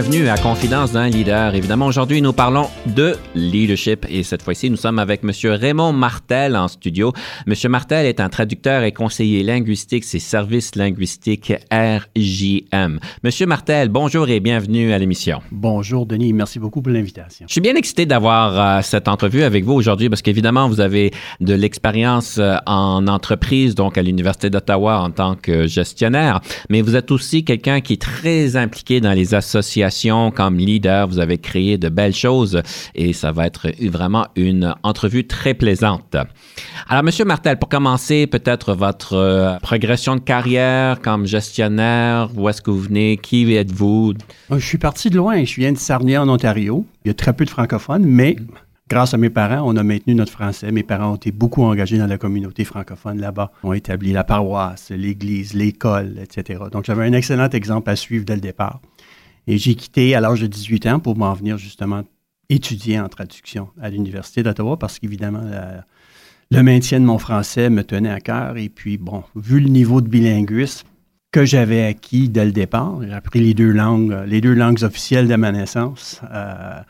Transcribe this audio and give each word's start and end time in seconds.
Bienvenue 0.00 0.28
à 0.28 0.36
Confidence 0.36 0.92
d'un 0.92 1.08
leader. 1.08 1.56
Évidemment, 1.56 1.86
aujourd'hui, 1.86 2.22
nous 2.22 2.32
parlons 2.32 2.68
de 2.86 3.16
leadership 3.34 4.06
et 4.08 4.22
cette 4.22 4.42
fois-ci, 4.42 4.70
nous 4.70 4.76
sommes 4.76 5.00
avec 5.00 5.24
M. 5.24 5.32
Raymond 5.42 5.92
Martel 5.92 6.56
en 6.56 6.68
studio. 6.68 7.12
M. 7.48 7.54
Martel 7.68 8.06
est 8.06 8.20
un 8.20 8.28
traducteur 8.28 8.84
et 8.84 8.92
conseiller 8.92 9.42
linguistique, 9.42 10.04
c'est 10.04 10.20
Service 10.20 10.76
linguistique 10.76 11.52
RJM. 11.72 13.00
M. 13.24 13.30
Martel, 13.48 13.88
bonjour 13.88 14.28
et 14.28 14.38
bienvenue 14.38 14.92
à 14.92 14.98
l'émission. 14.98 15.40
Bonjour, 15.50 16.06
Denis. 16.06 16.32
Merci 16.32 16.60
beaucoup 16.60 16.80
pour 16.80 16.92
l'invitation. 16.92 17.46
Je 17.48 17.52
suis 17.52 17.60
bien 17.60 17.74
excité 17.74 18.06
d'avoir 18.06 18.78
euh, 18.78 18.82
cette 18.82 19.08
entrevue 19.08 19.42
avec 19.42 19.64
vous 19.64 19.72
aujourd'hui 19.72 20.08
parce 20.08 20.22
qu'évidemment, 20.22 20.68
vous 20.68 20.80
avez 20.80 21.10
de 21.40 21.54
l'expérience 21.54 22.38
euh, 22.38 22.54
en 22.66 23.08
entreprise, 23.08 23.74
donc 23.74 23.98
à 23.98 24.02
l'Université 24.02 24.48
d'Ottawa 24.48 25.00
en 25.00 25.10
tant 25.10 25.34
que 25.34 25.66
gestionnaire, 25.66 26.40
mais 26.70 26.82
vous 26.82 26.94
êtes 26.94 27.10
aussi 27.10 27.42
quelqu'un 27.42 27.80
qui 27.80 27.94
est 27.94 28.00
très 28.00 28.54
impliqué 28.54 29.00
dans 29.00 29.12
les 29.12 29.34
associations 29.34 29.87
comme 30.34 30.56
leader. 30.56 31.08
Vous 31.08 31.18
avez 31.18 31.38
créé 31.38 31.78
de 31.78 31.88
belles 31.88 32.14
choses 32.14 32.62
et 32.94 33.12
ça 33.12 33.32
va 33.32 33.46
être 33.46 33.68
vraiment 33.88 34.26
une 34.36 34.74
entrevue 34.82 35.26
très 35.26 35.54
plaisante. 35.54 36.16
Alors, 36.88 37.02
Monsieur 37.02 37.24
Martel, 37.24 37.58
pour 37.58 37.68
commencer, 37.68 38.26
peut-être 38.26 38.74
votre 38.74 39.14
euh, 39.14 39.58
progression 39.58 40.16
de 40.16 40.20
carrière 40.20 41.00
comme 41.00 41.26
gestionnaire, 41.26 42.30
où 42.36 42.48
est-ce 42.48 42.62
que 42.62 42.70
vous 42.70 42.80
venez, 42.80 43.16
qui 43.16 43.54
êtes-vous? 43.54 44.14
Euh, 44.50 44.58
je 44.58 44.64
suis 44.64 44.78
parti 44.78 45.10
de 45.10 45.16
loin. 45.16 45.44
Je 45.44 45.54
viens 45.56 45.72
de 45.72 45.78
Sarnia, 45.78 46.22
en 46.22 46.28
Ontario. 46.28 46.86
Il 47.04 47.08
y 47.08 47.10
a 47.10 47.14
très 47.14 47.32
peu 47.32 47.44
de 47.44 47.50
francophones, 47.50 48.04
mais 48.04 48.36
grâce 48.88 49.14
à 49.14 49.16
mes 49.16 49.30
parents, 49.30 49.62
on 49.64 49.76
a 49.76 49.82
maintenu 49.82 50.14
notre 50.14 50.32
français. 50.32 50.70
Mes 50.72 50.82
parents 50.82 51.12
ont 51.12 51.16
été 51.16 51.30
beaucoup 51.32 51.62
engagés 51.62 51.98
dans 51.98 52.06
la 52.06 52.18
communauté 52.18 52.64
francophone 52.64 53.20
là-bas. 53.20 53.52
On 53.62 53.72
a 53.72 53.76
établi 53.76 54.12
la 54.12 54.24
paroisse, 54.24 54.90
l'église, 54.90 55.54
l'école, 55.54 56.16
etc. 56.22 56.64
Donc, 56.72 56.84
j'avais 56.84 57.06
un 57.06 57.12
excellent 57.12 57.48
exemple 57.50 57.90
à 57.90 57.96
suivre 57.96 58.24
dès 58.24 58.34
le 58.34 58.40
départ. 58.40 58.80
Et 59.48 59.56
j'ai 59.56 59.74
quitté 59.74 60.14
à 60.14 60.20
l'âge 60.20 60.42
de 60.42 60.46
18 60.46 60.86
ans 60.86 61.00
pour 61.00 61.16
m'en 61.16 61.32
venir 61.32 61.56
justement 61.56 62.02
étudier 62.50 63.00
en 63.00 63.08
traduction 63.08 63.70
à 63.80 63.88
l'Université 63.88 64.42
d'Ottawa 64.42 64.78
parce 64.78 64.98
qu'évidemment, 64.98 65.40
le 66.50 66.62
maintien 66.62 67.00
de 67.00 67.06
mon 67.06 67.18
français 67.18 67.70
me 67.70 67.82
tenait 67.82 68.10
à 68.10 68.20
cœur. 68.20 68.58
Et 68.58 68.68
puis, 68.68 68.98
bon, 68.98 69.24
vu 69.34 69.58
le 69.60 69.70
niveau 69.70 70.02
de 70.02 70.08
bilinguisme 70.08 70.86
que 71.32 71.46
j'avais 71.46 71.82
acquis 71.86 72.28
dès 72.28 72.44
le 72.44 72.52
départ, 72.52 73.00
j'ai 73.02 73.12
appris 73.12 73.40
les 73.40 73.54
deux 73.54 73.70
langues, 73.70 74.22
les 74.26 74.42
deux 74.42 74.52
langues 74.52 74.82
officielles 74.82 75.28
de 75.28 75.36
ma 75.36 75.50
naissance. 75.50 76.20
Euh, 76.30 76.80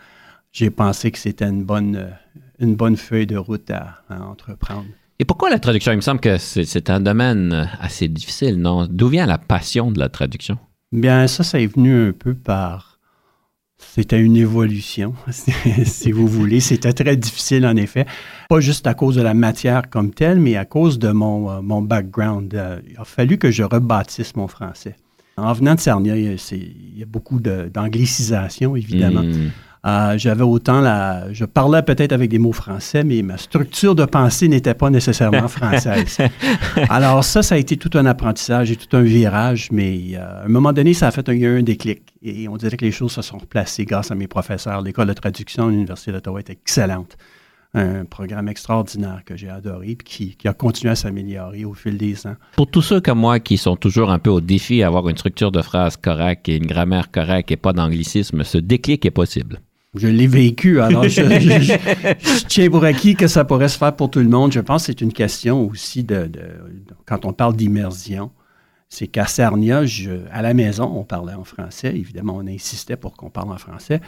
j'ai 0.50 0.70
pensé 0.70 1.12
que 1.12 1.18
c'était 1.18 1.48
une 1.48 1.62
bonne, 1.62 2.08
bonne 2.60 2.96
feuille 2.96 3.28
de 3.28 3.36
route 3.36 3.70
à, 3.70 4.02
à 4.10 4.20
entreprendre. 4.22 4.86
Et 5.20 5.24
pourquoi 5.24 5.48
la 5.48 5.60
traduction? 5.60 5.92
Il 5.92 5.96
me 5.96 6.00
semble 6.00 6.20
que 6.20 6.38
c'est 6.38 6.90
un 6.90 6.98
domaine 6.98 7.70
assez 7.80 8.08
difficile, 8.08 8.56
non? 8.56 8.88
D'où 8.88 9.06
vient 9.06 9.26
la 9.26 9.38
passion 9.38 9.92
de 9.92 10.00
la 10.00 10.08
traduction? 10.08 10.58
Bien, 10.92 11.26
ça, 11.26 11.44
ça 11.44 11.60
est 11.60 11.66
venu 11.66 12.08
un 12.08 12.12
peu 12.12 12.34
par. 12.34 12.98
C'était 13.78 14.20
une 14.20 14.36
évolution, 14.36 15.14
si 15.84 16.10
vous 16.10 16.26
voulez. 16.26 16.58
C'était 16.58 16.92
très 16.92 17.16
difficile, 17.16 17.64
en 17.64 17.76
effet. 17.76 18.06
Pas 18.48 18.58
juste 18.58 18.86
à 18.88 18.94
cause 18.94 19.14
de 19.14 19.22
la 19.22 19.34
matière 19.34 19.88
comme 19.88 20.12
telle, 20.12 20.40
mais 20.40 20.56
à 20.56 20.64
cause 20.64 20.98
de 20.98 21.10
mon, 21.10 21.50
euh, 21.50 21.60
mon 21.62 21.80
background. 21.82 22.52
Euh, 22.54 22.80
il 22.90 22.96
a 22.98 23.04
fallu 23.04 23.38
que 23.38 23.50
je 23.50 23.62
rebâtisse 23.62 24.34
mon 24.34 24.48
français. 24.48 24.96
En 25.36 25.52
venant 25.52 25.76
de 25.76 25.80
Sarnia, 25.80 26.16
il 26.16 26.36
y 26.96 27.02
a, 27.02 27.06
beaucoup 27.06 27.38
d'anglicisation, 27.38 28.74
évidemment. 28.74 29.22
Hmm. 29.22 29.50
Euh, 29.88 30.18
j'avais 30.18 30.42
autant 30.42 30.80
la. 30.80 31.32
Je 31.32 31.44
parlais 31.44 31.82
peut-être 31.82 32.12
avec 32.12 32.30
des 32.30 32.38
mots 32.38 32.52
français, 32.52 33.04
mais 33.04 33.22
ma 33.22 33.38
structure 33.38 33.94
de 33.94 34.04
pensée 34.04 34.48
n'était 34.48 34.74
pas 34.74 34.90
nécessairement 34.90 35.48
française. 35.58 36.18
Alors, 36.88 37.24
ça, 37.24 37.42
ça 37.42 37.54
a 37.54 37.58
été 37.58 37.76
tout 37.76 37.90
un 37.94 38.06
apprentissage 38.06 38.70
et 38.70 38.76
tout 38.76 38.94
un 38.96 39.02
virage, 39.02 39.68
mais 39.72 40.14
euh, 40.14 40.42
à 40.42 40.44
un 40.44 40.48
moment 40.48 40.72
donné, 40.72 40.94
ça 40.94 41.08
a 41.08 41.10
fait 41.10 41.28
un, 41.28 41.42
un 41.42 41.62
déclic. 41.62 42.02
Et 42.22 42.48
on 42.48 42.56
dirait 42.56 42.76
que 42.76 42.84
les 42.84 42.92
choses 42.92 43.12
se 43.12 43.22
sont 43.22 43.38
replacées 43.38 43.84
grâce 43.84 44.10
à 44.10 44.14
mes 44.14 44.28
professeurs. 44.28 44.82
L'école 44.82 45.08
de 45.08 45.12
traduction 45.14 45.68
à 45.68 45.70
l'Université 45.70 46.12
d'Ottawa 46.12 46.40
est 46.40 46.50
excellente. 46.50 47.16
Un 47.74 48.06
programme 48.06 48.48
extraordinaire 48.48 49.22
que 49.26 49.36
j'ai 49.36 49.50
adoré 49.50 49.90
et 49.90 49.96
qui, 49.96 50.36
qui, 50.36 50.48
a 50.48 50.54
continué 50.54 50.90
à 50.90 50.96
s'améliorer 50.96 51.66
au 51.66 51.74
fil 51.74 51.98
des 51.98 52.26
ans. 52.26 52.34
Pour 52.56 52.70
tous 52.70 52.80
ceux 52.80 53.00
comme 53.00 53.18
moi 53.18 53.40
qui 53.40 53.58
sont 53.58 53.76
toujours 53.76 54.10
un 54.10 54.18
peu 54.18 54.30
au 54.30 54.40
défi 54.40 54.78
d'avoir 54.80 55.06
une 55.08 55.18
structure 55.18 55.52
de 55.52 55.60
phrase 55.60 55.98
correcte 55.98 56.48
et 56.48 56.56
une 56.56 56.66
grammaire 56.66 57.10
correcte 57.10 57.50
et 57.50 57.56
pas 57.56 57.74
d'anglicisme, 57.74 58.42
ce 58.42 58.56
déclic 58.56 59.04
est 59.04 59.10
possible. 59.10 59.60
Je 59.94 60.06
l'ai 60.06 60.26
vécu, 60.26 60.80
alors 60.80 61.02
je, 61.08 62.46
tiens 62.46 62.70
pour 62.70 62.84
acquis 62.84 63.14
que 63.16 63.26
ça 63.26 63.44
pourrait 63.44 63.68
se 63.68 63.78
faire 63.78 63.96
pour 63.96 64.10
tout 64.10 64.18
le 64.18 64.28
monde. 64.28 64.52
Je 64.52 64.60
pense 64.60 64.82
que 64.82 64.86
c'est 64.86 65.00
une 65.00 65.12
question 65.12 65.66
aussi 65.66 66.04
de, 66.04 66.30
quand 67.06 67.24
on 67.24 67.32
parle 67.32 67.56
d'immersion, 67.56 68.30
c'est 68.90 69.06
qu'à 69.06 69.26
Sarnia, 69.26 69.82
à 70.30 70.42
la 70.42 70.54
maison, 70.54 70.92
on 70.94 71.04
parlait 71.04 71.34
en 71.34 71.44
français. 71.44 71.88
Évidemment, 71.94 72.36
on 72.36 72.46
insistait 72.46 72.96
pour 72.96 73.14
qu'on 73.14 73.30
parle 73.30 73.50
en 73.50 73.58
français. 73.58 74.00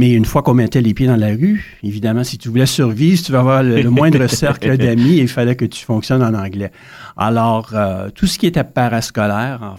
Mais 0.00 0.12
une 0.12 0.24
fois 0.24 0.42
qu'on 0.42 0.54
mettait 0.54 0.80
les 0.80 0.94
pieds 0.94 1.06
dans 1.06 1.16
la 1.18 1.26
rue, 1.26 1.76
évidemment, 1.82 2.24
si 2.24 2.38
tu 2.38 2.48
voulais 2.48 2.64
survivre, 2.64 3.18
si 3.18 3.24
tu 3.24 3.32
veux 3.32 3.38
avoir 3.38 3.62
le, 3.62 3.82
moindre 3.90 4.26
cercle 4.28 4.78
d'amis, 4.78 5.18
il 5.18 5.28
fallait 5.28 5.56
que 5.56 5.66
tu 5.66 5.84
fonctionnes 5.84 6.22
en 6.22 6.32
anglais. 6.32 6.72
Alors, 7.18 7.72
euh, 7.74 8.08
tout 8.08 8.26
ce 8.26 8.38
qui 8.38 8.46
était 8.46 8.64
parascolaire 8.64 9.76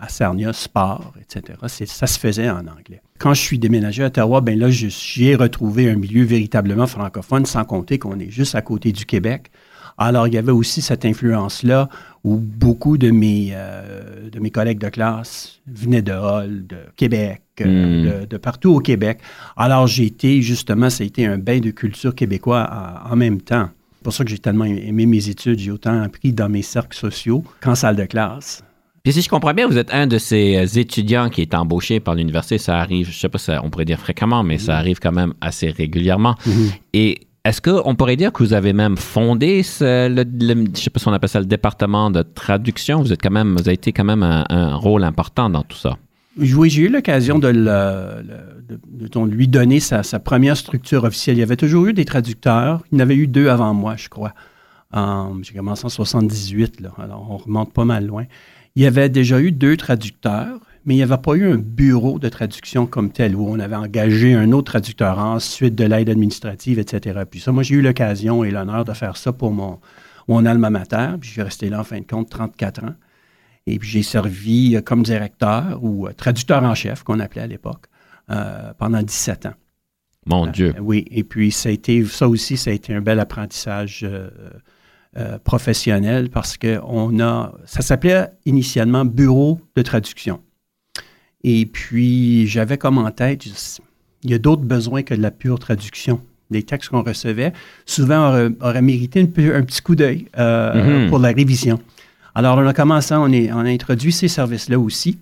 à 0.00 0.08
Sarnia, 0.08 0.54
sport, 0.54 1.12
etc., 1.20 1.58
ça 1.84 2.06
se 2.06 2.18
faisait 2.18 2.48
en 2.48 2.60
anglais. 2.60 3.02
Quand 3.18 3.34
je 3.34 3.42
suis 3.42 3.58
déménagé 3.58 4.04
à 4.04 4.06
Ottawa, 4.06 4.40
ben 4.40 4.58
là, 4.58 4.70
j'y 4.70 5.28
ai 5.28 5.34
retrouvé 5.34 5.90
un 5.90 5.96
milieu 5.96 6.24
véritablement 6.24 6.86
francophone, 6.86 7.44
sans 7.44 7.64
compter 7.64 7.98
qu'on 7.98 8.18
est 8.18 8.30
juste 8.30 8.54
à 8.54 8.62
côté 8.62 8.92
du 8.92 9.04
Québec. 9.04 9.50
Alors, 9.98 10.28
il 10.28 10.32
y 10.32 10.38
avait 10.38 10.50
aussi 10.50 10.80
cette 10.80 11.04
influence-là 11.04 11.90
où 12.28 12.36
beaucoup 12.36 12.98
de 12.98 13.10
mes, 13.10 13.50
euh, 13.52 14.28
de 14.30 14.38
mes 14.38 14.50
collègues 14.50 14.78
de 14.78 14.90
classe 14.90 15.60
venaient 15.66 16.02
de 16.02 16.12
Hall, 16.12 16.66
de 16.66 16.76
Québec, 16.94 17.40
euh, 17.62 18.22
hmm. 18.22 18.26
de, 18.26 18.36
partout 18.36 18.74
au 18.74 18.80
Québec. 18.80 19.20
Alors, 19.56 19.86
j'ai 19.86 20.04
été, 20.04 20.42
justement, 20.42 20.90
ça 20.90 21.04
a 21.04 21.06
été 21.06 21.24
un 21.24 21.38
bain 21.38 21.60
de 21.60 21.70
culture 21.70 22.14
québécois 22.14 22.68
en, 23.10 23.16
même 23.16 23.40
temps. 23.40 23.70
C'est 23.96 24.04
pour 24.04 24.12
ça 24.12 24.24
que 24.24 24.30
j'ai 24.30 24.38
tellement 24.38 24.66
aimé 24.66 25.06
mes 25.06 25.28
études. 25.30 25.58
J'ai 25.58 25.70
autant 25.70 26.02
appris 26.02 26.34
dans 26.34 26.50
mes 26.50 26.62
cercles 26.62 26.96
sociaux 26.96 27.42
qu'en 27.62 27.74
salle 27.74 27.96
de 27.96 28.04
classe. 28.04 28.62
Puis 29.02 29.14
si 29.14 29.22
je 29.22 29.28
comprends 29.30 29.54
bien, 29.54 29.66
vous 29.66 29.78
êtes 29.78 29.92
un 29.94 30.06
de 30.06 30.18
ces 30.18 30.56
euh, 30.56 30.80
étudiants 30.80 31.30
qui 31.30 31.40
est 31.40 31.54
embauché 31.54 31.98
par 31.98 32.14
l'université. 32.14 32.58
Ça 32.58 32.78
arrive, 32.78 33.06
je 33.06 33.12
ne 33.12 33.14
sais 33.14 33.28
pas 33.30 33.38
si 33.38 33.50
on 33.62 33.70
pourrait 33.70 33.86
dire 33.86 33.98
fréquemment, 33.98 34.42
mais 34.42 34.58
ça 34.58 34.74
hmm. 34.74 34.78
arrive 34.78 34.98
quand 34.98 35.12
même 35.12 35.32
assez 35.40 35.70
régulièrement. 35.70 36.34
Hmm. 36.44 36.68
Et 36.92 37.27
est-ce 37.48 37.62
qu'on 37.62 37.94
pourrait 37.94 38.16
dire 38.16 38.30
que 38.30 38.42
vous 38.42 38.52
avez 38.52 38.74
même 38.74 38.98
fondé 38.98 39.62
le, 39.80 40.24
je 40.74 40.80
sais 40.80 40.90
pas 40.90 41.00
si 41.00 41.08
on 41.08 41.12
appelle 41.12 41.30
ça 41.30 41.40
le 41.40 41.46
département 41.46 42.10
de 42.10 42.22
traduction? 42.22 43.00
Vous 43.00 43.10
êtes 43.12 43.22
quand 43.22 43.30
même, 43.30 43.54
vous 43.54 43.62
avez 43.62 43.72
été 43.72 43.92
quand 43.92 44.04
même 44.04 44.22
un, 44.22 44.74
rôle 44.76 45.02
important 45.02 45.48
dans 45.48 45.62
tout 45.62 45.76
ça? 45.76 45.96
Oui, 46.36 46.68
j'ai 46.68 46.82
eu 46.82 46.88
l'occasion 46.88 47.38
de, 47.38 47.48
lui 49.24 49.48
donner 49.48 49.80
sa, 49.80 50.02
première 50.18 50.58
structure 50.58 51.04
officielle. 51.04 51.38
Il 51.38 51.40
y 51.40 51.42
avait 51.42 51.56
toujours 51.56 51.86
eu 51.86 51.94
des 51.94 52.04
traducteurs. 52.04 52.82
Il 52.92 52.98
y 52.98 53.00
en 53.00 53.02
avait 53.02 53.16
eu 53.16 53.26
deux 53.26 53.48
avant 53.48 53.72
moi, 53.72 53.96
je 53.96 54.10
crois. 54.10 54.34
j'ai 54.92 55.54
commencé 55.54 55.86
en 55.86 55.88
78, 55.88 56.80
là, 56.80 56.90
alors 56.98 57.26
on 57.30 57.38
remonte 57.38 57.72
pas 57.72 57.86
mal 57.86 58.06
loin. 58.06 58.24
Il 58.76 58.82
y 58.82 58.86
avait 58.86 59.08
déjà 59.08 59.40
eu 59.40 59.52
deux 59.52 59.78
traducteurs 59.78 60.60
mais 60.88 60.94
il 60.94 60.96
n'y 60.96 61.02
avait 61.02 61.18
pas 61.18 61.34
eu 61.34 61.52
un 61.52 61.58
bureau 61.58 62.18
de 62.18 62.30
traduction 62.30 62.86
comme 62.86 63.12
tel 63.12 63.36
où 63.36 63.46
on 63.46 63.60
avait 63.60 63.76
engagé 63.76 64.32
un 64.32 64.52
autre 64.52 64.72
traducteur 64.72 65.18
ensuite 65.18 65.74
de 65.74 65.84
l'aide 65.84 66.08
administrative, 66.08 66.78
etc. 66.78 67.24
Puis 67.30 67.40
ça, 67.40 67.52
moi, 67.52 67.62
j'ai 67.62 67.74
eu 67.74 67.82
l'occasion 67.82 68.42
et 68.42 68.50
l'honneur 68.50 68.86
de 68.86 68.94
faire 68.94 69.18
ça 69.18 69.34
pour 69.34 69.52
mon, 69.52 69.80
mon 70.28 70.46
alma 70.46 70.70
mater. 70.70 71.08
Puis 71.20 71.28
je 71.28 71.34
suis 71.34 71.42
resté 71.42 71.68
là, 71.68 71.80
en 71.80 71.84
fin 71.84 71.98
de 72.00 72.06
compte, 72.06 72.30
34 72.30 72.84
ans. 72.84 72.94
Et 73.66 73.78
puis 73.78 73.86
j'ai 73.86 74.02
servi 74.02 74.76
euh, 74.76 74.80
comme 74.80 75.02
directeur 75.02 75.78
ou 75.82 76.06
euh, 76.06 76.12
traducteur 76.14 76.62
en 76.62 76.74
chef, 76.74 77.02
qu'on 77.02 77.20
appelait 77.20 77.42
à 77.42 77.46
l'époque, 77.46 77.84
euh, 78.30 78.72
pendant 78.78 79.02
17 79.02 79.44
ans. 79.44 79.54
Mon 80.24 80.46
Dieu. 80.46 80.74
oui, 80.80 81.04
et 81.10 81.22
puis 81.22 81.52
ça 81.52 81.68
a 81.68 81.72
été, 81.72 82.02
ça 82.06 82.26
aussi, 82.26 82.56
ça 82.56 82.70
a 82.70 82.72
été 82.72 82.94
un 82.94 83.02
bel 83.02 83.20
apprentissage 83.20 84.08
professionnel 85.44 86.30
parce 86.30 86.56
que 86.56 86.80
on 86.82 87.20
a, 87.20 87.52
ça 87.66 87.82
s'appelait 87.82 88.28
initialement 88.46 89.04
bureau 89.04 89.60
de 89.74 89.82
traduction. 89.82 90.40
Et 91.44 91.66
puis, 91.66 92.46
j'avais 92.46 92.78
comme 92.78 92.98
en 92.98 93.10
tête, 93.10 93.46
Il 94.24 94.30
y 94.30 94.34
a 94.34 94.38
d'autres 94.38 94.62
besoins 94.62 95.02
que 95.02 95.14
de 95.14 95.22
la 95.22 95.30
pure 95.30 95.58
traduction. 95.58 96.20
Les 96.50 96.62
textes 96.62 96.90
qu'on 96.90 97.02
recevait, 97.02 97.52
souvent, 97.84 98.48
auraient, 98.60 98.82
mérité 98.82 99.20
un, 99.20 99.26
petit 99.26 99.82
coup 99.82 99.94
d'œil 99.94 100.26
mm-hmm. 100.36 101.08
pour 101.08 101.18
la 101.18 101.28
révision. 101.28 101.78
Alors, 102.34 102.56
on 102.58 102.66
a 102.66 102.72
commencé, 102.72 103.14
on, 103.14 103.24
on 103.24 103.64
a 103.64 103.68
introduit 103.68 104.12
ces 104.12 104.28
services-là 104.28 104.78
aussi. 104.78 105.18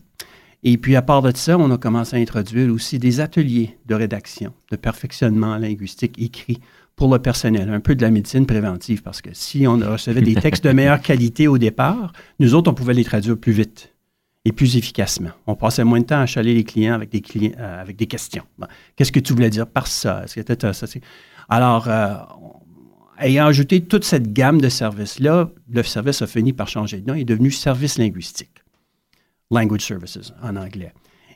Et 0.63 0.79
puis, 0.79 0.97
à 0.97 1.03
part 1.03 1.23
de 1.23 1.37
ça, 1.37 1.59
on 1.59 1.71
a 1.71 1.79
commencé 1.79 2.17
à 2.17 2.21
introduire 2.21 2.73
aussi 2.73 2.99
des 2.99 3.21
ateliers 3.21 3.77
de 3.87 3.95
rédaction, 3.95 4.53
de 4.71 4.77
perfectionnement 4.77 5.57
linguistique 5.59 6.21
écrit 6.21 6.61
pour 6.97 7.13
le 7.13 7.19
personnel, 7.19 7.69
un 7.69 7.81
peu 7.81 7.95
de 7.95 8.03
la 8.03 8.11
médecine 8.11 8.47
préventive, 8.47 9.03
parce 9.03 9.21
que 9.21 9.29
si 9.33 9.67
on 9.67 9.77
recevait 9.77 10.23
des 10.23 10.35
textes 10.35 10.65
de 10.65 10.73
meilleure 10.73 11.01
qualité 11.03 11.47
au 11.47 11.59
départ, 11.59 12.13
nous 12.41 12.55
autres, 12.55 12.71
on 12.71 12.75
pouvait 12.75 12.95
les 12.95 13.05
traduire 13.05 13.37
plus 13.37 13.53
vite 13.53 13.93
et 14.47 14.53
plus 14.53 14.77
efficacement. 14.77 15.31
On 15.49 15.57
passait 15.57 15.83
moins 15.83 15.99
de 15.99 16.05
temps 16.05 16.21
à 16.21 16.27
chaler 16.27 16.55
les 16.55 16.63
clients 16.63 16.95
avec 16.95 17.11
des, 17.11 17.21
clients, 17.21 17.51
euh, 17.59 17.83
avec 17.83 17.97
des 17.97 18.07
questions. 18.07 18.45
Qu'est-ce 18.95 19.11
que 19.11 19.19
tu 19.19 19.33
voulais 19.33 19.51
dire 19.51 19.67
par 19.67 19.89
ça? 19.89 20.25
Ça? 20.29 20.87
Alors, 21.49 21.89
euh, 21.89 22.15
ayant 23.19 23.47
ajouté 23.47 23.83
toute 23.83 24.05
cette 24.05 24.33
gamme 24.33 24.61
de 24.61 24.69
services-là, 24.69 25.51
le 25.69 25.83
service 25.83 26.23
a 26.23 26.29
fini 26.29 26.53
par 26.53 26.69
changer 26.69 27.01
de 27.01 27.09
nom. 27.09 27.15
Il 27.15 27.23
est 27.23 27.25
devenu 27.25 27.51
service 27.51 27.99
linguistique. 27.99 28.63
Language 29.51 29.81
Services 29.81 30.33
en 30.41 30.55
anglais. 30.55 30.93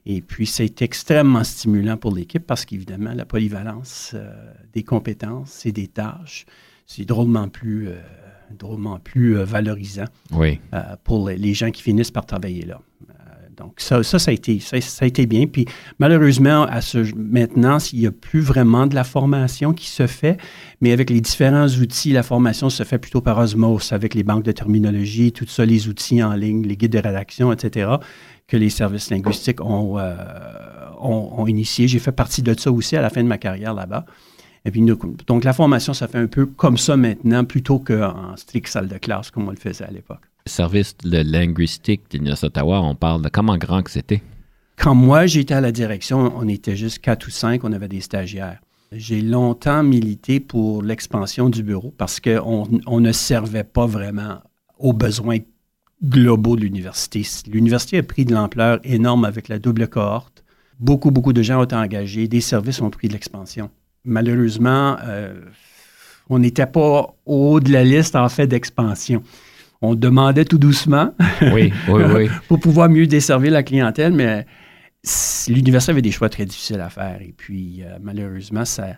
Et 0.06 0.22
puis, 0.22 0.46
c'est 0.46 0.80
extrêmement 0.80 1.42
stimulant 1.42 1.96
pour 1.96 2.14
l'équipe 2.14 2.46
parce 2.46 2.64
qu'évidemment, 2.64 3.12
la 3.12 3.24
polyvalence 3.24 4.12
euh, 4.14 4.54
des 4.72 4.84
compétences 4.84 5.66
et 5.66 5.72
des 5.72 5.88
tâches, 5.88 6.46
c'est 6.86 7.06
drôlement 7.06 7.48
plus, 7.48 7.88
drôlement 8.58 8.98
plus 8.98 9.38
euh, 9.38 9.44
valorisant 9.44 10.04
oui. 10.32 10.60
pour 11.04 11.28
les, 11.28 11.54
gens 11.54 11.70
qui 11.70 11.82
finissent 11.82 12.10
par 12.10 12.26
travailler 12.26 12.64
là. 12.64 12.80
donc, 13.56 13.74
ça, 13.78 14.02
ça, 14.02 14.18
a 14.30 14.32
été, 14.32 14.60
ça, 14.60 14.76
a 14.76 15.06
été 15.06 15.26
bien. 15.26 15.46
Puis, 15.46 15.66
malheureusement, 15.98 16.62
à 16.64 16.80
ce, 16.80 17.14
maintenant, 17.14 17.78
il 17.92 18.00
n'y 18.00 18.06
a 18.06 18.12
plus 18.12 18.40
vraiment 18.40 18.86
de 18.86 18.94
la 18.94 19.04
formation 19.04 19.72
qui 19.72 19.88
se 19.88 20.06
fait, 20.06 20.38
mais 20.80 20.92
avec 20.92 21.10
les 21.10 21.20
différents 21.20 21.68
outils, 21.68 22.12
la 22.12 22.22
formation 22.22 22.70
se 22.70 22.82
fait 22.82 22.98
plutôt 22.98 23.20
par 23.20 23.38
osmose, 23.38 23.92
avec 23.92 24.14
les 24.14 24.22
banques 24.22 24.44
de 24.44 24.52
terminologie, 24.52 25.32
tout 25.32 25.46
ça, 25.46 25.64
les 25.64 25.88
outils 25.88 26.22
en 26.22 26.34
ligne, 26.34 26.66
les 26.66 26.76
guides 26.76 26.92
de 26.92 26.98
rédaction, 26.98 27.52
etc 27.52 27.96
que 28.50 28.56
les 28.56 28.68
services 28.68 29.10
linguistiques 29.10 29.64
ont, 29.64 29.98
euh, 29.98 30.16
ont, 30.98 31.46
initié. 31.46 31.86
J'ai 31.86 32.00
fait 32.00 32.12
partie 32.12 32.42
de 32.42 32.58
ça 32.58 32.72
aussi 32.72 32.96
à 32.96 33.00
la 33.00 33.08
fin 33.08 33.22
de 33.22 33.28
ma 33.28 33.38
carrière 33.38 33.72
là-bas. 33.72 34.04
Et 34.64 34.70
puis, 34.70 34.82
donc, 34.82 35.44
la 35.44 35.52
formation, 35.52 35.94
ça 35.94 36.06
fait 36.06 36.18
un 36.18 36.26
peu 36.26 36.46
comme 36.46 36.76
ça 36.76 36.96
maintenant, 36.96 37.44
plutôt 37.44 37.78
qu'en 37.78 38.36
strict 38.36 38.68
salle 38.68 38.88
de 38.88 38.98
classe, 38.98 39.30
comme 39.30 39.48
on 39.48 39.50
le 39.50 39.56
faisait 39.56 39.84
à 39.84 39.90
l'époque. 39.90 40.20
Service 40.46 40.96
de 40.98 41.18
linguistique 41.18 42.02
de 42.10 42.18
l'Université 42.18 42.48
d'Ottawa, 42.48 42.80
on 42.80 42.94
parle 42.94 43.22
de 43.22 43.28
comment 43.28 43.56
grand 43.56 43.82
que 43.82 43.90
c'était? 43.90 44.22
Quand 44.76 44.94
moi, 44.94 45.26
j'étais 45.26 45.54
à 45.54 45.60
la 45.60 45.72
direction, 45.72 46.32
on 46.36 46.48
était 46.48 46.76
juste 46.76 47.00
quatre 47.00 47.26
ou 47.26 47.30
cinq, 47.30 47.64
on 47.64 47.72
avait 47.72 47.88
des 47.88 48.00
stagiaires. 48.00 48.60
J'ai 48.92 49.20
longtemps 49.20 49.82
milité 49.82 50.40
pour 50.40 50.82
l'expansion 50.82 51.48
du 51.48 51.62
bureau 51.62 51.94
parce 51.96 52.18
qu'on 52.18 52.66
on 52.86 53.00
ne 53.00 53.12
servait 53.12 53.64
pas 53.64 53.86
vraiment 53.86 54.40
aux 54.78 54.92
besoins 54.92 55.38
globaux 56.02 56.56
de 56.56 56.62
l'université. 56.62 57.24
L'université 57.46 57.98
a 57.98 58.02
pris 58.02 58.24
de 58.24 58.34
l'ampleur 58.34 58.80
énorme 58.82 59.24
avec 59.24 59.48
la 59.48 59.58
double 59.58 59.86
cohorte. 59.86 60.42
Beaucoup, 60.80 61.10
beaucoup 61.10 61.34
de 61.34 61.42
gens 61.42 61.60
ont 61.60 61.64
été 61.64 61.76
engagés. 61.76 62.26
Des 62.26 62.40
services 62.40 62.80
ont 62.80 62.90
pris 62.90 63.08
de 63.08 63.12
l'expansion. 63.12 63.70
Malheureusement, 64.04 64.96
euh, 65.04 65.34
on 66.28 66.38
n'était 66.38 66.66
pas 66.66 67.14
au 67.26 67.52
haut 67.52 67.60
de 67.60 67.72
la 67.72 67.84
liste 67.84 68.16
en 68.16 68.28
fait 68.28 68.46
d'expansion. 68.46 69.22
On 69.82 69.94
demandait 69.94 70.44
tout 70.44 70.58
doucement 70.58 71.14
oui, 71.52 71.72
oui, 71.88 72.02
oui. 72.14 72.28
pour 72.48 72.60
pouvoir 72.60 72.88
mieux 72.88 73.06
desservir 73.06 73.52
la 73.52 73.62
clientèle, 73.62 74.12
mais 74.12 74.46
l'université 75.48 75.92
avait 75.92 76.02
des 76.02 76.10
choix 76.10 76.28
très 76.28 76.44
difficiles 76.44 76.80
à 76.80 76.90
faire. 76.90 77.18
Et 77.22 77.34
puis, 77.36 77.82
euh, 77.82 77.98
malheureusement, 78.02 78.64
ça, 78.64 78.88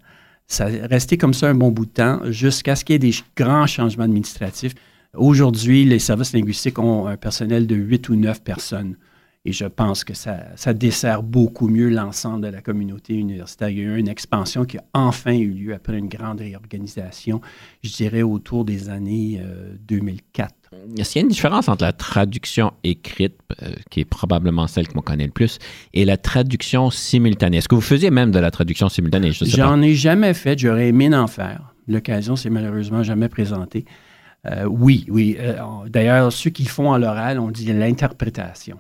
ça 0.47 0.67
a 0.67 0.87
resté 0.87 1.17
comme 1.17 1.35
ça 1.35 1.49
un 1.49 1.55
bon 1.55 1.71
bout 1.71 1.87
de 1.87 1.91
temps 1.91 2.21
jusqu'à 2.31 2.77
ce 2.77 2.85
qu'il 2.85 2.95
y 2.95 2.97
ait 2.97 3.11
des 3.11 3.15
grands 3.37 3.67
changements 3.67 4.05
administratifs. 4.05 4.75
Aujourd'hui, 5.15 5.85
les 5.85 5.99
services 5.99 6.33
linguistiques 6.33 6.79
ont 6.79 7.07
un 7.07 7.17
personnel 7.17 7.67
de 7.67 7.75
8 7.77 8.09
ou 8.09 8.17
9 8.17 8.43
personnes. 8.43 8.97
Et 9.45 9.53
je 9.53 9.65
pense 9.65 10.05
que 10.05 10.15
ça, 10.15 10.73
dessert 10.73 11.23
beaucoup 11.23 11.69
mieux 11.69 11.89
l'ensemble 11.89 12.43
de 12.43 12.49
la 12.49 12.61
communauté 12.61 13.15
universitaire. 13.15 13.71
Il 13.71 13.79
y 13.79 13.81
a 13.81 13.85
eu 13.85 13.99
une 13.99 14.09
expansion 14.09 14.65
qui 14.65 14.79
a 14.79 14.85
enfin 14.95 15.33
eu 15.33 15.51
lieu 15.51 15.75
après 15.75 15.99
une 15.99 16.09
grande 16.09 16.41
réorganisation, 16.41 17.41
je 17.83 17.93
dirais 17.93 18.23
autour 18.23 18.65
des 18.65 18.89
années 18.89 19.43
2004. 19.81 20.55
Est-ce 20.99 21.13
qu'il 21.13 21.21
y 21.21 21.23
a 21.23 21.27
une 21.27 21.31
différence 21.31 21.69
entre 21.69 21.85
la 21.85 21.93
traduction 21.93 22.73
écrite, 22.83 23.37
euh, 23.63 23.73
qui 23.91 24.01
est 24.01 24.05
probablement 24.05 24.67
celle 24.67 24.89
que 24.89 24.95
moi 24.95 25.03
connais 25.03 25.27
le 25.27 25.33
plus, 25.33 25.59
et 25.93 26.05
la 26.05 26.17
traduction 26.17 26.91
simultanée? 26.91 27.59
Est-ce 27.59 27.69
que 27.69 27.75
vous 27.75 27.81
faisiez 27.81 28.11
même 28.11 28.31
de 28.31 28.39
la 28.39 28.51
traduction 28.51 28.89
simultanée? 28.89 29.33
J'en 29.33 29.81
ai 29.83 29.95
jamais 29.95 30.35
fait, 30.35 30.59
j'aurais 30.59 30.89
aimé 30.89 31.15
en 31.15 31.27
faire. 31.27 31.75
L'occasion 31.89 32.37
s'est 32.37 32.51
malheureusement 32.51 33.03
jamais 33.03 33.29
présentée. 33.29 33.85
Euh, 34.47 34.65
oui, 34.65 35.05
oui. 35.09 35.37
Euh, 35.39 35.57
d'ailleurs, 35.89 36.33
ceux 36.33 36.51
qui 36.51 36.65
font 36.65 36.93
à 36.93 36.99
l'oral, 36.99 37.39
on 37.39 37.51
dit 37.51 37.73
l'interprétation. 37.73 38.79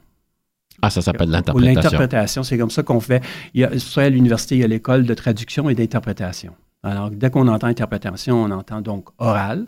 Ah, 0.82 0.90
ça 0.90 1.00
s'appelle 1.00 1.31
l'interprétation. 1.31 1.75
L'interprétation, 1.75 2.43
c'est 2.43 2.58
comme 2.58 2.70
ça 2.70 2.82
qu'on 2.82 3.00
fait. 3.00 3.23
Il 3.55 3.61
y 3.61 3.64
a, 3.64 3.79
soit 3.79 4.02
à 4.02 4.08
l'université, 4.08 4.56
il 4.56 4.61
y 4.61 4.64
a 4.64 4.67
l'école 4.67 5.05
de 5.06 5.14
traduction 5.14 5.70
et 5.70 5.76
d'interprétation. 5.76 6.55
Alors, 6.82 7.11
dès 7.11 7.31
qu'on 7.31 7.46
entend 7.46 7.69
interprétation, 7.69 8.43
on 8.43 8.50
entend 8.50 8.81
donc 8.81 9.08
oral, 9.19 9.67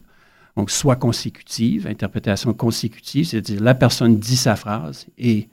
donc 0.57 0.71
soit 0.71 0.97
consécutive, 0.97 1.87
interprétation 1.87 2.53
consécutive, 2.53 3.27
c'est-à-dire 3.27 3.63
la 3.63 3.75
personne 3.75 4.19
dit 4.19 4.37
sa 4.37 4.57
phrase 4.57 5.07
et 5.17 5.49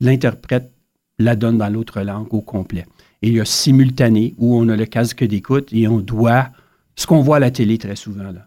l'interprète 0.00 0.70
la 1.18 1.34
donne 1.34 1.58
dans 1.58 1.68
l'autre 1.68 2.00
langue 2.00 2.32
au 2.32 2.40
complet. 2.40 2.86
Et 3.22 3.28
il 3.28 3.34
y 3.34 3.40
a 3.40 3.44
simultané, 3.44 4.34
où 4.38 4.56
on 4.56 4.68
a 4.68 4.76
le 4.76 4.86
casque 4.86 5.24
d'écoute 5.24 5.68
et 5.72 5.88
on 5.88 5.98
doit, 5.98 6.50
ce 6.94 7.06
qu'on 7.06 7.20
voit 7.20 7.36
à 7.36 7.40
la 7.40 7.50
télé 7.50 7.78
très 7.78 7.96
souvent, 7.96 8.24
là, 8.24 8.46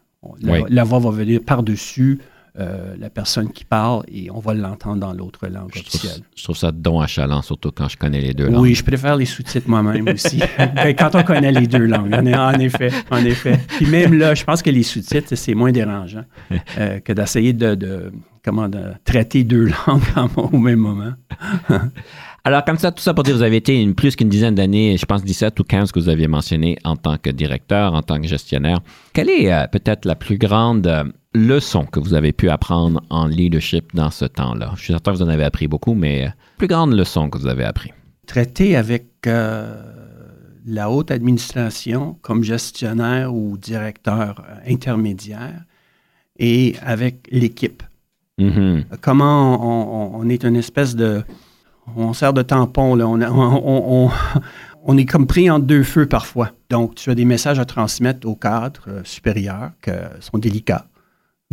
la, 0.69 0.83
voix 0.83 0.99
va 0.99 1.11
venir 1.11 1.41
par-dessus 1.45 2.19
euh, 2.59 2.95
la 2.97 3.09
personne 3.09 3.51
qui 3.51 3.63
parle 3.65 4.03
et 4.07 4.31
on 4.31 4.39
va 4.39 4.53
l'entendre 4.55 4.99
dans 4.99 5.13
l'autre 5.13 5.47
langue 5.47 5.69
officielle. 5.75 6.21
je 6.35 6.43
trouve 6.43 6.57
ça 6.57 6.71
don 6.71 6.99
à 6.99 7.07
chaland, 7.07 7.41
surtout 7.43 7.71
quand 7.71 7.87
je 7.87 7.97
connais 7.97 8.19
les 8.19 8.33
deux 8.33 8.49
langues. 8.49 8.61
Oui, 8.61 8.73
je 8.73 8.83
préfère 8.83 9.15
les 9.15 9.25
sous-titres 9.25 9.69
moi-même 9.69 10.07
aussi. 10.07 10.39
Ben, 10.57 10.95
quand 10.95 11.13
on 11.15 11.23
connaît 11.23 11.51
les 11.51 11.67
deux 11.67 11.85
langues, 11.85 12.13
en 12.13 12.53
effet, 12.59 12.91
en 13.11 13.23
effet. 13.23 13.59
Puis 13.67 13.85
même 13.85 14.13
là, 14.13 14.33
je 14.33 14.43
pense 14.43 14.61
que 14.61 14.69
les 14.69 14.83
sous-titres, 14.83 15.35
c'est 15.35 15.53
moins 15.53 15.71
dérangeant 15.71 16.23
euh, 16.77 16.99
que 16.99 17.13
d'essayer 17.13 17.53
de, 17.53 18.11
comment, 18.43 18.69
de 18.69 18.93
traiter 19.03 19.43
deux 19.43 19.65
langues 19.87 20.01
au 20.35 20.57
même 20.57 20.79
moment. 20.79 21.13
Alors, 22.47 22.63
comme 22.63 22.77
ça, 22.77 22.93
tout 22.93 23.03
ça 23.03 23.13
pour 23.13 23.25
dire, 23.25 23.35
vous 23.35 23.41
avez 23.41 23.57
été 23.57 23.81
une, 23.81 23.93
plus 23.93 24.15
qu'une 24.15 24.29
dizaine 24.29 24.55
d'années, 24.55 24.95
je 24.95 25.05
pense 25.05 25.21
17 25.21 25.59
ou 25.59 25.65
15 25.65 25.91
que 25.91 25.99
vous 25.99 26.07
aviez 26.07 26.29
mentionné 26.29 26.77
en 26.85 26.95
tant 26.95 27.17
que 27.17 27.29
directeur, 27.29 27.93
en 27.93 28.01
tant 28.01 28.21
que 28.21 28.25
gestionnaire. 28.25 28.79
Quelle 29.11 29.29
est 29.29 29.51
euh, 29.51 29.67
peut-être 29.67 30.05
la 30.05 30.15
plus 30.15 30.37
grande 30.37 30.87
euh, 30.87 31.03
leçon 31.33 31.83
que 31.83 31.99
vous 31.99 32.13
avez 32.13 32.31
pu 32.31 32.47
apprendre 32.47 33.03
en 33.09 33.27
leadership 33.27 33.93
dans 33.93 34.11
ce 34.11 34.23
temps-là? 34.23 34.71
Je 34.77 34.81
suis 34.81 34.93
certain 34.93 35.11
que 35.11 35.17
vous 35.17 35.23
en 35.23 35.27
avez 35.27 35.43
appris 35.43 35.67
beaucoup, 35.67 35.93
mais 35.93 36.21
la 36.21 36.27
euh, 36.27 36.31
plus 36.57 36.67
grande 36.67 36.93
leçon 36.93 37.29
que 37.29 37.37
vous 37.37 37.47
avez 37.47 37.65
appris? 37.65 37.91
Traiter 38.27 38.77
avec 38.77 39.07
la 39.25 40.89
haute 40.89 41.11
administration 41.11 42.17
comme 42.21 42.45
gestionnaire 42.45 43.35
ou 43.35 43.57
directeur 43.57 44.41
intermédiaire 44.65 45.65
et 46.39 46.75
avec 46.81 47.27
l'équipe. 47.29 47.83
Mm-hmm. 48.39 48.83
Comment 49.01 50.15
on, 50.17 50.29
est 50.29 50.45
une 50.45 50.55
espèce 50.55 50.95
de 50.95 51.23
on 51.95 52.13
sert 52.13 52.33
de 52.33 52.41
tampon, 52.41 52.95
là. 52.95 53.07
On, 53.07 54.09
est 54.97 55.05
comme 55.05 55.27
pris 55.27 55.49
en 55.49 55.59
deux 55.59 55.83
feux 55.83 56.05
parfois. 56.05 56.51
Donc, 56.69 56.95
tu 56.95 57.09
as 57.09 57.15
des 57.15 57.25
messages 57.25 57.59
à 57.59 57.65
transmettre 57.65 58.27
au 58.27 58.35
cadre 58.35 58.81
euh, 58.87 59.01
supérieur 59.03 59.71
qui 59.81 59.91
sont 60.19 60.37
délicats 60.37 60.87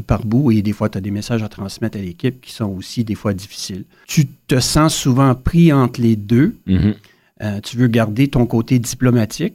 par 0.06 0.24
bout 0.24 0.50
et 0.50 0.62
des 0.62 0.72
fois, 0.72 0.88
tu 0.88 0.98
as 0.98 1.00
des 1.00 1.10
messages 1.10 1.42
à 1.42 1.48
transmettre 1.48 1.96
à 1.96 2.00
l'équipe 2.00 2.40
qui 2.40 2.52
sont 2.52 2.66
aussi 2.66 3.04
des 3.04 3.14
fois 3.14 3.32
difficiles. 3.32 3.84
Tu 4.08 4.26
te 4.26 4.58
sens 4.58 4.94
souvent 4.94 5.34
pris 5.34 5.72
entre 5.72 6.00
les 6.00 6.16
deux. 6.16 6.56
Mm-hmm. 6.66 6.94
Euh, 7.42 7.60
tu 7.60 7.76
veux 7.76 7.86
garder 7.86 8.28
ton 8.28 8.46
côté 8.46 8.78
diplomatique, 8.78 9.54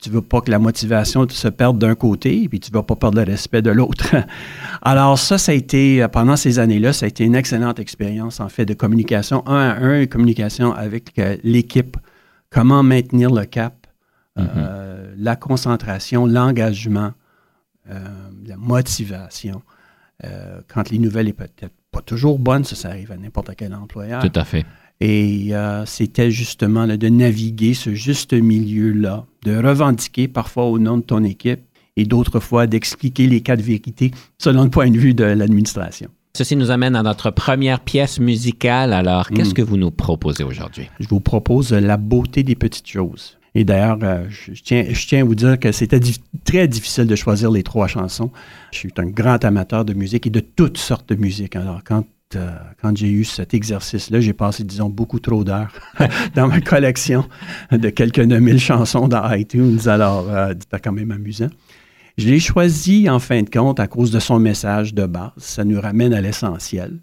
tu 0.00 0.10
veux 0.10 0.22
pas 0.22 0.40
que 0.40 0.50
la 0.50 0.58
motivation 0.58 1.28
se 1.28 1.48
perde 1.48 1.78
d'un 1.78 1.94
côté, 1.94 2.48
puis 2.48 2.60
tu 2.60 2.70
veux 2.70 2.82
pas 2.82 2.94
perdre 2.94 3.18
le 3.18 3.24
respect 3.24 3.62
de 3.62 3.70
l'autre. 3.70 4.14
Alors 4.82 5.18
ça, 5.18 5.38
ça 5.38 5.52
a 5.52 5.54
été, 5.54 6.06
pendant 6.12 6.36
ces 6.36 6.58
années-là, 6.58 6.92
ça 6.92 7.06
a 7.06 7.08
été 7.08 7.24
une 7.24 7.34
excellente 7.34 7.80
expérience, 7.80 8.38
en 8.40 8.48
fait, 8.48 8.64
de 8.64 8.74
communication 8.74 9.46
un 9.46 9.70
à 9.70 9.74
un, 9.80 10.06
communication 10.06 10.72
avec 10.72 11.18
euh, 11.18 11.36
l'équipe, 11.42 11.96
comment 12.50 12.82
maintenir 12.82 13.30
le 13.30 13.44
cap, 13.44 13.86
euh, 14.38 14.42
mm-hmm. 14.42 15.14
la 15.18 15.36
concentration, 15.36 16.26
l'engagement, 16.26 17.12
euh, 17.90 17.98
la 18.46 18.56
motivation. 18.56 19.62
quand 20.68 20.90
les 20.90 20.98
nouvelles 20.98 21.28
sont 21.28 21.32
peut-être 21.34 21.74
pas 21.90 22.02
toujours 22.02 22.38
bonnes, 22.38 22.64
ça, 22.64 22.76
ça 22.76 22.88
arrive 22.90 23.10
à 23.10 23.16
n'importe 23.16 23.50
quel 23.56 23.74
employeur. 23.74 24.22
Tout 24.22 24.38
à 24.38 24.44
fait. 24.44 24.64
Et 25.00 25.54
euh, 25.54 25.86
c'était 25.86 26.30
justement 26.30 26.86
de 26.86 27.08
naviguer 27.08 27.74
ce 27.74 27.94
juste 27.94 28.32
milieu-là, 28.32 29.26
de 29.44 29.56
revendiquer 29.56 30.26
parfois 30.26 30.64
au 30.64 30.78
nom 30.78 30.98
de 30.98 31.02
ton 31.02 31.22
équipe 31.22 31.60
et 31.96 32.04
d'autres 32.04 32.40
fois 32.40 32.66
d'expliquer 32.66 33.26
les 33.26 33.40
cas 33.40 33.56
de 33.56 33.62
vérité 33.62 34.10
selon 34.38 34.64
le 34.64 34.70
point 34.70 34.90
de 34.90 34.98
vue 34.98 35.14
de 35.14 35.24
l'administration. 35.24 36.08
Ceci 36.36 36.56
nous 36.56 36.70
amène 36.70 36.94
à 36.94 37.02
notre 37.02 37.30
première 37.30 37.80
pièce 37.80 38.20
musicale. 38.20 38.92
Alors, 38.92 39.28
qu'est-ce 39.28 39.50
hmm. 39.50 39.54
que 39.54 39.62
vous 39.62 39.76
nous 39.76 39.90
proposez 39.90 40.44
aujourd'hui? 40.44 40.88
Je 41.00 41.08
vous 41.08 41.20
propose 41.20 41.72
La 41.72 41.96
beauté 41.96 42.42
des 42.42 42.54
petites 42.54 42.88
choses. 42.88 43.38
Et 43.54 43.64
d'ailleurs, 43.64 43.98
euh, 44.02 44.26
je, 44.28 44.52
tiens, 44.62 44.84
je 44.88 45.06
tiens 45.06 45.22
à 45.22 45.24
vous 45.24 45.34
dire 45.34 45.58
que 45.58 45.72
c'était 45.72 46.00
très 46.44 46.68
difficile 46.68 47.06
de 47.06 47.16
choisir 47.16 47.50
les 47.50 47.62
trois 47.62 47.88
chansons. 47.88 48.30
Je 48.72 48.78
suis 48.78 48.92
un 48.98 49.06
grand 49.06 49.44
amateur 49.44 49.84
de 49.84 49.94
musique 49.94 50.26
et 50.28 50.30
de 50.30 50.40
toutes 50.40 50.78
sortes 50.78 51.08
de 51.08 51.16
musique. 51.16 51.56
Alors, 51.56 51.80
quand, 51.82 52.04
euh, 52.36 52.50
quand 52.80 52.96
j'ai 52.96 53.10
eu 53.10 53.24
cet 53.24 53.54
exercice-là, 53.54 54.20
j'ai 54.20 54.32
passé, 54.32 54.64
disons, 54.64 54.88
beaucoup 54.88 55.18
trop 55.18 55.44
d'heures 55.44 55.72
dans 56.34 56.48
ma 56.48 56.60
collection 56.60 57.24
de 57.70 57.88
quelques 57.90 58.18
mille 58.18 58.60
chansons 58.60 59.08
dans 59.08 59.30
iTunes. 59.32 59.78
Alors, 59.86 60.28
euh, 60.28 60.52
c'était 60.58 60.80
quand 60.80 60.92
même 60.92 61.10
amusant. 61.10 61.48
Je 62.16 62.28
l'ai 62.28 62.40
choisi, 62.40 63.08
en 63.08 63.18
fin 63.18 63.42
de 63.42 63.48
compte, 63.48 63.80
à 63.80 63.86
cause 63.86 64.10
de 64.10 64.18
son 64.18 64.38
message 64.38 64.92
de 64.94 65.06
base. 65.06 65.30
Ça 65.38 65.64
nous 65.64 65.80
ramène 65.80 66.12
à 66.12 66.20
l'essentiel. 66.20 66.98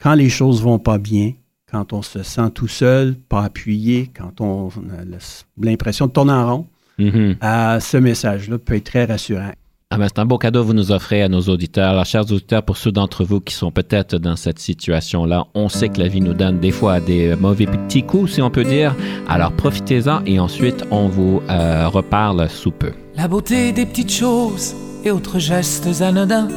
Quand 0.00 0.14
les 0.14 0.28
choses 0.28 0.62
vont 0.62 0.78
pas 0.78 0.98
bien, 0.98 1.32
quand 1.70 1.92
on 1.92 2.02
se 2.02 2.22
sent 2.22 2.50
tout 2.54 2.68
seul, 2.68 3.14
pas 3.14 3.44
appuyé, 3.44 4.10
quand 4.16 4.40
on 4.40 4.68
a 4.68 5.18
l'impression 5.58 6.06
de 6.06 6.12
tourner 6.12 6.32
en 6.32 6.56
rond, 6.56 6.66
mm-hmm. 6.98 7.80
ce 7.80 7.96
message-là 7.96 8.58
peut 8.58 8.74
être 8.74 8.84
très 8.84 9.04
rassurant. 9.04 9.52
Ah 9.90 9.98
c'est 10.02 10.18
un 10.18 10.26
beau 10.26 10.36
cadeau 10.36 10.62
que 10.62 10.66
vous 10.66 10.74
nous 10.74 10.90
offrez 10.90 11.22
à 11.22 11.28
nos 11.28 11.42
auditeurs. 11.42 11.90
Alors, 11.90 12.04
chers 12.04 12.22
auditeurs, 12.22 12.64
pour 12.64 12.76
ceux 12.76 12.90
d'entre 12.90 13.24
vous 13.24 13.40
qui 13.40 13.54
sont 13.54 13.70
peut-être 13.70 14.16
dans 14.16 14.34
cette 14.34 14.58
situation-là, 14.58 15.46
on 15.54 15.68
sait 15.68 15.88
que 15.90 16.00
la 16.00 16.08
vie 16.08 16.20
nous 16.20 16.34
donne 16.34 16.58
des 16.58 16.72
fois 16.72 16.98
des 16.98 17.36
mauvais 17.36 17.66
petits 17.66 18.02
coups, 18.02 18.32
si 18.32 18.42
on 18.42 18.50
peut 18.50 18.64
dire. 18.64 18.96
Alors, 19.28 19.52
profitez-en 19.52 20.24
et 20.26 20.40
ensuite, 20.40 20.84
on 20.90 21.06
vous 21.06 21.40
euh, 21.48 21.86
reparle 21.88 22.50
sous 22.50 22.72
peu. 22.72 22.90
La 23.14 23.28
beauté 23.28 23.70
des 23.70 23.86
petites 23.86 24.12
choses 24.12 24.74
et 25.04 25.12
autres 25.12 25.38
gestes 25.38 26.02
anodins, 26.02 26.48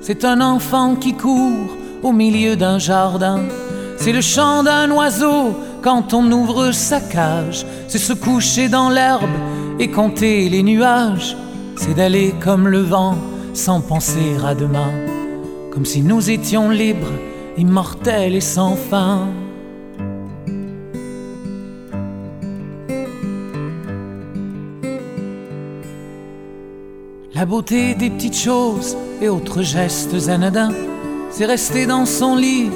c'est 0.00 0.24
un 0.24 0.40
enfant 0.40 0.96
qui 0.96 1.12
court 1.12 1.76
au 2.02 2.12
milieu 2.12 2.56
d'un 2.56 2.78
jardin 2.78 3.42
c'est 4.00 4.12
le 4.12 4.22
chant 4.22 4.62
d'un 4.62 4.90
oiseau 4.92 5.54
quand 5.82 6.14
on 6.14 6.32
ouvre 6.32 6.72
sa 6.72 7.02
cage. 7.02 7.66
C'est 7.86 7.98
se 7.98 8.14
coucher 8.14 8.70
dans 8.70 8.88
l'herbe 8.88 9.28
et 9.78 9.90
compter 9.90 10.48
les 10.48 10.62
nuages. 10.62 11.36
C'est 11.82 11.94
d'aller 11.94 12.34
comme 12.44 12.68
le 12.68 12.80
vent 12.80 13.16
sans 13.54 13.80
penser 13.80 14.36
à 14.44 14.54
demain. 14.54 14.92
Comme 15.72 15.86
si 15.86 16.02
nous 16.02 16.28
étions 16.28 16.68
libres, 16.68 17.14
immortels 17.56 18.34
et 18.34 18.42
sans 18.42 18.76
fin. 18.76 19.28
La 27.34 27.46
beauté 27.46 27.94
des 27.94 28.10
petites 28.10 28.36
choses 28.36 28.94
et 29.22 29.30
autres 29.30 29.62
gestes 29.62 30.28
anodins, 30.28 30.74
c'est 31.30 31.46
rester 31.46 31.86
dans 31.86 32.04
son 32.04 32.36
lit 32.36 32.68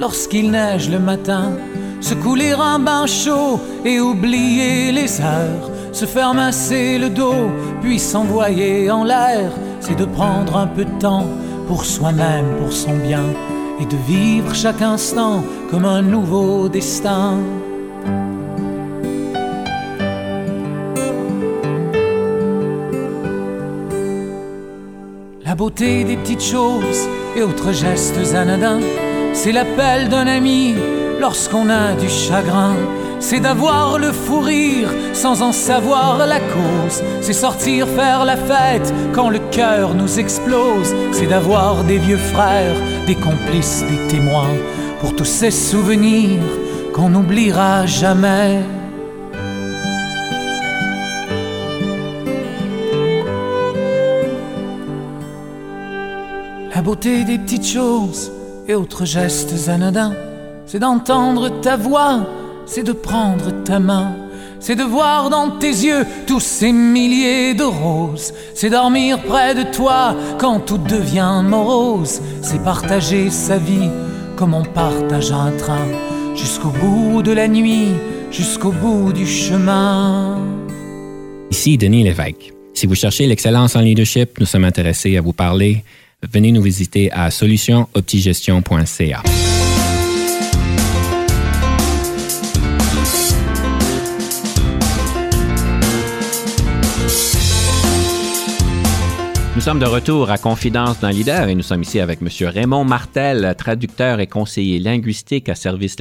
lorsqu'il 0.00 0.50
neige 0.50 0.90
le 0.90 0.98
matin, 0.98 1.52
se 2.00 2.14
couler 2.14 2.54
un 2.58 2.80
bain 2.80 3.06
chaud 3.06 3.60
et 3.84 4.00
oublier 4.00 4.90
les 4.90 5.20
heures, 5.20 5.70
se 5.98 6.06
faire 6.06 6.32
masser 6.32 6.96
le 6.96 7.10
dos, 7.10 7.50
puis 7.82 7.98
s'envoyer 7.98 8.88
en 8.88 9.02
l'air, 9.02 9.50
c'est 9.80 9.96
de 9.96 10.04
prendre 10.04 10.56
un 10.56 10.68
peu 10.68 10.84
de 10.84 10.98
temps 11.00 11.26
pour 11.66 11.84
soi-même, 11.84 12.46
pour 12.60 12.72
son 12.72 12.96
bien, 12.98 13.24
et 13.80 13.84
de 13.84 13.96
vivre 14.06 14.54
chaque 14.54 14.80
instant 14.80 15.42
comme 15.72 15.84
un 15.84 16.02
nouveau 16.02 16.68
destin. 16.68 17.38
La 25.44 25.56
beauté 25.56 26.04
des 26.04 26.16
petites 26.16 26.44
choses 26.44 27.08
et 27.34 27.42
autres 27.42 27.72
gestes 27.72 28.34
anodins 28.36 28.78
c'est 29.32 29.52
l'appel 29.52 30.08
d'un 30.08 30.26
ami 30.26 30.74
lorsqu'on 31.20 31.68
a 31.70 31.92
du 31.94 32.08
chagrin. 32.08 32.74
C'est 33.20 33.40
d'avoir 33.40 33.98
le 33.98 34.12
fou 34.12 34.40
rire 34.40 34.88
sans 35.12 35.42
en 35.42 35.52
savoir 35.52 36.18
la 36.26 36.40
cause. 36.40 37.02
C'est 37.20 37.32
sortir 37.32 37.86
faire 37.88 38.24
la 38.24 38.36
fête 38.36 38.92
quand 39.12 39.28
le 39.28 39.40
cœur 39.50 39.94
nous 39.94 40.18
explose. 40.18 40.94
C'est 41.12 41.26
d'avoir 41.26 41.84
des 41.84 41.98
vieux 41.98 42.16
frères, 42.16 42.76
des 43.06 43.16
complices, 43.16 43.82
des 43.82 44.08
témoins. 44.08 44.54
Pour 45.00 45.14
tous 45.14 45.24
ces 45.24 45.50
souvenirs 45.50 46.42
qu'on 46.94 47.10
n'oubliera 47.10 47.86
jamais. 47.86 48.62
La 56.74 56.82
beauté 56.82 57.24
des 57.24 57.38
petites 57.38 57.66
choses 57.66 58.30
et 58.68 58.74
autres 58.74 59.04
gestes 59.04 59.68
anodins. 59.68 60.14
C'est 60.66 60.78
d'entendre 60.78 61.60
ta 61.60 61.76
voix, 61.76 62.20
c'est 62.68 62.84
de 62.84 62.92
prendre 62.92 63.64
ta 63.64 63.78
main, 63.78 64.16
c'est 64.60 64.76
de 64.76 64.82
voir 64.82 65.30
dans 65.30 65.50
tes 65.58 65.70
yeux 65.70 66.04
tous 66.26 66.40
ces 66.40 66.72
milliers 66.72 67.54
de 67.54 67.64
roses. 67.64 68.32
C'est 68.54 68.70
dormir 68.70 69.20
près 69.22 69.54
de 69.54 69.62
toi 69.62 70.14
quand 70.38 70.60
tout 70.60 70.78
devient 70.78 71.42
morose. 71.44 72.20
C'est 72.42 72.62
partager 72.62 73.30
sa 73.30 73.58
vie 73.58 73.90
comme 74.36 74.54
on 74.54 74.64
partage 74.64 75.32
un 75.32 75.50
train, 75.52 75.86
jusqu'au 76.36 76.68
bout 76.68 77.22
de 77.22 77.32
la 77.32 77.48
nuit, 77.48 77.88
jusqu'au 78.30 78.70
bout 78.70 79.12
du 79.12 79.26
chemin. 79.26 80.38
Ici 81.50 81.76
Denis 81.76 82.04
Lévesque. 82.04 82.52
Si 82.74 82.86
vous 82.86 82.94
cherchez 82.94 83.26
l'excellence 83.26 83.74
en 83.74 83.80
leadership, 83.80 84.38
nous 84.38 84.46
sommes 84.46 84.64
intéressés 84.64 85.16
à 85.16 85.20
vous 85.20 85.32
parler 85.32 85.82
venez 86.22 86.52
nous 86.52 86.62
visiter 86.62 87.10
à 87.12 87.30
solutionoptigestion.ca. 87.30 89.22
Nous 99.58 99.64
sommes 99.64 99.80
de 99.80 99.86
retour 99.86 100.30
à 100.30 100.38
Confidence 100.38 101.00
d'un 101.00 101.10
leader 101.10 101.48
et 101.48 101.54
nous 101.56 101.64
sommes 101.64 101.82
ici 101.82 101.98
avec 101.98 102.20
M. 102.22 102.28
Raymond 102.48 102.84
Martel, 102.84 103.56
traducteur 103.58 104.20
et 104.20 104.28
conseiller 104.28 104.78
linguistique 104.78 105.48
à 105.48 105.56
Service 105.56 105.96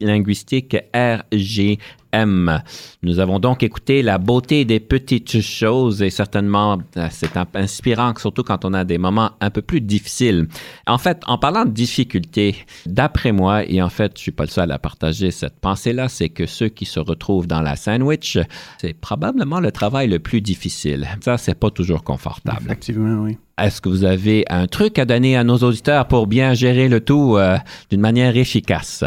linguistique 0.00 0.76
RG 0.92 1.78
M. 2.12 2.62
Nous 3.02 3.18
avons 3.20 3.38
donc 3.38 3.62
écouté 3.62 4.02
la 4.02 4.18
beauté 4.18 4.64
des 4.64 4.80
petites 4.80 5.40
choses 5.40 6.02
et 6.02 6.10
certainement 6.10 6.78
euh, 6.96 7.08
c'est 7.10 7.36
inspirant, 7.54 8.12
surtout 8.16 8.42
quand 8.42 8.64
on 8.64 8.72
a 8.74 8.84
des 8.84 8.98
moments 8.98 9.30
un 9.40 9.50
peu 9.50 9.62
plus 9.62 9.80
difficiles. 9.80 10.48
En 10.86 10.98
fait, 10.98 11.20
en 11.26 11.38
parlant 11.38 11.64
de 11.64 11.70
difficultés, 11.70 12.56
d'après 12.86 13.32
moi, 13.32 13.64
et 13.64 13.82
en 13.82 13.88
fait, 13.88 14.12
je 14.16 14.22
suis 14.22 14.32
pas 14.32 14.44
le 14.44 14.50
seul 14.50 14.70
à 14.70 14.78
partager 14.78 15.30
cette 15.30 15.58
pensée-là, 15.60 16.08
c'est 16.08 16.28
que 16.28 16.46
ceux 16.46 16.68
qui 16.68 16.84
se 16.84 17.00
retrouvent 17.00 17.46
dans 17.46 17.60
la 17.60 17.76
sandwich, 17.76 18.38
c'est 18.80 18.94
probablement 18.94 19.60
le 19.60 19.72
travail 19.72 20.08
le 20.08 20.18
plus 20.18 20.40
difficile. 20.40 21.08
Ça, 21.20 21.38
c'est 21.38 21.54
pas 21.54 21.70
toujours 21.70 22.04
confortable. 22.04 22.62
Effectivement, 22.66 23.22
oui. 23.22 23.38
Est-ce 23.58 23.80
que 23.80 23.88
vous 23.88 24.04
avez 24.04 24.44
un 24.48 24.68
truc 24.68 24.98
à 24.98 25.04
donner 25.04 25.36
à 25.36 25.42
nos 25.42 25.58
auditeurs 25.58 26.06
pour 26.06 26.28
bien 26.28 26.54
gérer 26.54 26.88
le 26.88 27.00
tout 27.00 27.36
euh, 27.36 27.56
d'une 27.90 28.00
manière 28.00 28.36
efficace? 28.36 29.04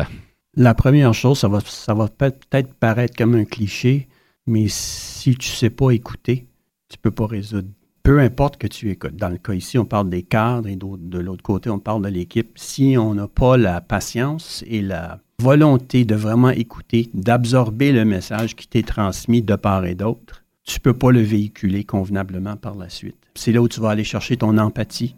La 0.56 0.74
première 0.74 1.14
chose, 1.14 1.40
ça 1.40 1.48
va, 1.48 1.60
ça 1.62 1.94
va 1.94 2.10
peut-être 2.10 2.74
paraître 2.74 3.16
comme 3.16 3.36
un 3.36 3.46
cliché, 3.46 4.10
mais 4.48 4.66
si 4.68 5.36
tu 5.36 5.50
ne 5.50 5.56
sais 5.56 5.70
pas 5.70 5.92
écouter, 5.92 6.48
tu 6.90 6.98
ne 6.98 7.02
peux 7.02 7.12
pas 7.12 7.26
résoudre. 7.26 7.70
Peu 8.04 8.20
importe 8.20 8.58
que 8.58 8.68
tu 8.68 8.90
écoutes. 8.90 9.16
Dans 9.16 9.30
le 9.30 9.38
cas 9.38 9.54
ici, 9.54 9.78
on 9.78 9.86
parle 9.86 10.10
des 10.10 10.24
cadres 10.24 10.68
et 10.68 10.76
de 10.76 11.20
l'autre 11.20 11.44
côté, 11.44 11.70
on 11.70 11.80
parle 11.80 12.02
de 12.02 12.10
l'équipe. 12.10 12.52
Si 12.56 12.98
on 12.98 13.14
n'a 13.14 13.28
pas 13.28 13.56
la 13.56 13.80
patience 13.80 14.64
et 14.68 14.82
la 14.82 15.22
volonté 15.40 16.04
de 16.04 16.16
vraiment 16.16 16.50
écouter, 16.50 17.10
d'absorber 17.14 17.94
le 17.94 18.04
message 18.04 18.56
qui 18.56 18.68
t'est 18.68 18.86
transmis 18.86 19.42
de 19.42 19.56
part 19.56 19.86
et 19.86 19.96
d'autre, 19.96 20.44
tu 20.64 20.80
ne 20.80 20.82
peux 20.82 20.94
pas 20.94 21.12
le 21.12 21.22
véhiculer 21.22 21.84
convenablement 21.84 22.58
par 22.58 22.76
la 22.76 22.90
suite. 22.90 23.16
C'est 23.36 23.52
là 23.52 23.62
où 23.62 23.70
tu 23.70 23.80
vas 23.80 23.92
aller 23.92 24.04
chercher 24.04 24.36
ton 24.36 24.58
empathie, 24.58 25.16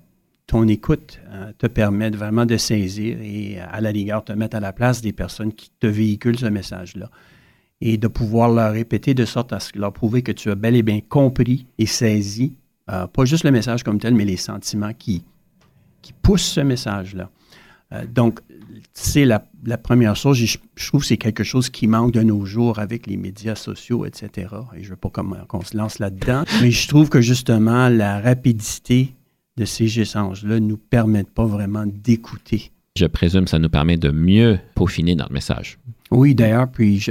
ton 0.47 0.67
écoute 0.67 1.19
euh, 1.29 1.51
te 1.57 1.67
permet 1.67 2.09
vraiment 2.09 2.45
de 2.45 2.57
saisir 2.57 3.17
et 3.21 3.59
à 3.59 3.81
la 3.81 3.89
rigueur 3.89 4.23
te 4.23 4.33
mettre 4.33 4.57
à 4.57 4.59
la 4.59 4.73
place 4.73 5.01
des 5.01 5.13
personnes 5.13 5.53
qui 5.53 5.71
te 5.79 5.87
véhiculent 5.87 6.39
ce 6.39 6.47
message-là 6.47 7.09
et 7.81 7.97
de 7.97 8.07
pouvoir 8.07 8.49
leur 8.49 8.71
répéter 8.71 9.13
de 9.13 9.25
sorte 9.25 9.51
à 9.53 9.59
leur 9.75 9.91
prouver 9.91 10.21
que 10.21 10.31
tu 10.31 10.49
as 10.49 10.55
bel 10.55 10.75
et 10.75 10.83
bien 10.83 11.01
compris 11.01 11.65
et 11.77 11.85
saisi, 11.85 12.55
euh, 12.89 13.07
pas 13.07 13.25
juste 13.25 13.43
le 13.43 13.51
message 13.51 13.83
comme 13.83 13.99
tel, 13.99 14.15
mais 14.15 14.25
les 14.25 14.37
sentiments 14.37 14.93
qui, 14.97 15.23
poussent 16.21 16.43
ce 16.43 16.61
message-là. 16.61 17.29
Euh, 17.91 18.05
donc, 18.05 18.39
c'est 18.93 19.25
la, 19.25 19.39
première 19.77 20.15
chose. 20.15 20.37
Je, 20.37 20.57
je 20.75 20.87
trouve 20.87 21.01
que 21.01 21.07
c'est 21.07 21.17
quelque 21.17 21.43
chose 21.43 21.69
qui 21.69 21.87
manque 21.87 22.11
de 22.11 22.21
nos 22.21 22.45
jours 22.45 22.79
avec 22.79 23.07
les 23.07 23.17
médias 23.17 23.55
sociaux, 23.55 24.05
etc. 24.05 24.47
Et 24.75 24.83
je 24.83 24.85
ne 24.85 24.89
veux 24.91 24.95
pas 24.95 25.09
qu'on 25.09 25.61
se 25.63 25.75
lance 25.75 25.99
là-dedans, 25.99 26.43
mais 26.61 26.71
je 26.71 26.87
trouve 26.87 27.09
que 27.09 27.21
justement, 27.21 27.89
la 27.89 28.19
rapidité 28.21 29.13
de 29.57 29.65
ces 29.65 29.99
échanges-là 29.99 30.59
ne 30.59 30.65
nous 30.65 30.77
permettent 30.77 31.29
pas 31.29 31.45
vraiment 31.45 31.85
d'écouter. 31.85 32.71
Je 32.95 33.05
présume 33.05 33.45
que 33.45 33.49
ça 33.49 33.59
nous 33.59 33.69
permet 33.69 33.97
de 33.97 34.11
mieux 34.11 34.59
peaufiner 34.75 35.15
notre 35.15 35.31
message. 35.31 35.79
Oui, 36.11 36.35
d'ailleurs, 36.35 36.69
puis 36.69 37.03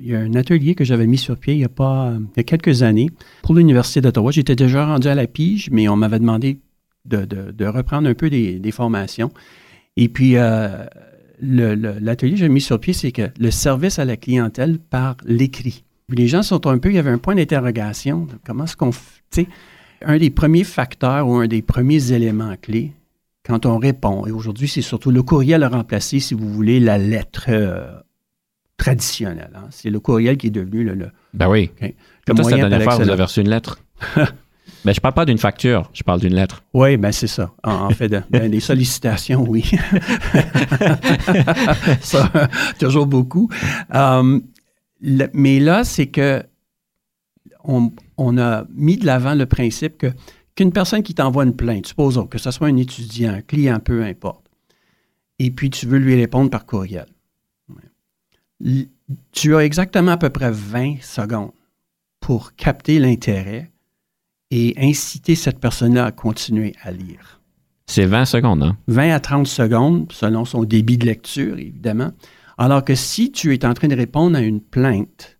il 0.00 0.06
y 0.06 0.14
a 0.14 0.18
un 0.18 0.34
atelier 0.34 0.74
que 0.74 0.84
j'avais 0.84 1.06
mis 1.06 1.18
sur 1.18 1.36
pied 1.36 1.52
il 1.52 1.60
y 1.60 1.64
a, 1.64 1.68
pas, 1.68 2.14
il 2.16 2.38
y 2.38 2.40
a 2.40 2.44
quelques 2.44 2.82
années 2.82 3.10
pour 3.42 3.54
l'Université 3.54 4.00
d'Ottawa. 4.00 4.30
J'étais 4.30 4.56
déjà 4.56 4.86
rendu 4.86 5.08
à 5.08 5.14
la 5.14 5.26
pige, 5.26 5.68
mais 5.70 5.88
on 5.88 5.96
m'avait 5.96 6.18
demandé 6.18 6.58
de, 7.04 7.66
reprendre 7.66 8.08
un 8.08 8.14
peu 8.14 8.30
des, 8.30 8.70
formations. 8.72 9.30
Et 9.98 10.08
puis, 10.08 10.36
euh, 10.36 10.86
l'atelier 11.40 12.32
que 12.32 12.38
j'ai 12.38 12.48
mis 12.48 12.62
sur 12.62 12.80
pied, 12.80 12.94
c'est 12.94 13.12
que 13.12 13.30
le 13.38 13.50
service 13.50 13.98
à 13.98 14.06
la 14.06 14.16
clientèle 14.16 14.78
par 14.78 15.16
l'écrit. 15.26 15.84
Les 16.08 16.28
gens 16.28 16.42
sont 16.42 16.66
un 16.66 16.78
peu, 16.78 16.90
il 16.90 16.94
y 16.94 16.98
avait 16.98 17.10
un 17.10 17.18
point 17.18 17.34
d'interrogation. 17.34 18.26
Comment 18.46 18.64
est-ce 18.64 18.76
qu'on. 18.76 18.90
Tu 18.90 18.96
sais, 19.30 19.48
un 20.04 20.18
des 20.18 20.30
premiers 20.30 20.64
facteurs 20.64 21.26
ou 21.28 21.34
un 21.36 21.46
des 21.46 21.62
premiers 21.62 22.12
éléments 22.12 22.54
clés 22.60 22.92
quand 23.44 23.64
on 23.64 23.78
répond, 23.78 24.26
et 24.26 24.32
aujourd'hui, 24.32 24.66
c'est 24.66 24.82
surtout 24.82 25.10
le 25.12 25.22
courriel 25.22 25.62
a 25.62 25.68
remplacé, 25.68 26.18
si 26.18 26.34
vous 26.34 26.52
voulez, 26.52 26.80
la 26.80 26.98
lettre 26.98 27.44
euh, 27.48 27.86
traditionnelle. 28.76 29.52
hein. 29.54 29.68
C'est 29.70 29.88
le 29.90 30.00
courriel 30.00 30.36
qui 30.36 30.48
est 30.48 30.50
devenu 30.50 30.82
le, 30.84 30.94
le, 30.94 31.10
Ben 31.32 31.48
oui. 31.48 31.70
le 31.80 31.86
est-ce 31.86 31.94
la 32.28 32.34
moyen 32.34 32.58
par 32.58 32.68
dernière 32.70 32.92
fois 32.92 33.04
vous 33.04 33.08
avez 33.10 33.22
reçu 33.22 33.40
une 33.40 33.48
lettre? 33.50 33.78
ben, 34.84 34.92
je 34.92 35.00
parle 35.00 35.14
pas 35.14 35.24
d'une 35.24 35.38
facture, 35.38 35.88
je 35.94 36.02
parle 36.02 36.18
d'une 36.20 36.34
lettre. 36.34 36.64
Oui, 36.74 36.96
ben 36.96 37.12
c'est 37.12 37.28
ça. 37.28 37.52
En, 37.62 37.70
en 37.86 37.90
fait, 37.90 38.08
de- 38.08 38.22
ben, 38.28 38.50
des 38.50 38.58
sollicitations, 38.60 39.44
oui. 39.48 39.64
ça, 42.00 42.30
toujours 42.78 43.06
beaucoup. 43.06 43.48
Euh, 43.94 44.40
le- 45.00 45.28
mais 45.32 45.60
là, 45.60 45.84
c'est 45.84 46.06
que 46.06 46.42
on, 47.66 47.92
on 48.16 48.38
a 48.38 48.64
mis 48.74 48.96
de 48.96 49.06
l'avant 49.06 49.34
le 49.34 49.46
principe 49.46 49.98
que 49.98 50.08
qu'une 50.56 50.72
personne 50.72 51.02
qui 51.02 51.14
t'envoie 51.14 51.44
une 51.44 51.54
plainte, 51.54 51.86
supposons 51.86 52.26
que 52.26 52.38
ce 52.38 52.50
soit 52.50 52.68
un 52.68 52.76
étudiant, 52.76 53.34
un 53.34 53.42
client, 53.42 53.78
peu 53.78 54.02
importe, 54.02 54.46
et 55.38 55.50
puis 55.50 55.70
tu 55.70 55.86
veux 55.86 55.98
lui 55.98 56.16
répondre 56.16 56.50
par 56.50 56.64
courriel. 56.64 57.06
Tu 59.32 59.54
as 59.54 59.64
exactement 59.64 60.12
à 60.12 60.16
peu 60.16 60.30
près 60.30 60.50
20 60.50 61.02
secondes 61.02 61.52
pour 62.20 62.54
capter 62.54 62.98
l'intérêt 62.98 63.70
et 64.50 64.74
inciter 64.78 65.34
cette 65.34 65.60
personne-là 65.60 66.06
à 66.06 66.12
continuer 66.12 66.74
à 66.82 66.90
lire. 66.90 67.42
C'est 67.86 68.06
20 68.06 68.24
secondes, 68.24 68.62
hein? 68.62 68.76
20 68.88 69.10
à 69.10 69.20
30 69.20 69.46
secondes, 69.46 70.10
selon 70.10 70.44
son 70.44 70.64
débit 70.64 70.96
de 70.96 71.04
lecture, 71.04 71.58
évidemment. 71.58 72.12
Alors 72.58 72.82
que 72.84 72.94
si 72.94 73.30
tu 73.30 73.52
es 73.52 73.64
en 73.66 73.74
train 73.74 73.88
de 73.88 73.94
répondre 73.94 74.36
à 74.36 74.40
une 74.40 74.60
plainte, 74.60 75.35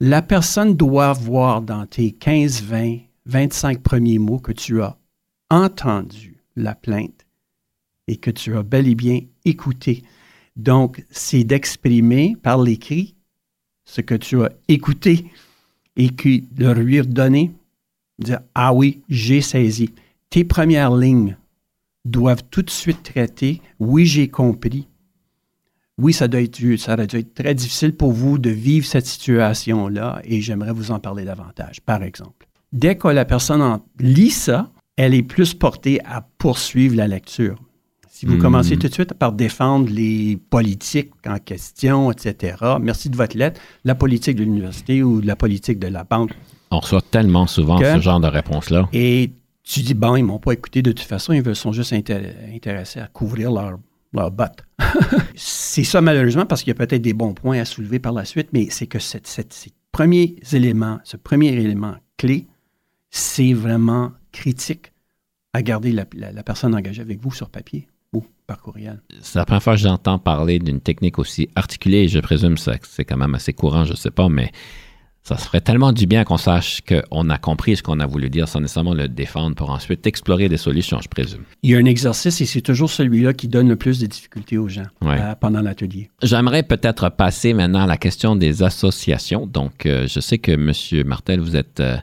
la 0.00 0.22
personne 0.22 0.76
doit 0.76 1.12
voir 1.12 1.62
dans 1.62 1.86
tes 1.86 2.12
15, 2.12 2.62
20, 2.62 2.98
25 3.26 3.82
premiers 3.82 4.18
mots 4.18 4.38
que 4.38 4.52
tu 4.52 4.80
as 4.80 4.96
entendu 5.50 6.42
la 6.56 6.74
plainte 6.74 7.26
et 8.06 8.16
que 8.16 8.30
tu 8.30 8.56
as 8.56 8.62
bel 8.62 8.88
et 8.88 8.94
bien 8.94 9.20
écouté. 9.44 10.02
Donc, 10.56 11.04
c'est 11.10 11.44
d'exprimer 11.44 12.36
par 12.42 12.60
l'écrit 12.62 13.14
ce 13.84 14.00
que 14.00 14.14
tu 14.14 14.42
as 14.42 14.52
écouté 14.68 15.30
et 15.96 16.10
de 16.10 16.70
lui 16.72 17.00
redonner, 17.00 17.52
dire 18.18 18.40
Ah 18.54 18.72
oui, 18.72 19.02
j'ai 19.08 19.40
saisi. 19.40 19.90
Tes 20.30 20.44
premières 20.44 20.94
lignes 20.94 21.36
doivent 22.04 22.44
tout 22.50 22.62
de 22.62 22.70
suite 22.70 23.02
traiter 23.02 23.60
Oui, 23.78 24.06
j'ai 24.06 24.28
compris. 24.28 24.87
Oui, 25.98 26.12
ça 26.12 26.28
doit, 26.28 26.40
être, 26.40 26.76
ça 26.76 26.96
doit 26.96 27.04
être 27.18 27.34
très 27.34 27.54
difficile 27.54 27.92
pour 27.92 28.12
vous 28.12 28.38
de 28.38 28.50
vivre 28.50 28.86
cette 28.86 29.06
situation-là 29.06 30.20
et 30.24 30.40
j'aimerais 30.40 30.72
vous 30.72 30.90
en 30.92 30.98
parler 31.00 31.24
davantage, 31.24 31.80
par 31.80 32.02
exemple. 32.02 32.46
Dès 32.72 32.96
que 32.96 33.08
la 33.08 33.24
personne 33.24 33.62
en 33.62 33.82
lit 33.98 34.30
ça, 34.30 34.70
elle 34.96 35.14
est 35.14 35.22
plus 35.22 35.54
portée 35.54 36.00
à 36.04 36.20
poursuivre 36.38 36.94
la 36.96 37.08
lecture. 37.08 37.56
Si 38.10 38.26
vous 38.26 38.34
Hmm. 38.36 38.40
commencez 38.42 38.76
tout 38.76 38.88
de 38.88 38.92
suite 38.92 39.14
par 39.14 39.32
défendre 39.32 39.88
les 39.90 40.36
politiques 40.50 41.10
en 41.26 41.38
question, 41.38 42.10
etc., 42.10 42.56
merci 42.80 43.08
de 43.10 43.16
votre 43.16 43.36
lettre, 43.36 43.60
la 43.84 43.94
politique 43.94 44.36
de 44.36 44.42
l'université 44.44 45.02
ou 45.02 45.20
la 45.20 45.36
politique 45.36 45.78
de 45.78 45.86
la 45.88 46.04
banque, 46.04 46.32
On 46.70 46.80
reçoit 46.80 47.00
tellement 47.00 47.46
souvent 47.46 47.78
Que- 47.78 47.94
ce 47.94 48.00
genre 48.00 48.20
de 48.20 48.26
réponse-là. 48.26 48.88
et 48.92 49.30
tu 49.64 49.80
dis, 49.80 49.94
bon, 49.94 50.16
ils 50.16 50.22
m'ont 50.24 50.38
pas 50.38 50.52
écouté 50.52 50.82
de 50.82 50.92
toute 50.92 51.06
façon, 51.06 51.32
ils 51.32 51.42
veulent- 51.42 51.56
sont 51.56 51.72
juste 51.72 51.92
inté- 51.92 52.34
intéressés 52.54 53.00
à 53.00 53.06
couvrir 53.06 53.50
leur, 53.52 53.78
leur 54.12 54.30
botte. 54.30 54.58
c'est 55.34 55.84
ça, 55.84 56.00
malheureusement, 56.00 56.46
parce 56.46 56.62
qu'il 56.62 56.70
y 56.70 56.76
a 56.76 56.86
peut-être 56.86 57.02
des 57.02 57.12
bons 57.12 57.34
points 57.34 57.60
à 57.60 57.64
soulever 57.64 57.98
par 57.98 58.12
la 58.12 58.24
suite, 58.24 58.48
mais 58.52 58.68
c'est 58.70 58.86
que 58.86 58.98
ces 58.98 59.20
premiers 59.92 60.36
ce 60.42 61.16
premier 61.16 61.48
élément 61.48 61.94
clé, 62.16 62.46
c'est 63.10 63.52
vraiment 63.52 64.12
critique 64.32 64.92
à 65.52 65.62
garder 65.62 65.92
la, 65.92 66.04
personne 66.42 66.74
engagée 66.74 67.02
avec 67.02 67.20
vous 67.20 67.32
sur 67.32 67.48
papier 67.48 67.88
ou 68.12 68.24
par 68.46 68.60
courriel. 68.60 69.02
C'est 69.20 69.38
la 69.38 69.44
première 69.44 69.62
fois 69.62 69.74
que 69.74 69.80
j'entends 69.80 70.18
parler 70.18 70.58
d'une 70.58 70.80
technique 70.80 71.18
aussi 71.18 71.48
articulée. 71.54 72.08
Je 72.08 72.20
présume 72.20 72.56
que 72.56 72.86
c'est 72.86 73.04
quand 73.04 73.16
même 73.16 73.34
assez 73.34 73.52
courant, 73.52 73.84
je 73.84 73.92
ne 73.92 73.96
sais 73.96 74.10
pas, 74.10 74.28
mais 74.28 74.52
ça 75.28 75.36
se 75.36 75.44
ferait 75.46 75.60
tellement 75.60 75.92
du 75.92 76.06
bien 76.06 76.24
qu'on 76.24 76.38
sache 76.38 76.80
qu'on 76.88 77.28
a 77.28 77.36
compris 77.38 77.76
ce 77.76 77.82
qu'on 77.82 78.00
a 78.00 78.06
voulu 78.06 78.30
dire 78.30 78.48
sans 78.48 78.60
nécessairement 78.60 78.94
le 78.94 79.08
défendre 79.08 79.54
pour 79.56 79.70
ensuite 79.70 80.06
explorer 80.06 80.48
des 80.48 80.56
solutions, 80.56 81.00
je 81.02 81.08
présume. 81.08 81.42
Il 81.62 81.70
y 81.70 81.74
a 81.74 81.78
un 81.78 81.84
exercice 81.84 82.40
et 82.40 82.46
c'est 82.46 82.62
toujours 82.62 82.90
celui-là 82.90 83.34
qui 83.34 83.46
donne 83.48 83.68
le 83.68 83.76
plus 83.76 83.98
de 84.00 84.06
difficultés 84.06 84.56
aux 84.56 84.68
gens 84.68 84.86
Ouais. 85.02 85.18
euh, 85.20 85.34
pendant 85.34 85.60
l'atelier. 85.60 86.10
J'aimerais 86.22 86.62
peut-être 86.62 87.10
passer 87.10 87.52
maintenant 87.52 87.82
à 87.82 87.86
la 87.86 87.96
question 87.98 88.36
des 88.36 88.62
associations. 88.62 89.46
Donc, 89.46 89.84
euh, 89.86 90.06
je 90.08 90.20
sais 90.20 90.38
que 90.38 90.52
M. 90.52 90.72
Martel, 91.06 91.40
vous 91.40 91.56
êtes, 91.56 91.80
euh, 91.80 91.96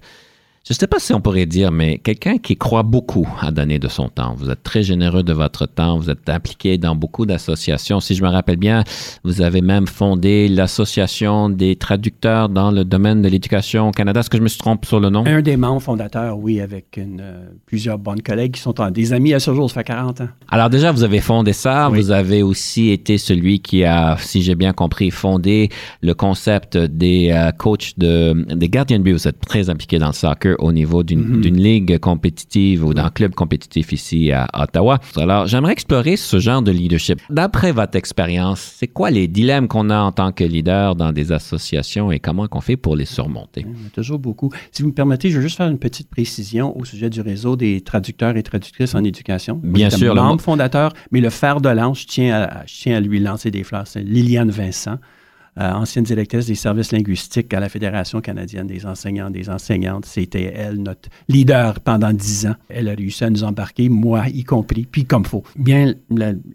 je 0.67 0.73
ne 0.73 0.77
sais 0.77 0.87
pas 0.87 0.97
si 0.97 1.13
on 1.13 1.21
pourrait 1.21 1.45
dire, 1.45 1.71
mais 1.71 1.99
quelqu'un 1.99 2.39
qui 2.39 2.57
croit 2.57 2.81
beaucoup 2.81 3.27
à 3.39 3.51
donner 3.51 3.77
de 3.77 3.87
son 3.87 4.09
temps. 4.09 4.33
Vous 4.35 4.49
êtes 4.49 4.63
très 4.63 4.81
généreux 4.81 5.21
de 5.21 5.31
votre 5.31 5.67
temps. 5.67 5.99
Vous 5.99 6.09
êtes 6.09 6.27
impliqué 6.27 6.79
dans 6.79 6.95
beaucoup 6.95 7.27
d'associations. 7.27 7.99
Si 7.99 8.15
je 8.15 8.23
me 8.23 8.29
rappelle 8.29 8.55
bien, 8.57 8.83
vous 9.23 9.41
avez 9.43 9.61
même 9.61 9.85
fondé 9.85 10.47
l'Association 10.47 11.49
des 11.49 11.75
traducteurs 11.75 12.49
dans 12.49 12.71
le 12.71 12.83
domaine 12.83 13.21
de 13.21 13.27
l'éducation 13.29 13.89
au 13.89 13.91
Canada. 13.91 14.21
Est-ce 14.21 14.29
que 14.31 14.37
je 14.37 14.41
me 14.41 14.47
suis 14.47 14.57
trompé 14.57 14.87
sur 14.87 14.99
le 14.99 15.09
nom? 15.11 15.23
Un 15.27 15.43
des 15.43 15.55
membres 15.55 15.83
fondateurs, 15.83 16.39
oui, 16.39 16.59
avec 16.59 16.97
une, 16.97 17.19
euh, 17.21 17.45
plusieurs 17.67 17.99
bonnes 17.99 18.23
collègues 18.23 18.53
qui 18.53 18.61
sont 18.61 18.81
en- 18.81 18.89
des 18.89 19.13
amis 19.13 19.35
à 19.35 19.39
ce 19.39 19.53
jour, 19.53 19.69
ça 19.69 19.81
fait 19.81 19.83
40 19.83 20.21
ans. 20.21 20.29
Alors 20.49 20.71
déjà, 20.71 20.91
vous 20.91 21.03
avez 21.03 21.19
fondé 21.21 21.53
ça. 21.53 21.89
Oui. 21.91 21.99
Vous 21.99 22.09
avez 22.09 22.41
aussi 22.41 22.89
été 22.89 23.19
celui 23.19 23.59
qui 23.59 23.83
a, 23.83 24.17
si 24.19 24.41
j'ai 24.41 24.55
bien 24.55 24.73
compris, 24.73 25.11
fondé 25.11 25.69
le 26.01 26.13
concept 26.15 26.75
des 26.75 27.29
euh, 27.31 27.51
coachs 27.51 27.93
de, 27.99 28.33
des 28.55 28.67
gardiens 28.69 28.97
de 28.97 29.03
but. 29.03 29.13
Vous 29.13 29.27
êtes 29.27 29.39
très 29.41 29.69
impliqué 29.69 29.99
dans 29.99 30.07
le 30.07 30.13
soccer 30.13 30.54
au 30.59 30.71
niveau 30.71 31.03
d'une 31.03 31.19
Mhm. 31.25 31.41
d'une 31.41 31.59
ligue 31.61 31.97
compétitive 31.99 32.83
ou 32.85 32.93
d'un 32.93 33.09
club 33.09 33.33
compétitif 33.35 33.91
ici 33.91 34.31
à 34.31 34.47
Ottawa. 34.53 34.99
Alors, 35.17 35.47
j'aimerais 35.47 35.73
explorer 35.73 36.17
ce 36.17 36.39
genre 36.39 36.61
de 36.61 36.71
leadership. 36.71 37.19
D'après 37.29 37.71
votre 37.71 37.95
expérience, 37.97 38.59
c'est 38.77 38.87
quoi 38.87 39.11
les 39.11 39.27
dilemmes 39.27 39.67
qu'on 39.67 39.89
a 39.89 39.99
en 39.99 40.11
tant 40.11 40.31
que 40.31 40.43
leader 40.43 40.95
dans 40.95 41.11
des 41.11 41.31
associations 41.31 42.11
et 42.11 42.19
comment 42.19 42.47
qu'on 42.47 42.61
fait 42.61 42.77
pour 42.77 42.95
les 42.95 43.05
surmonter? 43.05 43.61
Il 43.61 43.67
y 43.67 43.83
en 43.83 43.87
a 43.87 43.89
toujours 43.93 44.19
beaucoup. 44.19 44.49
Si 44.71 44.81
vous 44.81 44.89
me 44.89 44.93
permettez, 44.93 45.29
je 45.29 45.37
veux 45.37 45.41
juste 45.41 45.57
faire 45.57 45.69
une 45.69 45.79
petite 45.79 46.09
précision 46.09 46.77
au 46.77 46.85
sujet 46.85 47.09
du 47.09 47.21
réseau 47.21 47.55
des 47.55 47.81
traducteurs 47.81 48.35
et 48.37 48.43
traductrices 48.43 48.95
en 48.95 49.03
éducation. 49.03 49.59
Bien 49.63 49.89
sûr, 49.89 50.15
membre 50.15 50.41
fondateur, 50.41 50.93
mais 51.11 51.21
le 51.21 51.29
fer 51.29 51.61
de 51.61 51.69
lance, 51.69 52.01
je 52.01 52.07
tiens 52.07 52.33
à, 52.35 52.63
je 52.65 52.73
tiens 52.81 52.97
à 52.97 52.99
lui 52.99 53.19
lancer 53.19 53.51
des 53.51 53.63
fleurs. 53.63 53.87
C'est 53.87 54.01
Liliane 54.03 54.49
Vincent, 54.49 54.97
euh, 55.59 55.71
ancienne 55.71 56.03
directrice 56.03 56.45
des 56.45 56.55
services 56.55 56.91
linguistiques 56.91 57.53
à 57.53 57.59
la 57.59 57.69
Fédération 57.69 58.21
canadienne 58.21 58.67
des 58.67 58.85
enseignants 58.85 59.29
des 59.29 59.49
enseignantes. 59.49 60.05
C'était 60.05 60.53
elle, 60.55 60.81
notre 60.81 61.09
leader 61.27 61.79
pendant 61.79 62.11
dix 62.11 62.47
ans. 62.47 62.55
Elle 62.69 62.89
a 62.89 62.93
réussi 62.93 63.23
à 63.23 63.29
nous 63.29 63.43
embarquer, 63.43 63.89
moi 63.89 64.27
y 64.27 64.43
compris, 64.43 64.85
puis 64.89 65.05
comme 65.05 65.25
faut. 65.25 65.43
Bien, 65.55 65.93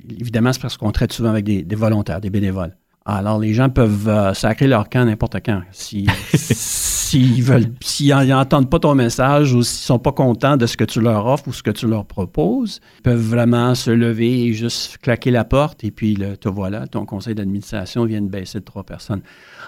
évidemment, 0.09 0.53
c'est 0.53 0.63
parce 0.63 0.77
qu'on 0.77 0.93
traite 0.93 1.13
souvent 1.13 1.31
avec 1.31 1.45
des 1.45 1.77
volontaires, 1.77 2.21
des 2.21 2.31
bénévoles. 2.31 2.75
Alors, 3.11 3.39
les 3.39 3.55
gens 3.55 3.69
peuvent 3.69 4.09
euh, 4.09 4.35
sacrer 4.35 4.67
leur 4.67 4.89
camp 4.89 5.05
n'importe 5.05 5.37
quand. 5.45 5.63
Si- 5.73 6.07
S'ils 6.35 7.43
veulent, 7.43 7.73
s'ils 7.83 8.15
n'entendent 8.15 8.71
pas 8.71 8.79
ton 8.79 8.95
message 8.95 9.53
ou 9.53 9.63
s'ils 9.63 9.85
sont 9.85 9.99
pas 9.99 10.13
contents 10.13 10.57
de 10.57 10.67
ce 10.67 10.77
que 10.77 10.85
tu 10.85 11.01
leur 11.01 11.27
offres 11.27 11.49
ou 11.49 11.53
ce 11.53 11.63
que 11.63 11.73
tu 11.73 11.89
leur 11.89 12.05
proposes, 12.05 12.81
ils 12.99 13.03
peuvent 13.03 13.21
vraiment 13.21 13.75
se 13.75 13.91
lever 13.91 14.45
et 14.45 14.53
juste 14.53 14.99
claquer 14.99 15.33
la 15.33 15.43
porte 15.45 15.83
et 15.83 15.91
puis 15.91 16.15
le, 16.15 16.37
te 16.37 16.49
voilà, 16.49 16.87
ton 16.87 17.05
conseil 17.07 17.35
d'administration 17.35 18.05
vient 18.05 18.23
de 18.23 18.29
baisser 18.29 18.61
de 18.61 18.65
trois 18.65 18.85
personnes. 18.85 19.23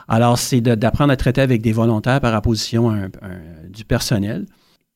Alors, 0.07 0.39
c'est 0.39 0.61
d'apprendre 0.61 1.13
à 1.13 1.17
traiter 1.17 1.41
avec 1.41 1.63
des 1.63 1.73
volontaires 1.73 2.21
par 2.21 2.33
opposition 2.39 2.91
à 2.91 2.95
un- 2.95 3.05
un- 3.23 3.69
du 3.73 3.85
personnel. 3.85 4.47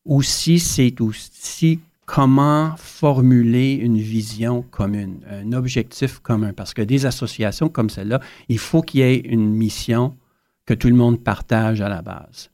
Aussi, 0.05 0.61
c'est 0.61 1.01
aussi 1.01 1.81
comment 2.07 2.75
formuler 2.77 3.73
une 3.75 3.99
vision 3.99 4.63
commune, 4.63 5.19
un 5.31 5.53
objectif 5.53 6.21
commun? 6.21 6.53
Parce 6.53 6.73
que 6.73 6.83
des 6.83 7.05
associations 7.05 7.69
comme 7.69 7.91
celle-là, 7.91 8.21
il 8.49 8.59
faut 8.59 8.81
qu'il 8.81 9.01
y 9.01 9.03
ait 9.03 9.19
une 9.19 9.51
mission 9.51 10.17
que 10.65 10.75
tout 10.75 10.89
le 10.89 10.95
monde 10.95 11.23
partage 11.23 11.81
à 11.81 11.89
la 11.89 12.03
base. 12.03 12.51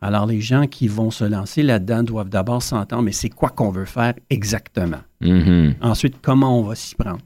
Alors, 0.00 0.26
les 0.26 0.40
gens 0.40 0.66
qui 0.66 0.88
vont 0.88 1.10
se 1.10 1.24
lancer 1.24 1.62
là-dedans 1.62 2.02
doivent 2.02 2.28
d'abord 2.28 2.62
s'entendre, 2.62 3.02
mais 3.02 3.12
c'est 3.12 3.30
quoi 3.30 3.48
qu'on 3.48 3.70
veut 3.70 3.86
faire 3.86 4.14
exactement? 4.28 5.00
Mhm. 5.20 5.76
Ensuite, 5.80 6.16
comment 6.20 6.58
on 6.60 6.64
va 6.64 6.74
s'y 6.74 6.94
prendre? 6.94 7.22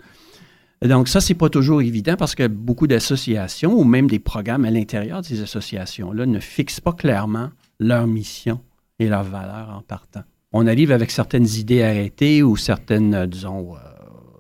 Donc, 0.83 1.09
ça, 1.09 1.21
c'est 1.21 1.35
pas 1.35 1.51
toujours 1.51 1.83
évident 1.83 2.15
parce 2.17 2.35
que 2.35 2.47
beaucoup 2.47 2.87
d'associations 2.87 3.75
ou 3.75 3.85
même 3.85 4.09
des 4.09 4.19
programmes 4.19 4.65
à 4.65 4.71
l'intérieur 4.71 5.21
de 5.21 5.27
ces 5.27 5.43
associations-là 5.43 6.27
ne 6.27 6.39
fixent 6.39 6.81
pas 6.81 6.93
clairement 6.93 7.51
leur 7.81 8.07
mission 8.07 8.61
et 8.99 9.09
leurs 9.09 9.25
valeurs 9.25 9.71
en 9.71 9.83
partant. 9.83 10.23
On 10.53 10.67
arrive 10.67 10.91
avec 10.91 11.11
certaines 11.13 11.47
idées 11.47 11.83
arrêtées 11.83 12.43
ou 12.43 12.57
certaines, 12.57 13.15
euh, 13.15 13.27
disons, 13.27 13.75
euh, 13.75 13.79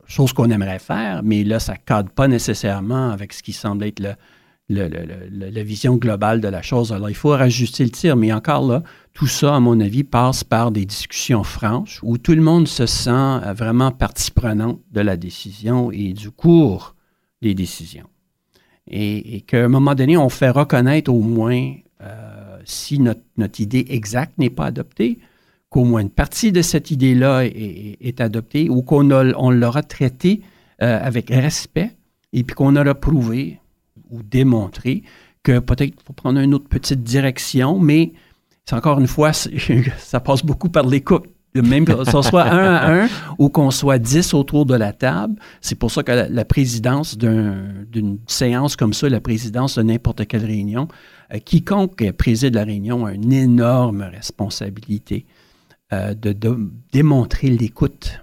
choses 0.06 0.32
qu'on 0.32 0.50
aimerait 0.50 0.80
faire, 0.80 1.22
mais 1.22 1.44
là, 1.44 1.60
ça 1.60 1.74
ne 1.74 1.78
cadre 1.78 2.10
pas 2.10 2.26
nécessairement 2.26 3.10
avec 3.10 3.32
ce 3.32 3.44
qui 3.44 3.52
semble 3.52 3.84
être 3.84 4.00
la 4.68 5.62
vision 5.62 5.96
globale 5.96 6.40
de 6.40 6.48
la 6.48 6.62
chose. 6.62 6.92
Alors, 6.92 7.10
il 7.10 7.14
faut 7.14 7.30
rajuster 7.30 7.84
le 7.84 7.90
tir, 7.90 8.16
mais 8.16 8.32
encore 8.32 8.66
là, 8.66 8.82
tout 9.14 9.28
ça, 9.28 9.54
à 9.54 9.60
mon 9.60 9.78
avis, 9.78 10.02
passe 10.02 10.42
par 10.42 10.72
des 10.72 10.84
discussions 10.84 11.44
franches 11.44 12.00
où 12.02 12.18
tout 12.18 12.34
le 12.34 12.42
monde 12.42 12.66
se 12.66 12.86
sent 12.86 13.10
euh, 13.10 13.52
vraiment 13.52 13.92
partie 13.92 14.32
prenante 14.32 14.80
de 14.90 15.00
la 15.00 15.16
décision 15.16 15.92
et 15.92 16.12
du 16.12 16.32
cours 16.32 16.96
des 17.40 17.54
décisions. 17.54 18.08
et, 18.88 19.42
qu'à 19.42 19.64
un 19.64 19.68
moment 19.68 19.94
donné, 19.94 20.16
on 20.16 20.28
fait 20.28 20.50
reconnaître 20.50 21.12
au 21.12 21.20
moins, 21.20 21.72
si 22.64 22.98
notre 22.98 23.60
idée 23.60 23.86
exacte 23.88 24.36
n'est 24.38 24.50
pas 24.50 24.66
adoptée, 24.66 25.18
qu'au 25.70 25.84
moins 25.84 26.02
une 26.02 26.10
partie 26.10 26.52
de 26.52 26.62
cette 26.62 26.90
idée-là 26.90 27.44
est, 27.44 28.20
adoptée 28.20 28.68
ou 28.68 28.82
qu'on 28.82 29.10
on 29.10 29.50
l'aura 29.50 29.82
traitée 29.82 30.42
euh, 30.82 30.98
avec 31.00 31.30
respect 31.30 31.92
et 32.32 32.42
puis 32.42 32.54
qu'on 32.54 32.76
aura 32.76 32.94
prouvé 32.94 33.60
ou 34.10 34.22
démontré 34.22 35.04
que 35.42 35.60
peut-être 35.60 35.94
qu'il 35.94 36.04
faut 36.04 36.12
prendre 36.12 36.40
une 36.40 36.54
autre 36.54 36.68
petite 36.68 37.02
direction, 37.02 37.78
mais 37.78 38.12
c'est 38.64 38.74
encore 38.74 38.98
une 39.00 39.06
fois, 39.06 39.32
ça 39.98 40.20
passe 40.20 40.44
beaucoup 40.44 40.68
par 40.68 40.86
l'écoute. 40.86 41.24
Même 41.54 41.84
que 41.84 42.04
ce 42.04 42.22
soit 42.22 42.44
un 42.44 42.74
à 42.74 42.92
un 42.92 43.08
ou 43.38 43.48
qu'on 43.48 43.72
soit 43.72 43.98
dix 43.98 44.34
autour 44.34 44.66
de 44.66 44.74
la 44.76 44.92
table, 44.92 45.34
c'est 45.60 45.74
pour 45.74 45.90
ça 45.90 46.04
que 46.04 46.12
la, 46.12 46.44
présidence 46.44 47.18
d'une 47.18 48.18
séance 48.28 48.76
comme 48.76 48.92
ça, 48.92 49.08
la 49.08 49.20
présidence 49.20 49.76
de 49.76 49.82
n'importe 49.82 50.28
quelle 50.28 50.44
réunion, 50.44 50.86
euh, 51.34 51.38
quiconque 51.38 52.12
préside 52.12 52.54
la 52.54 52.62
réunion 52.62 53.04
a 53.04 53.14
une 53.14 53.32
énorme 53.32 54.02
responsabilité 54.02 55.26
euh, 55.92 56.14
de, 56.14 56.56
démontrer 56.92 57.48
l'écoute. 57.48 58.20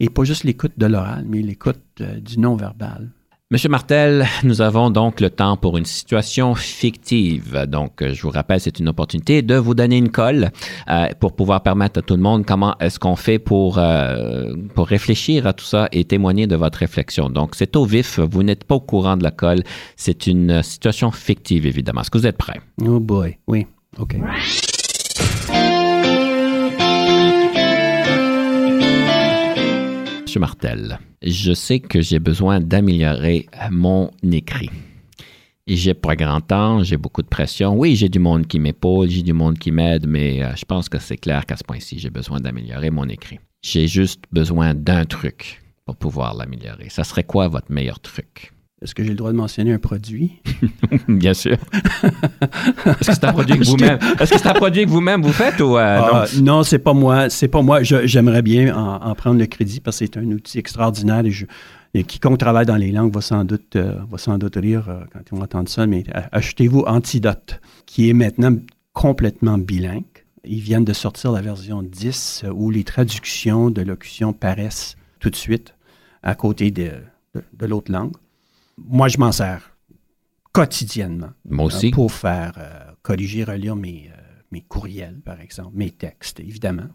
Et 0.00 0.08
pas 0.08 0.24
juste 0.24 0.42
l'écoute 0.42 0.72
de 0.76 0.86
l'oral, 0.86 1.24
mais 1.28 1.42
l'écoute 1.42 1.78
euh, 2.00 2.18
du 2.18 2.40
non-verbal. 2.40 3.10
Monsieur 3.52 3.68
Martel, 3.68 4.26
nous 4.42 4.62
avons 4.62 4.90
donc 4.90 5.20
le 5.20 5.30
temps 5.30 5.56
pour 5.56 5.78
une 5.78 5.84
situation 5.84 6.56
fictive. 6.56 7.66
Donc, 7.68 8.02
je 8.02 8.20
vous 8.20 8.30
rappelle, 8.30 8.58
c'est 8.58 8.80
une 8.80 8.88
opportunité 8.88 9.42
de 9.42 9.54
vous 9.54 9.74
donner 9.74 9.96
une 9.96 10.10
colle 10.10 10.50
euh, 10.90 11.06
pour 11.20 11.36
pouvoir 11.36 11.62
permettre 11.62 12.00
à 12.00 12.02
tout 12.02 12.16
le 12.16 12.22
monde 12.22 12.44
comment 12.44 12.76
est-ce 12.80 12.98
qu'on 12.98 13.14
fait 13.14 13.38
pour, 13.38 13.80
pour 14.74 14.86
réfléchir 14.88 15.46
à 15.46 15.52
tout 15.52 15.64
ça 15.64 15.88
et 15.92 16.04
témoigner 16.04 16.48
de 16.48 16.56
votre 16.56 16.78
réflexion. 16.78 17.30
Donc, 17.30 17.54
c'est 17.54 17.76
au 17.76 17.84
vif. 17.84 18.18
Vous 18.18 18.42
n'êtes 18.42 18.64
pas 18.64 18.74
au 18.74 18.80
courant 18.80 19.16
de 19.16 19.22
la 19.22 19.30
colle. 19.30 19.62
C'est 19.94 20.26
une 20.26 20.64
situation 20.64 21.12
fictive, 21.12 21.64
évidemment. 21.64 22.00
Est-ce 22.00 22.10
que 22.10 22.18
vous 22.18 22.26
êtes 22.26 22.38
prêt? 22.38 22.60
Oh 22.84 22.98
boy, 22.98 23.38
oui. 23.46 23.66
OK. 23.98 24.16
Martel, 30.38 30.98
je 31.22 31.52
sais 31.52 31.80
que 31.80 32.00
j'ai 32.00 32.18
besoin 32.18 32.60
d'améliorer 32.60 33.46
mon 33.70 34.10
écrit. 34.22 34.70
J'ai 35.66 35.94
pas 35.94 36.14
grand 36.14 36.40
temps, 36.40 36.82
j'ai 36.82 36.96
beaucoup 36.96 37.22
de 37.22 37.28
pression. 37.28 37.74
Oui, 37.74 37.96
j'ai 37.96 38.08
du 38.08 38.18
monde 38.18 38.46
qui 38.46 38.58
m'épaule, 38.60 39.08
j'ai 39.08 39.22
du 39.22 39.32
monde 39.32 39.58
qui 39.58 39.70
m'aide, 39.70 40.06
mais 40.06 40.42
euh, 40.42 40.54
je 40.56 40.64
pense 40.64 40.88
que 40.88 40.98
c'est 40.98 41.16
clair 41.16 41.46
qu'à 41.46 41.56
ce 41.56 41.64
point-ci, 41.64 41.98
j'ai 41.98 42.10
besoin 42.10 42.38
d'améliorer 42.40 42.90
mon 42.90 43.08
écrit. 43.08 43.38
J'ai 43.62 43.88
juste 43.88 44.24
besoin 44.30 44.74
d'un 44.74 45.04
truc 45.04 45.62
pour 45.86 45.96
pouvoir 45.96 46.34
l'améliorer. 46.34 46.88
Ça 46.90 47.04
serait 47.04 47.24
quoi 47.24 47.48
votre 47.48 47.72
meilleur 47.72 48.00
truc? 48.00 48.53
Est-ce 48.84 48.94
que 48.94 49.02
j'ai 49.02 49.10
le 49.10 49.16
droit 49.16 49.32
de 49.32 49.36
mentionner 49.36 49.72
un 49.72 49.78
produit? 49.78 50.42
Bien 51.08 51.32
sûr. 51.32 51.56
Est-ce 52.84 53.06
que 53.06 53.14
c'est 53.14 53.24
un 53.24 53.32
produit 53.32 53.58
que 53.58 53.64
vous-même 53.64 53.98
Est-ce 54.20 54.30
que 54.30 54.38
c'est 54.38 54.46
un 54.46 54.52
produit 54.52 54.84
que 54.84 54.90
vous-même 54.90 55.22
vous 55.22 55.32
faites 55.32 55.58
ou 55.60 55.78
euh, 55.78 56.00
ah, 56.02 56.26
non? 56.42 56.62
c'est 56.64 56.78
pas 56.78 56.92
moi. 56.92 57.30
C'est 57.30 57.48
pas 57.48 57.62
moi. 57.62 57.82
j'aimerais 57.82 58.42
bien 58.42 58.76
en, 58.76 59.14
prendre 59.14 59.38
le 59.38 59.46
crédit 59.46 59.80
parce 59.80 59.98
que 59.98 60.04
c'est 60.04 60.18
un 60.18 60.30
outil 60.30 60.58
extraordinaire 60.58 61.22
et, 61.94 62.04
quiconque 62.04 62.38
travaille 62.38 62.66
dans 62.66 62.76
les 62.76 62.92
langues 62.92 63.14
va 63.14 63.22
sans 63.22 63.44
doute, 63.44 63.76
euh, 63.76 63.94
va 64.10 64.18
sans 64.18 64.36
doute 64.36 64.56
rire 64.56 64.84
euh, 64.90 65.00
quand 65.10 65.20
ils 65.32 65.34
vont 65.34 65.42
entendre 65.42 65.70
ça. 65.70 65.86
Mais 65.86 66.04
achetez-vous 66.32 66.80
Antidote, 66.80 67.62
qui 67.86 68.10
est 68.10 68.14
maintenant 68.14 68.54
complètement 68.92 69.56
bilingue. 69.56 70.04
Ils 70.44 70.60
viennent 70.60 70.84
de 70.84 70.92
sortir 70.92 71.32
la 71.32 71.40
version 71.40 71.82
10 71.82 72.44
où 72.52 72.70
les 72.70 72.84
traductions 72.84 73.70
de 73.70 73.80
locution 73.80 74.34
paraissent 74.34 74.96
tout 75.20 75.30
de 75.30 75.36
suite 75.36 75.74
à 76.22 76.34
côté 76.34 76.70
de 76.70 76.90
l'autre 77.62 77.90
langue 77.90 78.12
moi, 78.76 79.08
je 79.08 79.18
m'en 79.18 79.32
sers 79.32 79.74
quotidiennement. 80.52 81.30
Moi 81.48 81.66
aussi. 81.66 81.90
pour 81.90 82.12
faire 82.12 82.52
euh, 82.58 82.92
corriger, 83.02 83.44
relire 83.44 83.76
mes, 83.76 84.10
euh, 84.12 84.20
mes 84.52 84.60
courriels, 84.60 85.20
par 85.24 85.40
exemple, 85.40 85.72
mes 85.74 85.90
textes, 85.90 86.40
évidemment, 86.40 86.86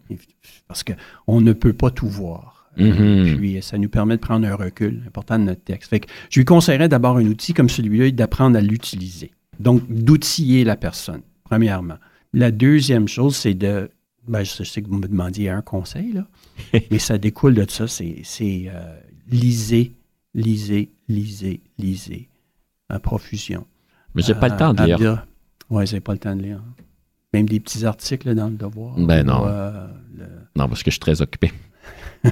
parce 0.67 0.83
qu'on 0.83 1.41
ne 1.41 1.53
peut 1.53 1.73
pas 1.73 1.91
tout 1.91 2.07
voir. 2.07 2.71
Mm-hmm. 2.77 3.37
Puis, 3.37 3.61
ça 3.61 3.77
nous 3.77 3.89
permet 3.89 4.15
de 4.15 4.21
prendre 4.21 4.47
un 4.47 4.55
recul 4.55 5.03
important 5.07 5.37
de 5.37 5.43
notre 5.43 5.63
texte. 5.63 5.89
Fait 5.89 5.99
que 5.99 6.07
je 6.29 6.39
lui 6.39 6.45
conseillerais 6.45 6.87
d'abord 6.87 7.17
un 7.17 7.25
outil 7.25 7.53
comme 7.53 7.69
celui-là 7.69 8.11
d'apprendre 8.11 8.57
à 8.57 8.61
l'utiliser. 8.61 9.31
Donc, 9.59 9.83
d'outiller 9.89 10.63
la 10.63 10.77
personne, 10.77 11.21
premièrement. 11.43 11.97
La 12.31 12.51
deuxième 12.51 13.07
chose, 13.07 13.35
c'est 13.35 13.55
de. 13.55 13.89
Ben, 14.27 14.43
je 14.43 14.63
sais 14.63 14.81
que 14.81 14.87
vous 14.87 14.99
me 14.99 15.07
demandiez 15.07 15.49
un 15.49 15.61
conseil, 15.61 16.13
là, 16.13 16.27
mais 16.91 16.99
ça 16.99 17.17
découle 17.17 17.55
de 17.55 17.65
ça, 17.67 17.87
c'est 17.87 18.23
euh, 18.39 18.99
lisez 19.27 19.93
lisez, 20.33 20.91
lisez, 21.09 21.61
lisez 21.77 22.29
à 22.87 22.99
profusion. 22.99 23.65
Mais 24.15 24.21
j'ai 24.21 24.35
pas 24.35 24.47
le 24.47 24.57
temps 24.57 24.73
de 24.73 24.83
lire. 24.83 25.25
Oui, 25.69 25.85
j'ai 25.85 25.99
pas 25.99 26.13
le 26.13 26.19
temps 26.19 26.35
de 26.35 26.41
lire. 26.41 26.63
Même 27.33 27.47
des 27.47 27.59
petits 27.59 27.85
articles 27.85 28.33
dans 28.33 28.47
le 28.47 28.55
devoir. 28.55 28.95
Ben 28.97 29.23
non. 29.23 29.45
Euh, 29.47 29.87
non, 30.55 30.67
parce 30.67 30.81
que 30.81 30.89
je 30.89 30.95
suis 30.95 30.99
très 30.99 31.21
occupé. 31.21 31.51
je 32.23 32.31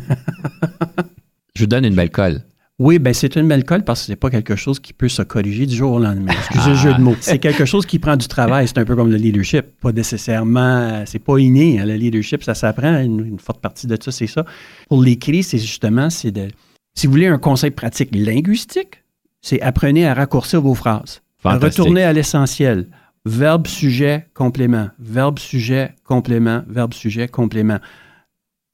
vous 1.59 1.67
donne 1.67 1.85
une 1.85 1.93
belle 1.93 2.09
colle. 2.09 2.41
Oui, 2.79 2.99
ben 2.99 3.11
c'est 3.11 3.35
une 3.35 3.47
belle 3.47 3.63
colle 3.63 3.83
parce 3.83 4.01
que 4.01 4.05
c'est 4.07 4.15
pas 4.15 4.29
quelque 4.29 4.55
chose 4.55 4.79
qui 4.79 4.93
peut 4.93 5.09
se 5.09 5.23
corriger 5.23 5.65
du 5.65 5.75
jour 5.75 5.93
au 5.93 5.99
lendemain. 5.99 6.31
Excusez 6.31 6.69
le 6.69 6.75
jeu 6.75 6.93
de 6.93 7.01
mots. 7.01 7.15
C'est 7.21 7.39
quelque 7.39 7.65
chose 7.65 7.87
qui 7.87 7.97
prend 7.97 8.15
du 8.15 8.27
travail. 8.27 8.67
C'est 8.67 8.77
un 8.77 8.85
peu 8.85 8.95
comme 8.95 9.09
le 9.09 9.17
leadership. 9.17 9.65
Pas 9.81 9.91
nécessairement, 9.91 11.03
c'est 11.05 11.19
pas 11.19 11.37
inné. 11.39 11.79
Hein. 11.79 11.85
Le 11.85 11.95
leadership, 11.95 12.43
ça 12.43 12.53
s'apprend. 12.53 12.99
Une, 12.99 13.25
une, 13.25 13.39
forte 13.39 13.61
partie 13.61 13.87
de 13.87 13.97
ça, 13.99 14.11
c'est 14.11 14.27
ça. 14.27 14.45
Pour 14.89 15.01
l'écrit, 15.01 15.41
c'est 15.41 15.57
justement, 15.57 16.11
c'est 16.11 16.31
de, 16.31 16.49
si 16.97 17.05
vous 17.05 17.13
voulez 17.13 17.27
un 17.27 17.37
conseil 17.37 17.69
pratique 17.69 18.09
linguistique, 18.15 19.03
c'est 19.39 19.61
apprenez 19.61 20.07
à 20.07 20.15
raccourcir 20.15 20.61
vos 20.61 20.73
phrases. 20.73 21.21
Retournez 21.43 22.01
à 22.01 22.11
l'essentiel. 22.11 22.87
Verbe, 23.23 23.67
sujet, 23.67 24.25
complément. 24.33 24.89
Verbe, 24.97 25.37
sujet, 25.37 25.91
complément. 26.05 26.63
Verbe, 26.67 26.95
sujet, 26.95 27.27
complément. 27.27 27.77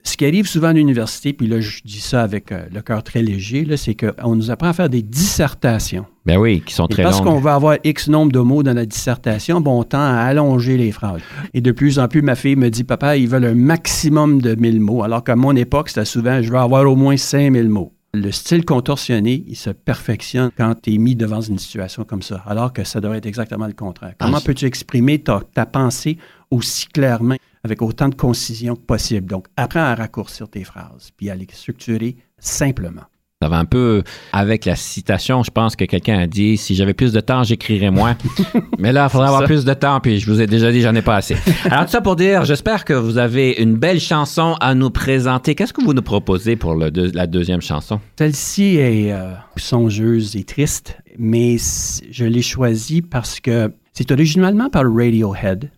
Ce 0.06 0.16
qui 0.16 0.26
arrive 0.26 0.48
souvent 0.48 0.70
à 0.70 0.74
l'université, 0.74 1.34
puis 1.34 1.48
là, 1.48 1.60
je 1.60 1.82
dis 1.84 2.00
ça 2.00 2.24
avec 2.24 2.54
euh, 2.54 2.66
le 2.74 2.82
cœur 2.82 3.04
très 3.04 3.22
léger, 3.22 3.66
c'est 3.76 3.96
qu'on 3.96 4.36
nous 4.36 4.52
apprend 4.52 4.70
à 4.70 4.74
faire 4.74 4.90
des 4.90 5.02
dissertations. 5.02 6.06
Ben 6.26 6.38
oui, 6.38 6.62
qui 6.66 6.74
sont 6.74 6.88
très 6.88 7.04
parce 7.04 7.18
longues. 7.18 7.26
Parce 7.26 7.36
qu'on 7.36 7.42
va 7.42 7.56
avoir 7.56 7.78
X 7.84 8.08
nombre 8.08 8.32
de 8.32 8.40
mots 8.40 8.64
dans 8.64 8.74
la 8.74 8.86
dissertation, 8.86 9.60
bon, 9.60 9.82
on 9.82 9.84
tend 9.84 10.00
à 10.00 10.20
allonger 10.20 10.78
les 10.78 10.92
phrases. 10.92 11.22
Et 11.54 11.60
de 11.60 11.72
plus 11.72 12.00
en 12.00 12.08
plus, 12.08 12.22
ma 12.22 12.36
fille 12.36 12.56
me 12.56 12.70
dit, 12.70 12.86
papa, 12.86 13.18
ils 13.18 13.28
veulent 13.28 13.46
un 13.46 13.56
maximum 13.56 14.42
de 14.42 14.56
1000 14.56 14.80
mots, 14.80 15.04
alors 15.04 15.26
qu'à 15.26 15.36
mon 15.36 15.56
époque, 15.56 15.90
c'était 15.90 16.06
souvent, 16.06 16.42
je 16.42 16.52
veux 16.52 16.60
avoir 16.60 16.90
au 16.90 16.96
moins 16.96 17.18
5000 17.18 17.70
mots. 17.70 17.93
Le 18.16 18.32
style 18.32 18.64
contorsionné, 18.64 19.44
il 19.48 19.56
se 19.56 19.72
perfectionne 19.72 20.52
quand 20.56 20.76
tu 20.80 20.94
es 20.94 20.98
mis 21.00 21.16
devant 21.16 21.42
une 21.42 21.58
situation 21.58 22.04
comme 22.04 22.22
ça, 22.22 22.44
alors 22.46 22.72
que 22.72 22.84
ça 22.84 23.02
devrait 23.02 23.18
être 23.18 23.26
exactement 23.26 23.66
le 23.66 23.74
contraire. 23.74 24.14
Comment 24.20 24.38
ah, 24.38 24.46
peux-tu 24.46 24.66
exprimer 24.66 25.18
ta, 25.18 25.42
ta, 25.52 25.66
pensée 25.66 26.20
aussi 26.52 26.86
clairement, 26.90 27.38
avec 27.64 27.82
autant 27.82 28.10
de 28.10 28.16
concision 28.16 28.76
que 28.76 28.82
possible? 28.82 29.26
Donc, 29.26 29.48
apprends 29.58 29.80
à 29.80 29.96
raccourcir 29.96 30.48
tes 30.48 30.64
phrases, 30.64 31.10
puis 31.18 31.32
à 31.32 31.36
les 31.36 31.48
structurer 31.52 32.16
simplement. 32.38 33.02
Ça 33.44 33.50
va 33.50 33.58
un 33.58 33.66
peu 33.66 34.04
avec 34.32 34.64
la 34.64 34.78
citation. 34.78 35.44
Je 35.44 35.52
pense 35.52 35.76
que 35.76 35.84
quelqu'un 35.84 36.18
a 36.18 36.28
dit 36.28 36.56
si 36.56 36.76
j'avais 36.76 36.94
plus 36.94 37.12
de 37.12 37.20
temps, 37.20 37.44
j'écrirais 37.44 37.92
moins. 37.92 38.16
Mais 38.80 38.94
là, 38.94 39.08
il 39.08 39.12
faudrait 39.12 39.28
avoir 39.28 39.44
plus 39.44 39.66
de 39.66 39.74
temps, 39.74 40.00
puis 40.00 40.22
je 40.22 40.32
vous 40.32 40.40
ai 40.40 40.48
déjà 40.48 40.72
dit, 40.72 40.80
j'en 40.80 40.96
ai 40.96 41.02
pas 41.02 41.18
assez. 41.18 41.36
Alors, 41.66 41.84
tout 41.84 41.92
ça 41.92 42.00
pour 42.00 42.16
dire, 42.16 42.46
j'espère 42.46 42.86
que 42.86 42.94
vous 42.94 43.18
avez 43.18 43.62
une 43.62 43.76
belle 43.76 44.00
chanson 44.00 44.56
à 44.62 44.76
nous 44.76 44.92
présenter. 44.92 45.56
Qu'est-ce 45.56 45.74
que 45.74 45.84
vous 45.84 45.94
nous 45.94 46.02
proposez 46.02 46.56
pour 46.56 46.74
le 46.74 46.90
la 47.14 47.28
deuxième 47.28 47.62
chanson? 47.62 48.00
Celle-ci 48.18 48.78
est 48.78 49.12
euh, 49.12 49.34
songeuse 49.58 50.38
et 50.38 50.46
triste, 50.46 50.96
mais 51.20 51.58
je 52.10 52.24
l'ai 52.24 52.42
choisie 52.42 53.02
parce 53.02 53.42
que 53.42 53.74
c'est 53.92 54.10
originalement 54.14 54.70
par 54.70 54.84
Radiohead, 54.86 55.70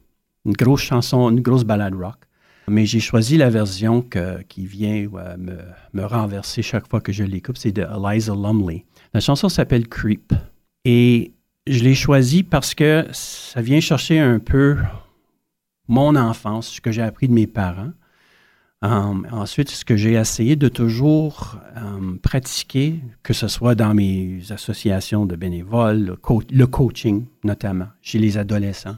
une 0.45 0.54
grosse 0.54 0.84
chanson, 0.84 1.32
une 1.32 1.41
grosse 1.41 1.63
ballade 1.63 1.95
rock. 1.95 2.25
Mais 2.67 2.86
j'ai 2.86 2.99
choisi 2.99 3.38
la 3.38 3.49
version 3.49 4.04
qui 4.49 4.65
vient 4.65 5.08
euh, 5.13 5.38
me, 5.93 6.06
renverser 6.06 6.62
chaque 6.62 6.89
fois 6.89 7.01
que 7.01 7.12
je 7.12 7.23
l'écoute. 7.23 7.58
C'est 7.58 7.71
de 7.71 7.84
Eliza 7.84 8.34
Lumley. 8.34 8.86
La 9.13 9.19
chanson 9.19 9.49
s'appelle 9.49 9.88
Creep. 9.88 10.34
Et 10.84 11.34
je 11.67 11.84
l'ai 11.84 11.95
choisie 11.95 12.43
parce 12.43 12.73
que 12.73 13.06
ça 13.12 13.62
vient 13.62 13.80
chercher 13.80 14.19
un 14.19 14.39
peu 14.39 14.78
mon 15.88 16.15
enfance, 16.15 16.69
ce 16.69 16.82
que 16.82 16.91
j'ai 16.91 17.01
appris 17.01 17.28
de 17.28 17.34
mes 17.34 17.47
parents. 17.47 17.91
Um, 18.82 19.25
ensuite, 19.32 19.69
ce 19.71 19.86
que 19.86 19.95
j'ai 19.95 20.13
essayé 20.13 20.56
de 20.56 20.67
toujours 20.67 21.58
um, 21.75 22.19
pratiquer, 22.19 22.99
que 23.23 23.34
ce 23.34 23.47
soit 23.47 23.73
dans 23.73 23.93
mes 23.95 24.41
associations 24.49 25.25
de 25.25 25.36
bénévoles, 25.36 26.17
le 26.51 26.67
coaching 26.67 27.25
notamment, 27.43 27.88
chez 28.01 28.19
les 28.19 28.38
adolescents, 28.38 28.97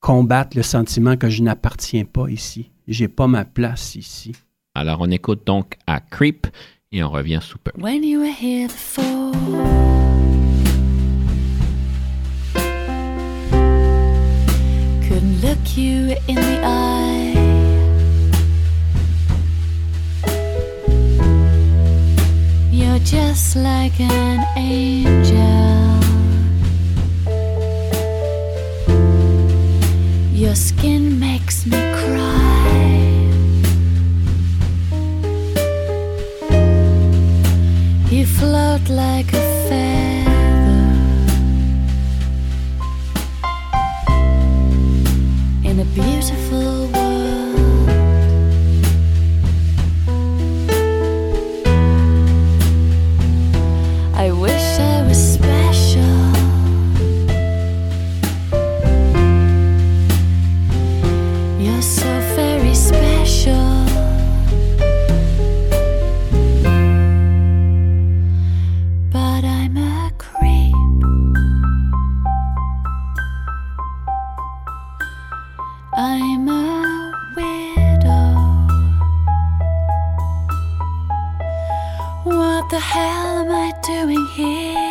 combattre 0.00 0.56
le 0.56 0.62
sentiment 0.62 1.16
que 1.16 1.28
je 1.28 1.42
n'appartiens 1.42 2.04
pas 2.04 2.28
ici, 2.28 2.70
j'ai 2.86 3.08
pas 3.08 3.26
ma 3.26 3.44
place 3.44 3.94
ici. 3.94 4.32
Alors, 4.74 4.98
on 5.00 5.10
écoute 5.10 5.46
donc 5.46 5.76
à 5.86 6.00
Creep 6.00 6.46
et 6.92 7.02
on 7.02 7.10
revient 7.10 7.40
sous 7.42 7.58
peu. 7.58 7.72
When 7.78 8.04
you 8.04 8.20
were 8.20 8.30
here 8.30 8.68
before, 8.68 9.32
couldn't 15.02 15.40
look 15.42 15.76
you 15.76 16.14
in 16.28 16.34
the 16.34 16.60
eye. 16.62 17.32
You're 22.70 22.98
just 22.98 23.56
like 23.56 23.98
an 24.00 24.44
angel. 24.56 25.75
Skin 30.54 31.18
makes 31.18 31.66
me 31.66 31.78
cry. 31.98 32.66
You 38.10 38.24
float 38.26 38.88
like 38.88 39.32
a 39.32 39.55
I'm 75.98 76.46
a 76.46 77.10
widow. 77.34 78.34
What 82.24 82.68
the 82.68 82.78
hell 82.78 83.38
am 83.38 83.50
I 83.50 83.72
doing 83.82 84.26
here? 84.34 84.85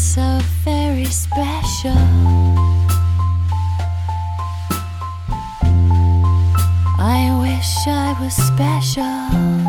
So 0.00 0.40
very 0.64 1.04
special. 1.04 1.92
I 6.98 7.36
wish 7.42 7.86
I 7.86 8.16
was 8.18 8.34
special. 8.34 9.59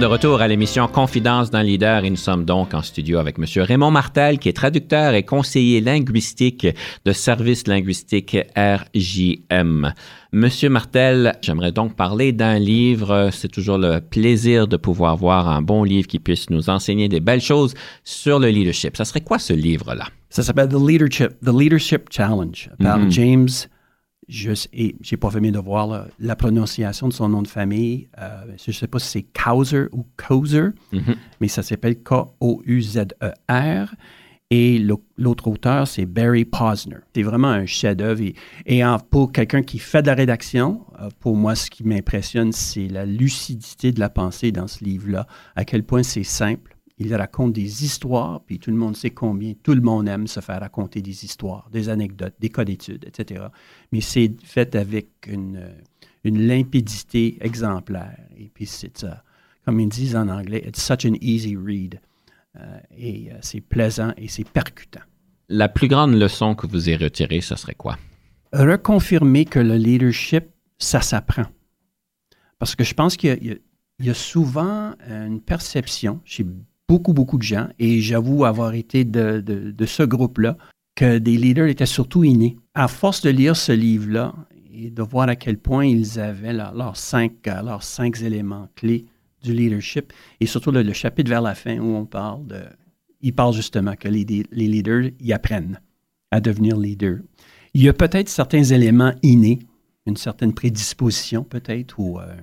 Sommes 0.00 0.08
de 0.08 0.14
retour 0.14 0.40
à 0.40 0.48
l'émission 0.48 0.88
Confidence 0.88 1.50
d'un 1.50 1.62
leader 1.62 2.04
et 2.04 2.10
nous 2.10 2.16
sommes 2.16 2.46
donc 2.46 2.72
en 2.72 2.80
studio 2.80 3.18
avec 3.18 3.36
M. 3.38 3.44
Raymond 3.62 3.90
Martel, 3.90 4.38
qui 4.38 4.48
est 4.48 4.54
traducteur 4.54 5.12
et 5.12 5.24
conseiller 5.24 5.82
linguistique 5.82 6.66
de 7.04 7.12
Service 7.12 7.66
linguistique 7.66 8.34
RJM. 8.56 9.92
Monsieur 10.32 10.70
Martel, 10.70 11.34
j'aimerais 11.42 11.72
donc 11.72 11.96
parler 11.96 12.32
d'un 12.32 12.58
livre. 12.58 13.28
C'est 13.30 13.48
toujours 13.48 13.76
le 13.76 14.00
plaisir 14.00 14.68
de 14.68 14.78
pouvoir 14.78 15.16
voir 15.16 15.48
un 15.48 15.60
bon 15.60 15.84
livre 15.84 16.06
qui 16.08 16.18
puisse 16.18 16.48
nous 16.48 16.70
enseigner 16.70 17.08
des 17.08 17.20
belles 17.20 17.42
choses 17.42 17.74
sur 18.02 18.38
le 18.38 18.48
leadership. 18.48 18.96
Ça 18.96 19.04
serait 19.04 19.20
quoi 19.20 19.38
ce 19.38 19.52
livre-là? 19.52 20.06
Ça 20.30 20.42
s'appelle 20.42 20.68
The 20.68 20.80
Leadership, 20.80 21.32
The 21.44 21.52
Leadership 21.52 22.04
Challenge 22.10 22.70
par 22.82 22.98
Mhm. 23.00 23.10
James. 23.10 23.48
Je 24.32 24.52
et 24.72 24.94
j'ai 25.02 25.16
pas 25.16 25.28
fait 25.30 25.40
mes 25.40 25.50
devoirs 25.50 25.88
là, 25.88 26.06
la 26.20 26.36
prononciation 26.36 27.08
de 27.08 27.12
son 27.12 27.28
nom 27.28 27.42
de 27.42 27.48
famille. 27.48 28.08
euh, 28.18 28.44
je 28.64 28.70
sais 28.70 28.86
pas 28.86 28.98
si 29.00 29.08
c'est 29.08 29.22
Kauser 29.24 29.86
ou 29.92 30.06
Kozer, 30.16 30.70
Mhm. 30.92 31.16
mais 31.40 31.48
ça 31.48 31.62
s'appelle 31.64 31.96
K-O-U-Z-E-R. 32.02 33.94
Et 34.52 34.80
l'au- 34.80 35.04
l'autre 35.16 35.46
auteur, 35.46 35.86
c'est 35.86 36.06
Barry 36.06 36.44
Posner. 36.44 36.96
C'est 37.14 37.22
vraiment 37.22 37.48
un 37.48 37.66
chef-d'œuvre. 37.66 38.20
Et, 38.22 38.34
et 38.66 38.84
en- 38.84 38.98
pour 38.98 39.30
quelqu'un 39.30 39.62
qui 39.62 39.78
fait 39.78 40.02
de 40.02 40.08
la 40.08 40.14
rédaction, 40.14 40.80
euh, 41.00 41.08
pour 41.20 41.36
moi, 41.36 41.54
ce 41.54 41.70
qui 41.70 41.84
m'impressionne, 41.84 42.50
c'est 42.50 42.88
la 42.88 43.06
lucidité 43.06 43.92
de 43.92 44.00
la 44.00 44.08
pensée 44.10 44.50
dans 44.50 44.66
ce 44.66 44.82
livre-là. 44.84 45.28
À 45.54 45.64
quel 45.64 45.84
point 45.84 46.02
c'est 46.02 46.24
simple. 46.24 46.76
Il 47.02 47.14
raconte 47.14 47.54
des 47.54 47.82
histoires, 47.82 48.42
puis 48.44 48.58
tout 48.58 48.70
le 48.70 48.76
monde 48.76 48.94
sait 48.94 49.10
combien 49.10 49.54
tout 49.62 49.72
le 49.74 49.80
monde 49.80 50.06
aime 50.06 50.26
se 50.26 50.40
faire 50.40 50.60
raconter 50.60 51.00
des 51.00 51.24
histoires, 51.24 51.66
des 51.72 51.88
anecdotes, 51.88 52.34
des 52.38 52.50
cas 52.50 52.62
d'études, 52.62 53.06
etc. 53.06 53.46
Mais 53.90 54.02
c'est 54.02 54.30
fait 54.44 54.74
avec 54.74 55.08
une, 55.26 55.64
une 56.24 56.46
limpidité 56.46 57.38
exemplaire. 57.40 58.18
Et 58.36 58.50
puis 58.52 58.66
c'est 58.66 58.98
ça. 58.98 59.24
Comme 59.64 59.80
ils 59.80 59.88
disent 59.88 60.14
en 60.14 60.28
anglais, 60.28 60.62
it's 60.66 60.82
such 60.82 61.06
an 61.06 61.14
easy 61.22 61.56
read. 61.56 62.00
Euh, 62.58 62.80
et 62.94 63.30
euh, 63.32 63.38
c'est 63.40 63.62
plaisant 63.62 64.12
et 64.18 64.28
c'est 64.28 64.48
percutant. 64.48 65.00
La 65.48 65.70
plus 65.70 65.88
grande 65.88 66.14
leçon 66.14 66.54
que 66.54 66.66
vous 66.66 66.90
ayez 66.90 66.96
retirée, 66.96 67.40
ce 67.40 67.56
serait 67.56 67.74
quoi? 67.74 67.98
Reconfirmer 68.52 69.46
que 69.46 69.58
le 69.58 69.76
leadership, 69.76 70.44
ça 70.76 71.00
s'apprend. 71.00 71.46
Parce 72.58 72.76
que 72.76 72.84
je 72.84 72.92
pense 72.92 73.16
qu'il 73.16 73.42
y 73.42 73.58
y 74.04 74.10
a 74.10 74.14
souvent 74.14 74.94
une 75.08 75.40
perception 75.40 76.20
chez 76.24 76.44
beaucoup, 76.90 77.12
beaucoup 77.12 77.38
de 77.38 77.44
gens, 77.44 77.68
et 77.78 78.00
j'avoue 78.00 78.44
avoir 78.44 78.74
été 78.74 79.04
de, 79.04 79.86
ce 79.86 80.02
groupe-là, 80.02 80.58
que 80.96 81.18
des 81.18 81.36
leaders 81.36 81.68
étaient 81.68 81.86
surtout 81.86 82.24
innés. 82.24 82.56
À 82.74 82.88
force 82.88 83.22
de 83.22 83.30
lire 83.30 83.56
ce 83.56 83.70
livre-là 83.70 84.34
et 84.74 84.90
de 84.90 85.02
voir 85.02 85.28
à 85.28 85.36
quel 85.36 85.56
point 85.56 85.86
ils 85.86 86.18
avaient 86.18 86.52
leurs 86.52 86.96
cinq, 86.96 87.46
euh, 87.46 87.62
leurs 87.62 87.84
cinq 87.84 88.20
éléments 88.22 88.68
clés 88.74 89.06
du 89.40 89.52
leadership, 89.54 90.12
et 90.40 90.46
surtout 90.46 90.72
le, 90.72 90.92
chapitre 90.92 91.30
vers 91.30 91.42
la 91.42 91.54
fin 91.54 91.78
où 91.78 91.94
on 91.94 92.06
parle 92.06 92.44
de... 92.48 92.60
Il 93.20 93.34
parle 93.34 93.54
justement 93.54 93.94
que 93.94 94.08
les, 94.08 94.24
les 94.24 94.66
leaders 94.66 95.10
y 95.20 95.32
apprennent. 95.32 95.78
à 96.32 96.40
devenir 96.40 96.76
leader. 96.76 97.18
Il 97.72 97.82
y 97.82 97.88
a 97.88 97.92
peut-être 97.92 98.28
certains 98.28 98.64
éléments 98.64 99.14
innés, 99.22 99.60
une 100.06 100.16
certaine 100.16 100.54
prédisposition 100.54 101.44
peut-être, 101.44 102.00
ou 102.00 102.18
euh, 102.18 102.34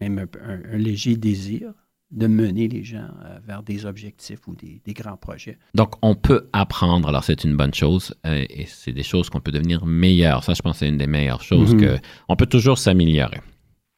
même 0.00 0.24
un, 0.44 0.76
léger 0.76 1.16
désir 1.16 1.72
de 2.10 2.26
mener 2.26 2.68
les 2.68 2.84
gens 2.84 3.08
euh, 3.24 3.38
vers 3.46 3.62
des 3.62 3.84
objectifs 3.84 4.46
ou 4.48 4.54
des, 4.54 4.80
des, 4.84 4.94
grands 4.94 5.16
projets. 5.18 5.58
Donc, 5.74 5.94
on 6.00 6.14
peut 6.14 6.48
apprendre, 6.52 7.08
alors 7.08 7.22
c'est 7.22 7.44
une 7.44 7.56
bonne 7.56 7.74
chose, 7.74 8.14
euh, 8.26 8.46
et 8.48 8.64
c'est 8.66 8.92
des 8.92 9.02
choses 9.02 9.28
qu'on 9.28 9.40
peut 9.40 9.52
devenir 9.52 9.84
meilleur. 9.84 10.42
Ça, 10.42 10.54
je 10.54 10.62
pense, 10.62 10.78
c'est 10.78 10.88
une 10.88 10.96
des 10.96 11.06
meilleures 11.06 11.42
choses, 11.42 11.74
mm 11.74 11.78
-hmm. 11.78 11.80
que 11.80 12.00
on 12.28 12.36
peut 12.36 12.46
toujours 12.46 12.78
s'améliorer. 12.78 13.40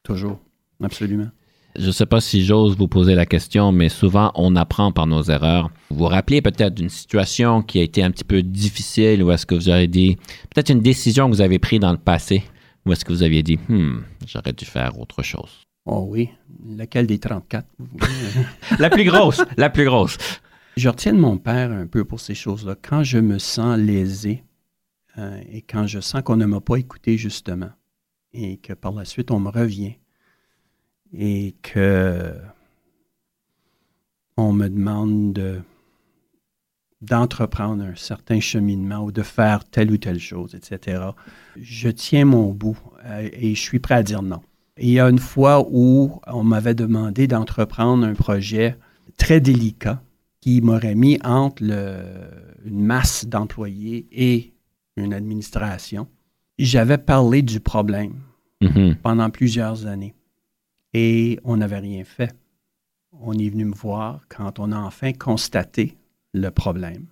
Toujours, 0.03 0.39
absolument. 0.83 1.29
Je 1.77 1.87
ne 1.87 1.91
sais 1.91 2.05
pas 2.05 2.19
si 2.19 2.43
j'ose 2.43 2.75
vous 2.75 2.89
poser 2.89 3.15
la 3.15 3.25
question, 3.25 3.71
mais 3.71 3.87
souvent 3.87 4.31
on 4.35 4.57
apprend 4.57 4.91
par 4.91 5.07
nos 5.07 5.23
erreurs. 5.23 5.69
Vous 5.89 5.99
vous 5.99 6.05
rappelez 6.05 6.41
peut-être 6.41 6.73
d'une 6.73 6.89
situation 6.89 7.61
qui 7.61 7.79
a 7.79 7.83
été 7.83 8.03
un 8.03 8.11
petit 8.11 8.25
peu 8.25 8.43
difficile 8.43 9.23
ou 9.23 9.31
est-ce 9.31 9.45
que 9.45 9.55
vous 9.55 9.69
avez 9.69 9.87
dit, 9.87 10.17
peut-être 10.49 10.69
une 10.69 10.81
décision 10.81 11.29
que 11.29 11.35
vous 11.35 11.41
avez 11.41 11.59
prise 11.59 11.79
dans 11.79 11.93
le 11.93 11.97
passé 11.97 12.43
ou 12.85 12.91
est-ce 12.91 13.05
que 13.05 13.13
vous 13.13 13.23
aviez 13.23 13.43
dit, 13.43 13.57
hmm, 13.69 13.99
j'aurais 14.27 14.53
dû 14.53 14.65
faire 14.65 14.99
autre 14.99 15.23
chose? 15.23 15.61
Oh 15.85 16.05
oui, 16.09 16.29
laquelle 16.65 17.07
des 17.07 17.19
34? 17.19 17.67
la 18.79 18.89
plus 18.89 19.03
grosse, 19.03 19.43
la 19.57 19.69
plus 19.69 19.85
grosse. 19.85 20.17
Je 20.77 20.89
retiens 20.89 21.13
de 21.13 21.19
mon 21.19 21.37
père 21.37 21.71
un 21.71 21.87
peu 21.87 22.05
pour 22.05 22.19
ces 22.19 22.35
choses-là. 22.35 22.75
Quand 22.81 23.03
je 23.03 23.17
me 23.17 23.39
sens 23.39 23.77
lésé 23.77 24.43
euh, 25.17 25.41
et 25.51 25.61
quand 25.61 25.87
je 25.87 25.99
sens 25.99 26.21
qu'on 26.21 26.37
ne 26.37 26.45
m'a 26.45 26.61
pas 26.61 26.77
écouté 26.77 27.17
justement 27.17 27.71
et 28.33 28.57
que 28.57 28.73
par 28.73 28.93
la 28.93 29.05
suite 29.05 29.31
on 29.31 29.39
me 29.39 29.49
revient 29.49 29.95
et 31.13 31.55
que 31.61 32.33
on 34.37 34.53
me 34.53 34.69
demande 34.69 35.33
de, 35.33 35.61
d'entreprendre 37.01 37.83
un 37.83 37.95
certain 37.95 38.39
cheminement 38.39 39.03
ou 39.03 39.11
de 39.11 39.23
faire 39.23 39.65
telle 39.65 39.91
ou 39.91 39.97
telle 39.97 40.19
chose, 40.19 40.55
etc. 40.55 41.03
Je 41.59 41.89
tiens 41.89 42.25
mon 42.25 42.51
bout 42.53 42.77
euh, 43.05 43.27
et 43.33 43.55
je 43.55 43.61
suis 43.61 43.79
prêt 43.79 43.95
à 43.95 44.03
dire 44.03 44.21
non. 44.21 44.41
Et 44.81 44.87
il 44.87 44.93
y 44.93 44.99
a 44.99 45.07
une 45.07 45.19
fois 45.19 45.63
où 45.69 46.19
on 46.25 46.43
m'avait 46.43 46.73
demandé 46.73 47.27
d'entreprendre 47.27 48.03
un 48.03 48.15
projet 48.15 48.79
très 49.15 49.39
délicat 49.39 50.01
qui 50.39 50.59
m'aurait 50.59 50.95
mis 50.95 51.19
entre 51.23 51.63
le, 51.63 52.01
une 52.65 52.83
masse 52.83 53.27
d'employés 53.27 54.07
et 54.11 54.51
une 54.97 55.13
administration. 55.13 56.07
J'avais 56.57 56.97
parlé 56.97 57.43
du 57.43 57.59
problème 57.59 58.13
mm 58.61 58.67
-hmm. 58.67 58.95
pendant 58.95 59.29
plusieurs 59.29 59.85
années 59.85 60.15
et 60.95 61.39
on 61.43 61.57
n'avait 61.57 61.83
rien 61.89 62.03
fait. 62.03 62.33
On 63.11 63.33
est 63.33 63.51
venu 63.53 63.65
me 63.65 63.75
voir 63.75 64.21
quand 64.35 64.57
on 64.57 64.71
a 64.71 64.79
enfin 64.79 65.13
constaté 65.13 65.95
le 66.33 66.49
problème. 66.49 67.05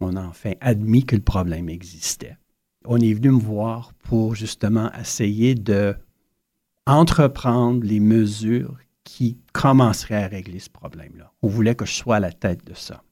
On 0.00 0.14
a 0.14 0.24
enfin 0.24 0.52
admis 0.60 1.04
que 1.04 1.16
le 1.16 1.22
problème 1.34 1.68
existait. 1.68 2.36
On 2.84 2.98
est 3.00 3.14
venu 3.18 3.30
me 3.32 3.44
voir 3.54 3.92
pour 4.08 4.36
justement 4.36 4.88
essayer 5.02 5.56
de 5.56 5.96
entreprendre 6.86 7.84
les 7.84 8.00
mesures 8.00 8.76
qui 9.04 9.38
commenceraient 9.52 10.24
à 10.24 10.28
régler 10.28 10.58
ce 10.58 10.70
problème-là. 10.70 11.32
On 11.42 11.48
voulait 11.48 11.74
que 11.74 11.84
je 11.84 11.92
sois 11.92 12.16
à 12.16 12.20
la 12.20 12.32
tête 12.32 12.66
de 12.66 12.74
ça. 12.74 13.02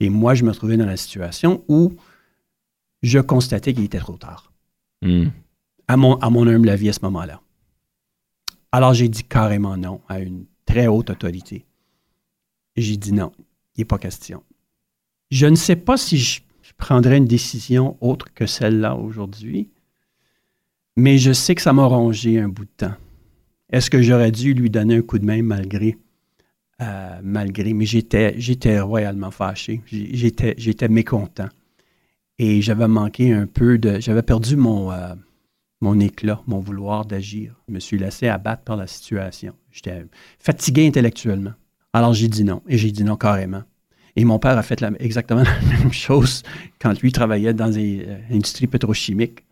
Et 0.00 0.08
moi, 0.10 0.34
je 0.34 0.44
me 0.44 0.52
trouvais 0.52 0.76
dans 0.76 0.86
la 0.86 0.96
situation 0.96 1.64
où 1.68 1.94
je 3.02 3.18
constatais 3.18 3.72
qu'il 3.72 3.84
était 3.84 3.98
trop 3.98 4.16
tard. 4.16 4.52
Mm. 5.02 5.26
À, 5.88 5.96
mon, 5.96 6.16
à 6.16 6.30
mon 6.30 6.46
humble 6.46 6.68
avis 6.68 6.88
à 6.88 6.92
ce 6.92 7.00
moment-là. 7.02 7.40
Alors 8.70 8.94
j'ai 8.94 9.08
dit 9.08 9.24
carrément 9.24 9.76
non 9.76 10.00
à 10.08 10.20
une 10.20 10.46
très 10.64 10.86
haute 10.86 11.10
autorité. 11.10 11.66
J'ai 12.76 12.96
dit 12.96 13.12
non, 13.12 13.32
il 13.76 13.80
n'est 13.80 13.84
pas 13.84 13.98
question. 13.98 14.42
Je 15.30 15.46
ne 15.46 15.56
sais 15.56 15.76
pas 15.76 15.96
si 15.96 16.16
je, 16.18 16.40
je 16.62 16.72
prendrais 16.76 17.18
une 17.18 17.26
décision 17.26 17.98
autre 18.00 18.32
que 18.32 18.46
celle-là 18.46 18.96
aujourd'hui, 18.96 19.68
mais 20.96 21.18
je 21.18 21.32
sais 21.32 21.54
que 21.54 21.62
ça 21.62 21.72
m'a 21.72 21.84
rongé 21.84 22.38
un 22.38 22.48
bout 22.48 22.64
de 22.64 22.70
temps. 22.76 22.94
Est-ce 23.70 23.90
que 23.90 24.02
j'aurais 24.02 24.30
dû 24.30 24.52
lui 24.54 24.70
donner 24.70 24.96
un 24.96 25.02
coup 25.02 25.18
de 25.18 25.24
main 25.24 25.42
malgré, 25.42 25.96
euh, 26.82 27.20
malgré, 27.22 27.72
mais 27.72 27.86
j'étais, 27.86 28.34
j'étais 28.38 28.80
royalement 28.80 29.30
fâché, 29.30 29.80
j'étais, 29.86 30.54
j'étais 30.58 30.88
mécontent. 30.88 31.48
Et 32.38 32.60
j'avais 32.60 32.88
manqué 32.88 33.32
un 33.32 33.46
peu 33.46 33.78
de, 33.78 34.00
j'avais 34.00 34.22
perdu 34.22 34.56
mon, 34.56 34.92
euh, 34.92 35.14
mon 35.80 35.98
éclat, 36.00 36.40
mon 36.46 36.60
vouloir 36.60 37.04
d'agir. 37.06 37.54
Je 37.68 37.74
me 37.74 37.80
suis 37.80 37.98
laissé 37.98 38.28
abattre 38.28 38.62
par 38.62 38.76
la 38.76 38.86
situation. 38.86 39.54
J'étais 39.70 40.06
fatigué 40.38 40.86
intellectuellement. 40.86 41.52
Alors 41.92 42.14
j'ai 42.14 42.28
dit 42.28 42.44
non, 42.44 42.62
et 42.68 42.78
j'ai 42.78 42.90
dit 42.90 43.04
non 43.04 43.16
carrément. 43.16 43.62
Et 44.16 44.24
mon 44.24 44.38
père 44.38 44.58
a 44.58 44.62
fait 44.62 44.82
exactement 45.00 45.42
la 45.70 45.78
même 45.78 45.92
chose 45.92 46.42
quand 46.78 47.00
lui 47.00 47.12
travaillait 47.12 47.54
dans 47.54 47.70
l'industrie 48.30 48.66
pétrochimique. 48.66 49.44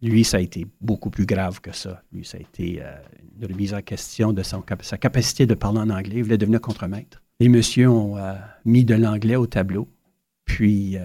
Lui, 0.00 0.22
ça 0.24 0.36
a 0.36 0.40
été 0.40 0.66
beaucoup 0.80 1.10
plus 1.10 1.26
grave 1.26 1.60
que 1.60 1.72
ça. 1.72 2.02
Lui, 2.12 2.24
ça 2.24 2.38
a 2.38 2.40
été 2.40 2.80
euh, 2.80 2.94
une 3.40 3.46
remise 3.48 3.74
en 3.74 3.82
question 3.82 4.32
de 4.32 4.42
son, 4.42 4.62
sa 4.82 4.96
capacité 4.96 5.46
de 5.46 5.54
parler 5.54 5.80
en 5.80 5.90
anglais. 5.90 6.16
Il 6.16 6.22
voulait 6.22 6.38
devenir 6.38 6.60
contremaître. 6.60 7.22
Les 7.40 7.48
messieurs 7.48 7.90
ont 7.90 8.16
euh, 8.16 8.34
mis 8.64 8.84
de 8.84 8.94
l'anglais 8.94 9.36
au 9.36 9.46
tableau. 9.46 9.88
Puis, 10.44 10.96
euh, 10.96 11.04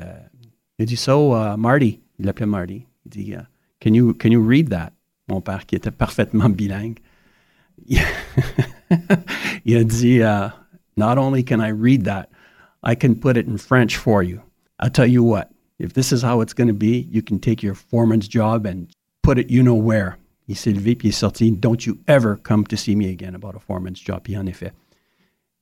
il 0.77 0.83
a 0.83 0.85
dit, 0.85 0.95
so, 0.95 1.35
uh, 1.35 1.57
Marty, 1.57 2.01
il 2.19 2.25
l'appelait 2.25 2.45
Marty. 2.45 2.85
Il 3.05 3.09
dit, 3.09 3.31
uh, 3.31 3.47
can, 3.81 3.93
you, 3.93 4.13
can 4.13 4.29
you 4.29 4.45
read 4.45 4.69
that? 4.69 4.91
Mon 5.27 5.41
père, 5.41 5.65
qui 5.65 5.75
était 5.75 5.91
parfaitement 5.91 6.49
bilingue, 6.49 6.99
il, 7.87 7.97
a 9.75 9.83
dit, 9.83 10.19
not 10.97 11.17
only 11.17 11.43
can 11.43 11.59
I 11.61 11.71
read 11.71 12.03
that, 12.03 12.27
I 12.83 12.95
can 12.95 13.15
put 13.15 13.37
it 13.37 13.47
in 13.47 13.57
French 13.57 13.97
for 13.97 14.21
you. 14.21 14.41
I'll 14.79 14.91
tell 14.91 15.07
you 15.07 15.23
what, 15.23 15.52
if 15.79 15.93
this 15.93 16.11
is 16.11 16.23
how 16.23 16.41
it's 16.41 16.53
going 16.53 16.67
to 16.67 16.73
be, 16.73 17.07
you 17.11 17.21
can 17.21 17.39
take 17.39 17.63
your 17.63 17.75
foreman's 17.75 18.27
job 18.29 18.65
and 18.65 18.87
put 19.21 19.37
it 19.37 19.49
you 19.49 19.63
know 19.63 19.75
where. 19.75 20.17
Il 20.47 20.55
s'est 20.55 20.73
levé 20.73 20.95
puis 20.95 21.07
il 21.07 21.09
est 21.09 21.17
sorti. 21.17 21.51
Don't 21.51 21.85
you 21.85 21.97
ever 22.07 22.35
come 22.43 22.65
to 22.65 22.75
see 22.75 22.95
me 22.95 23.09
again 23.09 23.33
about 23.33 23.55
a 23.55 23.59
foreman's 23.59 24.01
job. 24.03 24.21
Puis 24.23 24.37
en 24.37 24.45
effet, 24.45 24.73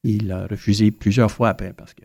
il 0.04 0.32
a 0.32 0.48
refusé 0.48 0.92
plusieurs 0.92 1.32
fois 1.32 1.50
après 1.50 1.74
parce 1.74 1.94
que 1.94 2.04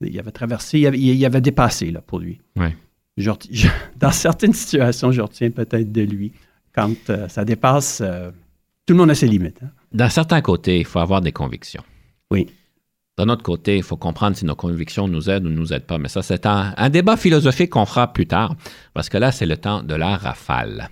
il 0.00 0.18
avait 0.18 0.30
traversé, 0.30 0.80
il 0.80 0.86
avait, 0.86 0.98
il 0.98 1.24
avait 1.24 1.40
dépassé 1.40 1.90
là, 1.90 2.00
pour 2.00 2.20
lui. 2.20 2.40
Ouais. 2.56 2.76
Je, 3.16 3.30
je, 3.50 3.68
dans 3.96 4.12
certaines 4.12 4.52
situations, 4.52 5.10
je 5.10 5.20
retiens 5.20 5.50
peut-être 5.50 5.90
de 5.90 6.02
lui. 6.02 6.32
Quand 6.72 6.94
euh, 7.10 7.28
ça 7.28 7.44
dépasse, 7.44 8.00
euh, 8.00 8.30
tout 8.86 8.94
le 8.94 8.98
monde 8.98 9.10
a 9.10 9.14
ses 9.14 9.26
limites. 9.26 9.60
Hein? 9.62 9.70
D'un 9.92 10.08
certain 10.08 10.40
côté, 10.40 10.78
il 10.78 10.84
faut 10.84 11.00
avoir 11.00 11.20
des 11.20 11.32
convictions. 11.32 11.82
Oui. 12.30 12.48
D'un 13.18 13.28
autre 13.30 13.42
côté, 13.42 13.76
il 13.76 13.82
faut 13.82 13.96
comprendre 13.96 14.36
si 14.36 14.44
nos 14.44 14.54
convictions 14.54 15.08
nous 15.08 15.28
aident 15.28 15.46
ou 15.46 15.50
ne 15.50 15.56
nous 15.56 15.72
aident 15.72 15.86
pas. 15.86 15.98
Mais 15.98 16.06
ça, 16.06 16.22
c'est 16.22 16.46
un, 16.46 16.72
un, 16.76 16.88
débat 16.88 17.16
philosophique 17.16 17.70
qu'on 17.70 17.84
fera 17.84 18.12
plus 18.12 18.28
tard, 18.28 18.54
parce 18.94 19.08
que 19.08 19.18
là, 19.18 19.32
c'est 19.32 19.44
le 19.44 19.56
temps 19.56 19.82
de 19.82 19.94
la 19.96 20.16
rafale. 20.16 20.88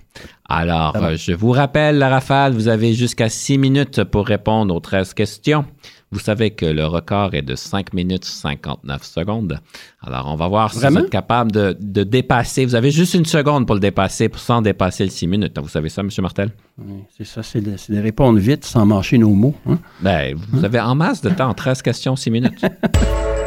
Alors, 0.49 0.91
ah 0.95 0.99
bon. 0.99 1.15
je 1.15 1.31
vous 1.31 1.51
rappelle, 1.51 1.97
la 1.97 2.09
rafale, 2.09 2.51
vous 2.51 2.67
avez 2.67 2.93
jusqu'à 2.93 3.29
6 3.29 3.57
minutes 3.57 4.03
pour 4.03 4.27
répondre 4.27 4.75
aux 4.75 4.81
13 4.81 5.13
questions. 5.13 5.63
Vous 6.11 6.19
savez 6.19 6.51
que 6.51 6.65
le 6.65 6.85
record 6.85 7.33
est 7.33 7.41
de 7.41 7.55
5 7.55 7.93
minutes 7.93 8.23
59 8.23 9.03
secondes. 9.03 9.59
Alors, 10.01 10.27
on 10.27 10.35
va 10.35 10.47
voir 10.47 10.69
Vraiment? 10.69 10.89
si 10.89 10.99
vous 10.99 11.05
êtes 11.05 11.11
capable 11.11 11.51
de, 11.51 11.75
de, 11.79 12.03
dépasser. 12.03 12.65
Vous 12.65 12.75
avez 12.75 12.91
juste 12.91 13.13
une 13.13 13.25
seconde 13.25 13.65
pour 13.65 13.75
le 13.75 13.81
dépasser, 13.81 14.29
sans 14.35 14.61
dépasser 14.61 15.03
le 15.03 15.09
6 15.09 15.27
minutes. 15.27 15.59
Vous 15.59 15.67
savez 15.67 15.89
ça, 15.89 16.01
M. 16.01 16.09
Martel? 16.21 16.51
Oui, 16.77 17.03
c'est 17.17 17.25
ça. 17.25 17.43
C'est 17.43 17.59
de, 17.59 17.75
de, 17.89 18.01
répondre 18.01 18.39
vite 18.39 18.63
sans 18.63 18.85
marcher 18.85 19.17
nos 19.17 19.31
mots. 19.31 19.55
Hein? 19.67 19.79
Ben, 19.99 20.37
vous 20.51 20.63
avez 20.63 20.79
en 20.79 20.95
masse 20.95 21.21
de 21.21 21.29
temps. 21.29 21.53
13 21.53 21.81
questions, 21.81 22.15
6 22.15 22.31
minutes. 22.31 22.61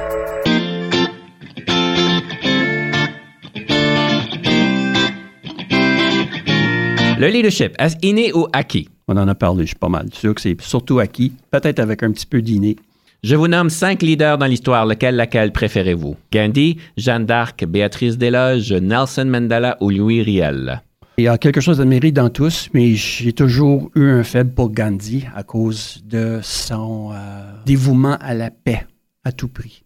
Le 7.21 7.29
leadership, 7.29 7.75
est-ce 7.79 7.97
inné 8.01 8.33
ou 8.33 8.47
acquis? 8.55 8.89
On 9.07 9.15
en 9.19 9.29
a 9.29 9.35
parlé, 9.35 9.65
je 9.65 9.73
suis 9.73 9.77
pas 9.77 9.91
mal 9.91 10.09
sûr 10.11 10.35
que 10.35 10.41
c'est 10.41 10.59
surtout 10.63 11.01
acquis, 11.01 11.35
peut-être 11.51 11.79
avec 11.79 12.03
un 12.03 12.13
petit 12.13 12.25
peu 12.25 12.41
d'inné. 12.41 12.77
Je 13.23 13.37
vous 13.37 13.47
nomme 13.47 13.69
cinq 13.69 14.01
leaders 14.01 14.39
dans 14.39 14.47
l'histoire. 14.47 14.87
Lequel, 14.87 15.17
laquelle 15.17 15.53
préférez-vous? 15.53 16.17
Gandhi, 16.33 16.79
Jeanne 16.97 17.27
d'Arc, 17.27 17.63
Béatrice 17.67 18.17
Desloges, 18.17 18.73
Nelson 18.73 19.27
Mandela 19.27 19.77
ou 19.83 19.91
Louis 19.91 20.23
Riel? 20.23 20.81
Il 21.19 21.25
y 21.25 21.29
a 21.29 21.37
quelque 21.37 21.61
chose 21.61 21.77
de 21.77 21.85
mérite 21.85 22.17
dans 22.17 22.31
tous, 22.31 22.71
mais 22.73 22.95
j'ai 22.95 23.35
toujours 23.35 23.91
eu 23.95 24.09
un 24.09 24.25
faible 24.25 24.55
pour 24.55 24.71
Gandhi 24.71 25.27
à 25.37 25.43
cause 25.43 26.01
de 26.07 26.41
son 26.43 27.11
euh, 27.13 27.53
dévouement 27.67 28.17
à 28.19 28.33
la 28.33 28.51
paix 28.51 28.87
à 29.25 29.33
tout 29.33 29.49
prix. 29.49 29.83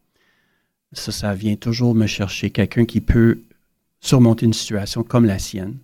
Ça, 0.92 1.10
ça 1.10 1.34
vient 1.34 1.56
toujours 1.56 1.96
me 1.96 2.06
chercher 2.06 2.50
quelqu'un 2.50 2.84
qui 2.84 3.00
peut 3.00 3.40
surmonter 3.98 4.46
une 4.46 4.52
situation 4.52 5.02
comme 5.02 5.24
la 5.24 5.40
sienne 5.40 5.74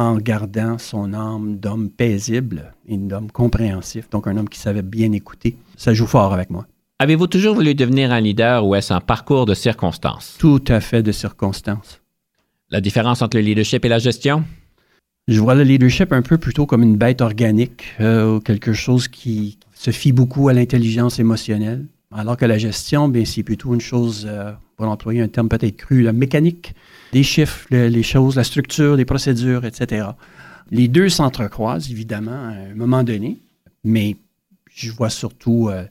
en 0.00 0.16
gardant 0.16 0.78
son 0.78 1.12
âme 1.12 1.58
d'homme 1.58 1.90
paisible 1.90 2.72
et 2.88 2.96
d'homme 2.96 3.30
compréhensif, 3.30 4.08
donc 4.08 4.26
un 4.26 4.36
homme 4.38 4.48
qui 4.48 4.58
savait 4.58 4.80
bien 4.80 5.12
écouter. 5.12 5.56
Ça 5.76 5.92
joue 5.92 6.06
fort 6.06 6.32
avec 6.32 6.48
moi. 6.48 6.66
Avez-vous 6.98 7.26
toujours 7.26 7.54
voulu 7.54 7.74
devenir 7.74 8.10
un 8.10 8.20
leader 8.20 8.66
ou 8.66 8.74
est-ce 8.74 8.94
un 8.94 9.00
parcours 9.00 9.44
de 9.44 9.52
circonstances? 9.52 10.36
Tout 10.38 10.64
à 10.68 10.80
fait 10.80 11.02
de 11.02 11.12
circonstances. 11.12 12.00
La 12.70 12.80
différence 12.80 13.20
entre 13.20 13.36
le 13.36 13.42
leadership 13.42 13.84
et 13.84 13.88
la 13.88 13.98
gestion? 13.98 14.42
Je 15.28 15.38
vois 15.38 15.54
le 15.54 15.64
leadership 15.64 16.14
un 16.14 16.22
peu 16.22 16.38
plutôt 16.38 16.64
comme 16.64 16.82
une 16.82 16.96
bête 16.96 17.20
organique, 17.20 17.84
euh, 18.00 18.40
quelque 18.40 18.72
chose 18.72 19.06
qui 19.06 19.58
se 19.74 19.90
fie 19.90 20.12
beaucoup 20.12 20.48
à 20.48 20.54
l'intelligence 20.54 21.18
émotionnelle, 21.18 21.84
alors 22.10 22.38
que 22.38 22.46
la 22.46 22.56
gestion, 22.56 23.08
bien, 23.08 23.26
c'est 23.26 23.42
plutôt 23.42 23.74
une 23.74 23.82
chose 23.82 24.26
euh, 24.26 24.52
pour 24.80 24.88
employer 24.90 25.20
un 25.20 25.28
terme 25.28 25.48
peut-être 25.50 25.76
cru, 25.76 26.00
la 26.02 26.12
mécanique 26.14 26.74
des 27.12 27.22
chiffres, 27.22 27.66
le- 27.70 27.88
les 27.88 28.02
choses, 28.02 28.36
la 28.36 28.44
structure, 28.44 28.96
les 28.96 29.04
procédures, 29.04 29.64
etc. 29.66 30.06
Les 30.70 30.88
deux 30.88 31.10
s'entrecroisent, 31.10 31.90
évidemment, 31.90 32.30
à 32.30 32.70
un 32.70 32.74
moment 32.74 33.02
donné, 33.04 33.36
mais 33.84 34.16
je 34.74 34.90
vois 34.90 35.10
surtout 35.10 35.68
euh, 35.68 35.84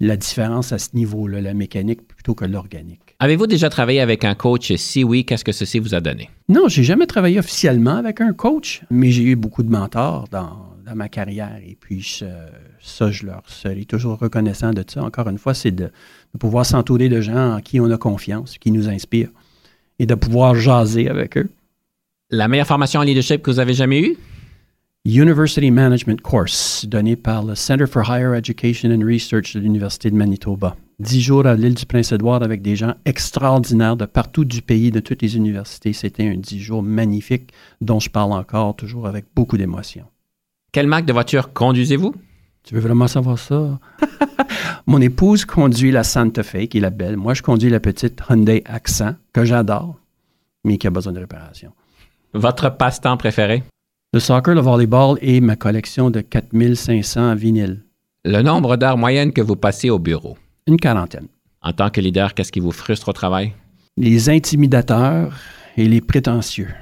la 0.00 0.16
différence 0.18 0.72
à 0.72 0.78
ce 0.78 0.90
niveau-là, 0.94 1.40
la 1.40 1.54
mécanique 1.54 2.06
plutôt 2.06 2.34
que 2.34 2.44
l'organique. 2.44 3.00
Avez-vous 3.18 3.46
déjà 3.46 3.70
travaillé 3.70 4.00
avec 4.00 4.24
un 4.24 4.34
coach? 4.34 4.74
Si 4.76 5.04
oui, 5.04 5.24
qu'est-ce 5.24 5.44
que 5.44 5.52
ceci 5.52 5.78
vous 5.78 5.94
a 5.94 6.00
donné? 6.00 6.28
Non, 6.50 6.68
j'ai 6.68 6.82
jamais 6.84 7.06
travaillé 7.06 7.38
officiellement 7.38 7.96
avec 7.96 8.20
un 8.20 8.34
coach, 8.34 8.82
mais 8.90 9.10
j'ai 9.10 9.22
eu 9.22 9.36
beaucoup 9.36 9.62
de 9.62 9.70
mentors 9.70 10.28
dans, 10.30 10.74
dans 10.84 10.94
ma 10.94 11.08
carrière. 11.08 11.56
Et 11.66 11.78
puis, 11.80 12.02
je- 12.02 12.24
ça, 12.84 13.10
je 13.10 13.24
leur 13.24 13.42
serai 13.46 13.84
toujours 13.86 14.18
reconnaissant 14.18 14.72
de 14.72 14.84
ça. 14.86 15.02
Encore 15.02 15.28
une 15.28 15.38
fois, 15.38 15.54
c'est 15.54 15.70
de, 15.70 15.84
de 15.84 16.38
pouvoir 16.38 16.66
s'entourer 16.66 17.08
de 17.08 17.20
gens 17.20 17.56
en 17.56 17.60
qui 17.60 17.80
on 17.80 17.90
a 17.90 17.96
confiance, 17.96 18.58
qui 18.58 18.70
nous 18.70 18.88
inspirent, 18.88 19.30
et 19.98 20.06
de 20.06 20.14
pouvoir 20.14 20.54
jaser 20.54 21.08
avec 21.08 21.38
eux. 21.38 21.48
La 22.30 22.46
meilleure 22.48 22.66
formation 22.66 23.00
en 23.00 23.04
leadership 23.04 23.42
que 23.42 23.50
vous 23.50 23.58
avez 23.58 23.74
jamais 23.74 24.00
eue? 24.00 24.16
University 25.06 25.70
Management 25.70 26.20
Course, 26.20 26.86
donné 26.86 27.16
par 27.16 27.44
le 27.44 27.54
Center 27.54 27.86
for 27.86 28.02
Higher 28.08 28.34
Education 28.36 28.90
and 28.90 29.04
Research 29.04 29.54
de 29.54 29.60
l'Université 29.60 30.10
de 30.10 30.16
Manitoba. 30.16 30.76
Dix 30.98 31.20
jours 31.20 31.46
à 31.46 31.54
l'île 31.54 31.74
du 31.74 31.86
Prince-Édouard 31.86 32.42
avec 32.42 32.62
des 32.62 32.76
gens 32.76 32.94
extraordinaires 33.04 33.96
de 33.96 34.06
partout 34.06 34.44
du 34.44 34.62
pays, 34.62 34.90
de 34.90 35.00
toutes 35.00 35.22
les 35.22 35.36
universités. 35.36 35.92
C'était 35.92 36.26
un 36.26 36.36
dix 36.36 36.60
jours 36.60 36.82
magnifique 36.82 37.50
dont 37.80 38.00
je 38.00 38.08
parle 38.08 38.32
encore, 38.32 38.76
toujours 38.76 39.06
avec 39.06 39.26
beaucoup 39.34 39.58
d'émotion. 39.58 40.04
Quelle 40.72 40.86
marque 40.86 41.06
de 41.06 41.12
voiture 41.12 41.52
conduisez-vous? 41.52 42.14
Tu 42.64 42.74
veux 42.74 42.80
vraiment 42.80 43.08
savoir 43.08 43.38
ça? 43.38 43.78
Mon 44.86 45.00
épouse 45.02 45.44
conduit 45.44 45.90
la 45.90 46.02
Santa 46.02 46.42
Fe, 46.42 46.66
qui 46.66 46.78
est 46.78 46.80
la 46.80 46.88
belle. 46.88 47.18
Moi, 47.18 47.34
je 47.34 47.42
conduis 47.42 47.68
la 47.68 47.78
petite 47.78 48.22
Hyundai 48.28 48.62
Accent, 48.64 49.14
que 49.34 49.44
j'adore, 49.44 50.00
mais 50.64 50.78
qui 50.78 50.86
a 50.86 50.90
besoin 50.90 51.12
de 51.12 51.20
réparation. 51.20 51.72
Votre 52.32 52.70
passe-temps 52.70 53.18
préféré? 53.18 53.62
Le 54.14 54.20
soccer, 54.20 54.54
le 54.54 54.62
volleyball 54.62 55.18
et 55.20 55.42
ma 55.42 55.56
collection 55.56 56.10
de 56.10 56.22
4500 56.22 57.34
vinyles. 57.34 57.84
Le 58.24 58.40
nombre 58.40 58.76
d'heures 58.76 58.96
moyennes 58.96 59.32
que 59.32 59.42
vous 59.42 59.56
passez 59.56 59.90
au 59.90 59.98
bureau? 59.98 60.38
Une 60.66 60.78
quarantaine. 60.78 61.28
En 61.60 61.72
tant 61.72 61.90
que 61.90 62.00
leader, 62.00 62.32
qu'est-ce 62.32 62.52
qui 62.52 62.60
vous 62.60 62.72
frustre 62.72 63.10
au 63.10 63.12
travail? 63.12 63.52
Les 63.98 64.30
intimidateurs 64.30 65.36
et 65.76 65.86
les 65.86 66.00
prétentieux. 66.00 66.72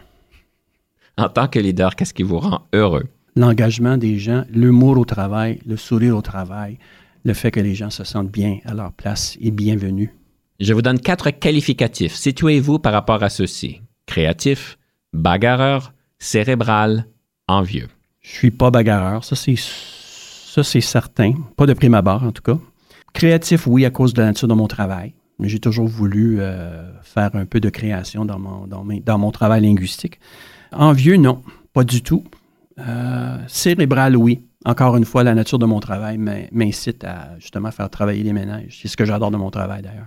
En 1.19 1.29
tant 1.29 1.49
que 1.49 1.59
leader, 1.59 1.97
qu'est-ce 1.97 2.15
qui 2.15 2.23
vous 2.23 2.39
rend 2.39 2.67
heureux? 2.73 3.09
L'engagement 3.35 3.97
des 3.97 4.19
gens, 4.19 4.45
l'humour 4.51 4.99
au 4.99 5.05
travail, 5.05 5.59
le 5.67 5.77
sourire 5.77 6.17
au 6.17 6.23
travail, 6.23 6.79
le 7.25 7.33
fait 7.35 7.51
que 7.51 7.61
les 7.61 7.75
gens 7.75 7.91
se 7.91 8.05
sentent 8.05 8.31
bien 8.31 8.59
à 8.65 8.75
leur 8.75 8.93
place 8.93 9.39
et 9.41 9.51
bienvenus. 9.51 10.11
Je 10.61 10.75
vous 10.75 10.83
donne 10.83 11.01
quatre 11.01 11.31
qualificatifs. 11.31 12.15
Situez-vous 12.15 12.79
par 12.79 12.93
rapport 12.93 13.23
à 13.23 13.31
ceux-ci. 13.31 13.81
Créatif, 14.07 14.79
bagarreur, 15.13 15.93
cérébral, 16.19 17.07
envieux. 17.49 17.89
Je 18.21 18.31
suis 18.31 18.51
pas 18.51 18.71
bagarreur, 18.71 19.25
ça 19.25 19.35
c'est 19.35 19.57
ça 19.57 20.63
c'est 20.63 20.81
certain, 20.83 21.33
pas 21.57 21.65
de 21.67 21.73
prime 21.73 21.95
abord 21.95 22.23
en 22.23 22.33
tout 22.33 22.43
cas. 22.43 22.59
Créatif, 23.15 23.67
oui, 23.67 23.85
à 23.87 23.91
cause 23.91 24.13
de 24.15 24.21
la 24.21 24.27
nature 24.29 24.49
de 24.49 24.55
mon 24.55 24.69
travail. 24.69 25.15
Mais 25.39 25.49
J'ai 25.49 25.59
toujours 25.59 25.89
voulu 25.89 26.37
euh, 26.41 26.93
faire 27.03 27.31
un 27.35 27.47
peu 27.47 27.59
de 27.61 27.71
création 27.71 28.25
dans 28.25 28.39
mon, 28.39 28.67
dans, 28.67 28.85
mes- 28.85 29.01
dans 29.01 29.19
mon 29.19 29.31
travail 29.33 29.63
linguistique. 29.63 30.21
Envieux, 30.73 31.17
non, 31.17 31.43
pas 31.73 31.85
du 31.85 32.03
tout. 32.03 32.25
Euh, 32.79 33.39
cérébral, 33.49 34.17
oui. 34.17 34.43
Encore 34.65 34.97
une 34.97 35.05
fois, 35.05 35.25
la 35.25 35.35
nature 35.35 35.59
de 35.59 35.67
mon 35.67 35.81
travail 35.81 36.19
m'in- 36.19 36.47
m'incite 36.53 37.05
à 37.05 37.31
justement 37.39 37.71
faire 37.71 37.91
travailler 37.91 38.23
les 38.23 38.33
ménages. 38.33 38.79
C'est 38.81 38.89
ce 38.89 38.97
que 38.97 39.05
j'adore 39.05 39.31
de 39.31 39.37
mon 39.37 39.51
travail 39.51 39.83
d'ailleurs. 39.83 40.07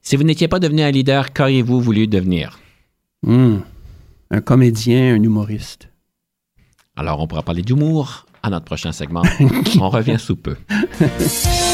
Si 0.00 0.16
vous 0.16 0.22
n'étiez 0.22 0.48
pas 0.48 0.58
devenu 0.60 0.82
un 0.82 0.90
leader, 0.90 1.32
qu'auriez-vous 1.32 1.80
voulu 1.80 2.06
devenir? 2.06 2.58
Hmm. 3.22 3.58
Un 4.30 4.40
comédien, 4.42 5.14
un 5.14 5.22
humoriste. 5.22 5.88
Alors, 6.96 7.20
on 7.20 7.26
pourra 7.26 7.42
parler 7.42 7.62
d'humour 7.62 8.26
à 8.42 8.50
notre 8.50 8.66
prochain 8.66 8.92
segment. 8.92 9.22
on 9.80 9.88
revient 9.88 10.18
sous 10.18 10.36
peu. 10.36 10.56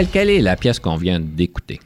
Quelle 0.00 0.30
est 0.30 0.40
la 0.40 0.56
pièce 0.56 0.78
qu'on 0.78 0.96
vient 0.96 1.20
d'écouter? 1.20 1.78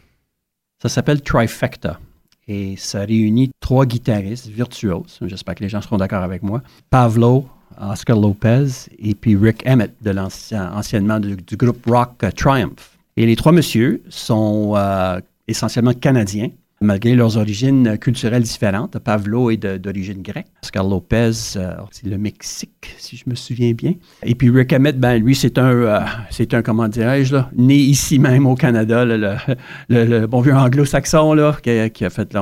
Ça 0.80 0.88
s'appelle 0.88 1.22
Trifecta. 1.22 1.98
Et 2.46 2.76
ça 2.76 3.00
réunit 3.00 3.50
trois 3.58 3.84
guitaristes 3.84 4.46
virtuoses. 4.46 5.18
J'espère 5.22 5.56
que 5.56 5.64
les 5.64 5.68
gens 5.68 5.80
seront 5.82 5.96
d'accord 5.96 6.22
avec 6.22 6.44
moi. 6.44 6.62
Pavlo, 6.88 7.48
Oscar 7.80 8.16
Lopez 8.16 8.68
et 9.00 9.16
puis 9.16 9.34
Rick 9.34 9.66
Emmett, 9.66 9.92
de 10.00 10.16
anciennement 10.16 11.18
du, 11.18 11.56
groupe 11.56 11.84
rock 11.86 12.24
Triumph. 12.36 12.96
Et 13.16 13.26
les 13.26 13.34
trois 13.34 13.50
messieurs 13.50 14.00
sont 14.08 14.74
euh, 14.76 15.20
essentiellement 15.48 15.92
canadiens, 15.92 16.50
malgré 16.80 17.14
leurs 17.14 17.36
origines 17.36 17.96
culturelles 17.98 18.42
différentes. 18.42 18.98
Pavlo 18.98 19.50
est 19.50 19.56
d'origine 19.56 20.22
grecque. 20.22 20.48
Oscar 20.62 20.86
Lopez, 20.88 21.30
euh, 21.56 21.74
c'est 21.90 22.06
le 22.06 22.18
Mexique, 22.18 22.94
si 22.98 23.16
je 23.16 23.24
me 23.26 23.34
souviens 23.34 23.72
bien. 23.72 23.94
Et 24.22 24.34
puis 24.34 24.50
Rick 24.50 24.72
Emmett, 24.72 24.98
ben 24.98 25.16
lui, 25.22 25.34
c'est 25.34 25.58
un, 25.58 25.70
euh, 25.70 26.00
c'est 26.30 26.52
un, 26.54 26.62
comment 26.62 26.88
dirais-je, 26.88 27.36
né 27.54 27.76
ici 27.76 28.18
même 28.18 28.46
au 28.46 28.54
Canada, 28.54 29.04
le, 29.04 30.26
bon 30.26 30.40
vieux 30.40 30.54
anglo-saxon, 30.54 31.34
là, 31.34 31.56
qui, 31.62 32.04
a- 32.04 32.10
fait 32.10 32.36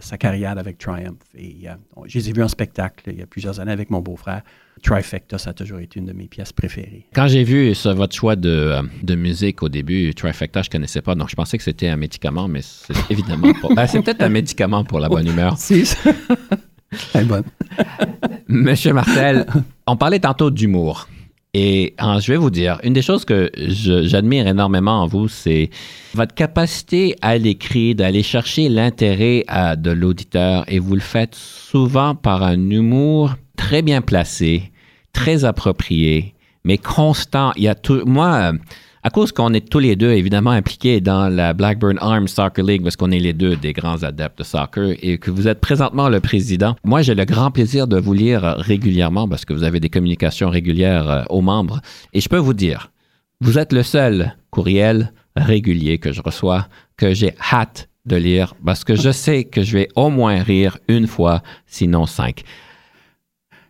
sa 0.00 0.16
carrière 0.18 0.58
avec 0.58 0.78
Triumph. 0.78 1.16
Et 1.36 1.68
euh, 1.68 1.72
je 2.06 2.18
les 2.18 2.30
ai 2.30 2.32
vus 2.32 2.42
en 2.42 2.48
spectacle 2.48 3.04
il 3.10 3.18
y 3.18 3.22
a 3.22 3.26
plusieurs 3.26 3.60
années 3.60 3.72
avec 3.72 3.90
mon 3.90 4.00
beau-frère. 4.00 4.42
Trifecta, 4.82 5.38
ça 5.38 5.50
a 5.50 5.52
toujours 5.52 5.78
été 5.80 5.98
une 6.00 6.06
de 6.06 6.12
mes 6.12 6.26
pièces 6.26 6.52
préférées. 6.52 7.06
Quand 7.14 7.28
j'ai 7.28 7.44
vu 7.44 7.72
votre 7.84 8.14
choix 8.14 8.36
de, 8.36 8.48
euh, 8.48 8.82
de 9.02 9.14
musique 9.14 9.62
au 9.62 9.68
début, 9.68 10.12
Trifecta, 10.14 10.62
je 10.62 10.70
connaissais 10.70 11.02
pas, 11.02 11.14
donc 11.14 11.28
je 11.30 11.34
pensais 11.36 11.58
que 11.58 11.64
c'était 11.64 11.88
un 11.88 11.96
médicament, 11.96 12.48
mais 12.48 12.60
c'est 12.62 12.94
évidemment 13.10 13.52
pas. 13.60 13.68
Ben, 13.74 13.86
c'est 13.86 14.00
peut-être 14.02 14.22
un 14.22 14.28
médicament 14.28 14.84
pour 14.84 15.00
la 15.00 15.08
bonne 15.08 15.26
humeur. 15.28 15.56
C'est 15.58 15.84
ça. 15.84 16.10
Elle 17.14 17.20
est 17.22 17.24
bonne. 17.24 17.44
Monsieur 18.48 18.92
Martel, 18.92 19.46
on 19.86 19.96
parlait 19.96 20.18
tantôt 20.18 20.50
d'humour. 20.50 21.08
Et 21.52 21.94
hein, 21.98 22.20
je 22.20 22.30
vais 22.32 22.38
vous 22.38 22.50
dire, 22.50 22.78
une 22.84 22.92
des 22.92 23.02
choses 23.02 23.24
que 23.24 23.50
j'admire 23.56 24.46
énormément 24.46 25.02
en 25.02 25.06
vous, 25.06 25.26
c'est 25.26 25.70
votre 26.14 26.32
capacité 26.34 27.16
à 27.22 27.38
l'écrit, 27.38 27.96
d'aller 27.96 28.22
chercher 28.22 28.68
l'intérêt 28.68 29.42
à- 29.48 29.74
de 29.74 29.90
l'auditeur. 29.90 30.64
Et 30.68 30.78
vous 30.78 30.94
le 30.94 31.00
faites 31.00 31.34
souvent 31.34 32.14
par 32.14 32.44
un 32.44 32.70
humour 32.70 33.34
très 33.60 33.82
bien 33.82 34.00
placé, 34.00 34.72
très 35.12 35.44
approprié, 35.44 36.34
mais 36.64 36.78
constant. 36.78 37.52
Il 37.56 37.64
y 37.64 37.68
a 37.68 37.74
tout, 37.74 38.02
moi, 38.06 38.52
euh, 38.52 38.58
à 39.02 39.10
cause 39.10 39.32
qu'on 39.32 39.52
est 39.52 39.68
tous 39.68 39.80
les 39.80 39.96
deux 39.96 40.12
évidemment 40.12 40.50
impliqués 40.50 41.02
dans 41.02 41.28
la 41.28 41.52
Blackburn 41.52 41.98
Arms 42.00 42.26
Soccer 42.26 42.64
League, 42.64 42.82
parce 42.82 42.96
qu'on 42.96 43.10
est 43.10 43.18
les 43.18 43.34
deux 43.34 43.56
des 43.56 43.74
grands 43.74 44.02
adeptes 44.02 44.38
de 44.38 44.44
soccer 44.44 44.94
et 45.02 45.18
que 45.18 45.30
vous 45.30 45.46
êtes 45.46 45.60
présentement 45.60 46.08
le 46.08 46.20
président, 46.20 46.74
moi 46.84 47.02
j'ai 47.02 47.14
le 47.14 47.26
grand 47.26 47.50
plaisir 47.50 47.86
de 47.86 48.00
vous 48.00 48.14
lire 48.14 48.42
régulièrement 48.56 49.28
parce 49.28 49.44
que 49.44 49.52
vous 49.52 49.62
avez 49.62 49.78
des 49.78 49.90
communications 49.90 50.48
régulières 50.48 51.10
euh, 51.10 51.22
aux 51.28 51.42
membres. 51.42 51.82
Et 52.14 52.22
je 52.22 52.30
peux 52.30 52.38
vous 52.38 52.54
dire, 52.54 52.90
vous 53.42 53.58
êtes 53.58 53.74
le 53.74 53.82
seul 53.82 54.36
courriel 54.48 55.12
régulier 55.36 55.98
que 55.98 56.12
je 56.12 56.22
reçois 56.22 56.66
que 56.96 57.12
j'ai 57.12 57.34
hâte 57.52 57.90
de 58.06 58.16
lire 58.16 58.54
parce 58.64 58.84
que 58.84 58.96
je 58.96 59.10
sais 59.10 59.44
que 59.44 59.62
je 59.62 59.76
vais 59.76 59.88
au 59.96 60.08
moins 60.08 60.42
rire 60.42 60.78
une 60.88 61.06
fois, 61.06 61.42
sinon 61.66 62.06
cinq. 62.06 62.42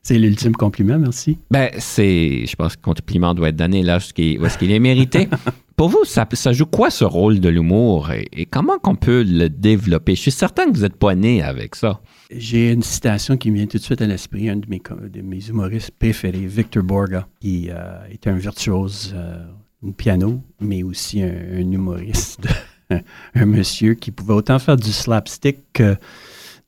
C'est 0.03 0.19
l'ultime 0.19 0.53
compliment, 0.55 0.99
merci. 0.99 1.39
Ben, 1.51 1.69
c'est, 1.79 2.47
je 2.47 2.57
pense 2.57 2.75
que 2.75 2.81
le 2.81 2.85
compliment 2.95 3.35
doit 3.35 3.51
être 3.51 3.57
donné 3.57 3.83
là 3.83 3.97
où 3.99 3.99
est-ce 4.01 4.59
qu'il 4.59 4.71
est 4.71 4.79
mérité. 4.79 5.29
Pour 5.77 5.89
vous, 5.89 6.05
ça, 6.05 6.27
ça 6.33 6.53
joue 6.53 6.67
quoi 6.67 6.91
ce 6.91 7.05
rôle 7.05 7.41
de 7.41 7.49
l'humour? 7.49 8.11
Et, 8.11 8.27
et 8.33 8.47
comment 8.47 8.79
qu'on 8.79 8.97
peut 8.97 9.23
le 9.27 9.49
développer? 9.49 10.15
Je 10.15 10.21
suis 10.23 10.31
certain 10.31 10.67
que 10.67 10.77
vous 10.77 10.83
n'êtes 10.83 10.97
pas 10.97 11.15
né 11.15 11.43
avec 11.43 11.75
ça. 11.75 12.01
J'ai 12.31 12.73
une 12.73 12.83
citation 12.83 13.37
qui 13.37 13.51
me 13.51 13.57
vient 13.57 13.67
tout 13.67 13.79
de 13.79 13.83
suite 13.83 14.03
à 14.03 14.07
l'esprit, 14.07 14.49
un 14.49 14.57
de 14.57 14.69
mes, 14.69 14.81
co- 14.81 14.95
de 14.95 15.21
mes 15.23 15.47
humoristes 15.49 15.91
préférés, 15.99 16.47
Victor 16.47 16.83
Borga, 16.83 17.27
qui 17.41 17.69
euh, 17.71 18.05
est 18.11 18.27
un 18.27 18.35
virtuose 18.37 19.13
euh, 19.15 19.43
au 19.83 19.93
piano, 19.93 20.43
mais 20.61 20.83
aussi 20.83 21.23
un, 21.23 21.33
un 21.55 21.71
humoriste, 21.73 22.47
un 23.35 23.47
monsieur 23.47 23.95
qui 23.95 24.11
pouvait 24.11 24.35
autant 24.35 24.59
faire 24.59 24.77
du 24.77 24.93
slapstick 24.93 25.59
que 25.73 25.97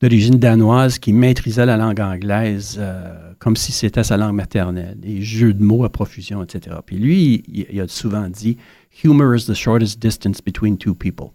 d'origine 0.03 0.37
danoise, 0.37 0.99
qui 0.99 1.13
maîtrisait 1.13 1.65
la 1.65 1.77
langue 1.77 2.01
anglaise 2.01 2.75
euh, 2.77 3.33
comme 3.39 3.55
si 3.55 3.71
c'était 3.71 4.03
sa 4.03 4.17
langue 4.17 4.35
maternelle, 4.35 4.97
des 4.99 5.21
jeux 5.21 5.53
de 5.53 5.63
mots 5.63 5.85
à 5.85 5.89
profusion, 5.89 6.43
etc. 6.43 6.75
Puis 6.85 6.97
lui, 6.97 7.43
il, 7.47 7.65
il 7.71 7.79
a 7.79 7.87
souvent 7.87 8.27
dit 8.27 8.57
«Humor 9.03 9.35
is 9.35 9.45
the 9.45 9.53
shortest 9.53 10.01
distance 10.01 10.41
between 10.41 10.77
two 10.77 10.93
people». 10.93 11.27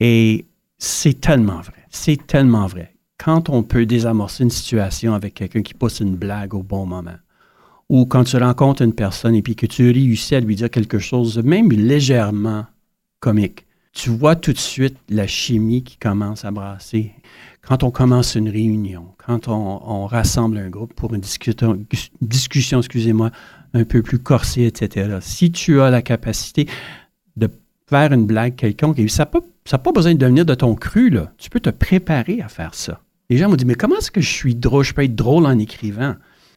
Et 0.00 0.46
c'est 0.78 1.20
tellement 1.20 1.60
vrai. 1.60 1.84
C'est 1.90 2.26
tellement 2.26 2.66
vrai. 2.66 2.92
Quand 3.18 3.50
on 3.50 3.62
peut 3.62 3.86
désamorcer 3.86 4.42
une 4.42 4.50
situation 4.50 5.14
avec 5.14 5.34
quelqu'un 5.34 5.62
qui 5.62 5.74
pousse 5.74 6.00
une 6.00 6.16
blague 6.16 6.54
au 6.54 6.64
bon 6.64 6.86
moment, 6.86 7.18
ou 7.88 8.04
quand 8.04 8.24
tu 8.24 8.36
rencontres 8.36 8.82
une 8.82 8.94
personne 8.94 9.36
et 9.36 9.42
puis 9.42 9.54
que 9.54 9.66
tu 9.66 9.92
réussis 9.92 10.34
à 10.34 10.40
lui 10.40 10.56
dire 10.56 10.70
quelque 10.70 10.98
chose, 10.98 11.38
même 11.38 11.70
légèrement 11.70 12.66
comique, 13.20 13.67
tu 13.92 14.10
vois 14.10 14.36
tout 14.36 14.52
de 14.52 14.58
suite 14.58 14.96
la 15.08 15.26
chimie 15.26 15.82
qui 15.82 15.96
commence 15.96 16.44
à 16.44 16.50
brasser. 16.50 17.12
Quand 17.62 17.82
on 17.82 17.90
commence 17.90 18.34
une 18.34 18.48
réunion, 18.48 19.08
quand 19.18 19.48
on, 19.48 20.06
rassemble 20.06 20.58
un 20.58 20.70
groupe 20.70 20.94
pour 20.94 21.14
une 21.14 21.20
discussion, 21.20 22.78
excusez-moi, 22.78 23.30
un 23.74 23.84
peu 23.84 24.02
plus 24.02 24.18
corsée, 24.18 24.64
etc. 24.64 25.18
Si 25.20 25.52
tu 25.52 25.80
as 25.80 25.90
la 25.90 26.00
capacité 26.00 26.66
de 27.36 27.50
faire 27.86 28.12
une 28.12 28.26
blague 28.26 28.56
quelconque, 28.56 28.98
ça 29.10 29.28
n'a 29.72 29.78
pas, 29.78 29.92
besoin 29.92 30.14
de 30.14 30.24
venir 30.24 30.46
de 30.46 30.54
ton 30.54 30.74
cru, 30.74 31.10
là. 31.10 31.32
Tu 31.36 31.50
peux 31.50 31.60
te 31.60 31.70
préparer 31.70 32.40
à 32.40 32.48
faire 32.48 32.74
ça. 32.74 33.02
Les 33.28 33.36
gens 33.36 33.50
m'ont 33.50 33.56
dit, 33.56 33.66
mais 33.66 33.74
comment 33.74 33.98
est-ce 33.98 34.10
que 34.10 34.22
je 34.22 34.30
suis 34.30 34.54
drôle, 34.54 34.84
je 34.84 34.94
peux 34.94 35.04
être 35.04 35.14
drôle 35.14 35.44
en 35.44 35.58
écrivant? 35.58 36.14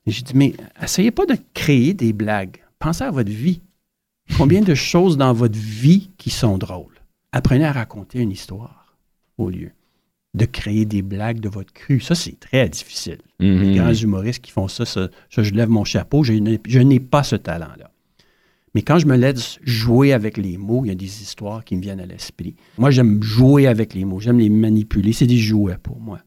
J'ai 0.07 0.21
dit, 0.21 0.33
mais 0.35 0.53
essayez 0.81 1.11
pas 1.11 1.25
de 1.25 1.35
créer 1.53 1.93
des 1.93 2.13
blagues. 2.13 2.63
Pensez 2.79 3.03
à 3.03 3.11
votre 3.11 3.31
vie. 3.31 3.61
Combien 4.37 4.61
de 4.61 4.75
choses 4.75 5.17
dans 5.17 5.33
votre 5.33 5.59
vie 5.59 6.09
qui 6.17 6.29
sont 6.29 6.57
drôles? 6.57 7.00
Apprenez 7.31 7.65
à 7.65 7.71
raconter 7.71 8.19
une 8.19 8.31
histoire 8.31 8.95
au 9.37 9.49
lieu 9.49 9.71
de 10.33 10.45
créer 10.45 10.85
des 10.85 11.01
blagues 11.01 11.39
de 11.39 11.49
votre 11.49 11.73
cru. 11.73 11.99
Ça, 11.99 12.15
c'est 12.15 12.39
très 12.39 12.67
difficile. 12.69 13.17
Les 13.39 13.49
Mhm. 13.49 13.75
grands 13.75 13.93
humoristes 13.93 14.41
qui 14.41 14.51
font 14.51 14.67
ça, 14.69 14.85
ça, 14.85 15.09
ça, 15.29 15.43
je 15.43 15.53
lève 15.53 15.69
mon 15.69 15.83
chapeau. 15.83 16.23
Je 16.23 16.33
n'ai, 16.33 16.59
je 16.67 16.79
n'ai 16.79 16.99
pas 17.01 17.23
ce 17.23 17.35
talent-là. 17.35 17.91
Mais 18.73 18.81
quand 18.81 18.97
je 18.99 19.07
me 19.07 19.17
laisse 19.17 19.59
jouer 19.63 20.13
avec 20.13 20.37
les 20.37 20.57
mots, 20.57 20.85
il 20.85 20.87
y 20.87 20.91
a 20.91 20.95
des 20.95 21.21
histoires 21.21 21.65
qui 21.65 21.75
me 21.75 21.81
viennent 21.81 21.99
à 21.99 22.05
l'esprit. 22.05 22.55
Moi, 22.77 22.91
j'aime 22.91 23.21
jouer 23.21 23.67
avec 23.67 23.93
les 23.93 24.05
mots. 24.05 24.21
J'aime 24.21 24.39
les 24.39 24.49
manipuler. 24.49 25.11
C'est 25.11 25.27
des 25.27 25.37
jouets 25.37 25.77
pour 25.83 25.99
moi. 25.99 26.19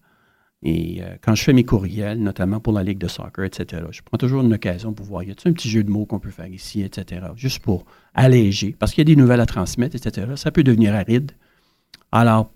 Et 0.64 1.02
euh, 1.02 1.16
quand 1.20 1.34
je 1.34 1.44
fais 1.44 1.52
mes 1.52 1.64
courriels, 1.64 2.18
notamment 2.18 2.58
pour 2.58 2.72
la 2.72 2.82
Ligue 2.82 2.98
de 2.98 3.06
soccer, 3.06 3.44
etc., 3.44 3.82
je 3.90 4.00
prends 4.02 4.16
toujours 4.16 4.40
une 4.40 4.54
occasion 4.54 4.94
pour 4.94 5.04
voir, 5.04 5.22
y 5.22 5.30
a-t-il 5.30 5.50
un 5.50 5.52
petit 5.52 5.68
jeu 5.68 5.84
de 5.84 5.90
mots 5.90 6.06
qu'on 6.06 6.18
peut 6.18 6.30
faire 6.30 6.46
ici, 6.46 6.80
etc., 6.80 7.26
juste 7.36 7.58
pour 7.58 7.84
alléger, 8.14 8.74
parce 8.78 8.92
qu'il 8.92 9.06
y 9.06 9.12
a 9.12 9.14
des 9.14 9.20
nouvelles 9.20 9.40
à 9.40 9.46
transmettre, 9.46 9.94
etc. 9.94 10.26
Ça 10.36 10.50
peut 10.50 10.62
devenir 10.62 10.94
aride. 10.94 11.32
Alors, 12.10 12.50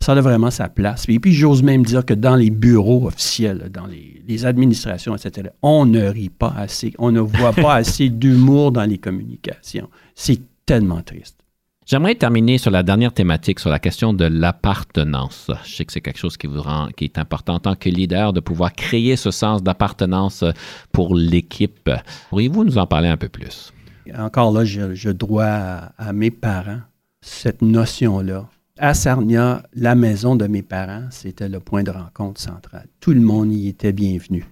ça 0.00 0.12
a 0.12 0.20
vraiment 0.20 0.50
sa 0.50 0.70
place. 0.70 1.04
Et 1.08 1.20
puis, 1.20 1.34
j'ose 1.34 1.62
même 1.62 1.84
dire 1.84 2.04
que 2.06 2.14
dans 2.14 2.36
les 2.36 2.50
bureaux 2.50 3.06
officiels, 3.06 3.70
dans 3.70 3.86
les 3.86 4.46
administrations, 4.46 5.14
etc., 5.14 5.50
on 5.60 5.84
ne 5.84 6.02
rit 6.06 6.30
pas 6.30 6.52
assez, 6.56 6.94
on 6.98 7.12
ne 7.12 7.20
voit 7.20 7.52
pas 7.52 7.74
assez 7.76 8.08
d'humour 8.08 8.72
dans 8.72 8.84
les 8.84 8.98
communications. 8.98 9.90
C'est 10.14 10.40
tellement 10.64 11.02
triste. 11.02 11.43
J'aimerais 11.86 12.14
terminer 12.14 12.56
sur 12.56 12.70
la 12.70 12.82
dernière 12.82 13.12
thématique, 13.12 13.60
sur 13.60 13.68
la 13.68 13.78
question 13.78 14.14
de 14.14 14.24
l'appartenance. 14.24 15.50
Je 15.66 15.74
sais 15.74 15.84
que 15.84 15.92
c'est 15.92 16.00
quelque 16.00 16.18
chose 16.18 16.38
qui 16.38 16.46
vous 16.46 16.62
rend, 16.62 16.88
est 16.98 17.18
important 17.18 17.56
en 17.56 17.58
tant 17.58 17.74
que 17.74 17.90
leader, 17.90 18.32
de 18.32 18.40
pouvoir 18.40 18.72
créer 18.72 19.16
ce 19.16 19.30
sens 19.30 19.62
d'appartenance 19.62 20.44
pour 20.92 21.14
l'équipe. 21.14 21.90
Pourriez-vous 22.30 22.64
nous 22.64 22.78
en 22.78 22.86
parler 22.86 23.08
un 23.08 23.18
peu 23.18 23.28
plus? 23.28 23.70
Encore 24.16 24.52
là, 24.52 24.64
je, 24.64 25.10
dois 25.10 25.44
à, 25.44 25.92
à 25.98 26.12
mes 26.14 26.30
parents 26.30 26.80
cette 27.20 27.60
notion-là. 27.60 28.48
À 28.78 28.94
Sarnia, 28.94 29.62
la 29.74 29.94
maison 29.94 30.36
de 30.36 30.46
mes 30.46 30.62
parents, 30.62 31.04
c'était 31.10 31.50
le 31.50 31.60
point 31.60 31.82
de 31.82 31.90
rencontre 31.90 32.40
central. 32.40 32.86
Tout 32.98 33.12
le 33.12 33.20
monde 33.20 33.52
y 33.52 33.68
était 33.68 33.92
bienvenu. 33.92 34.46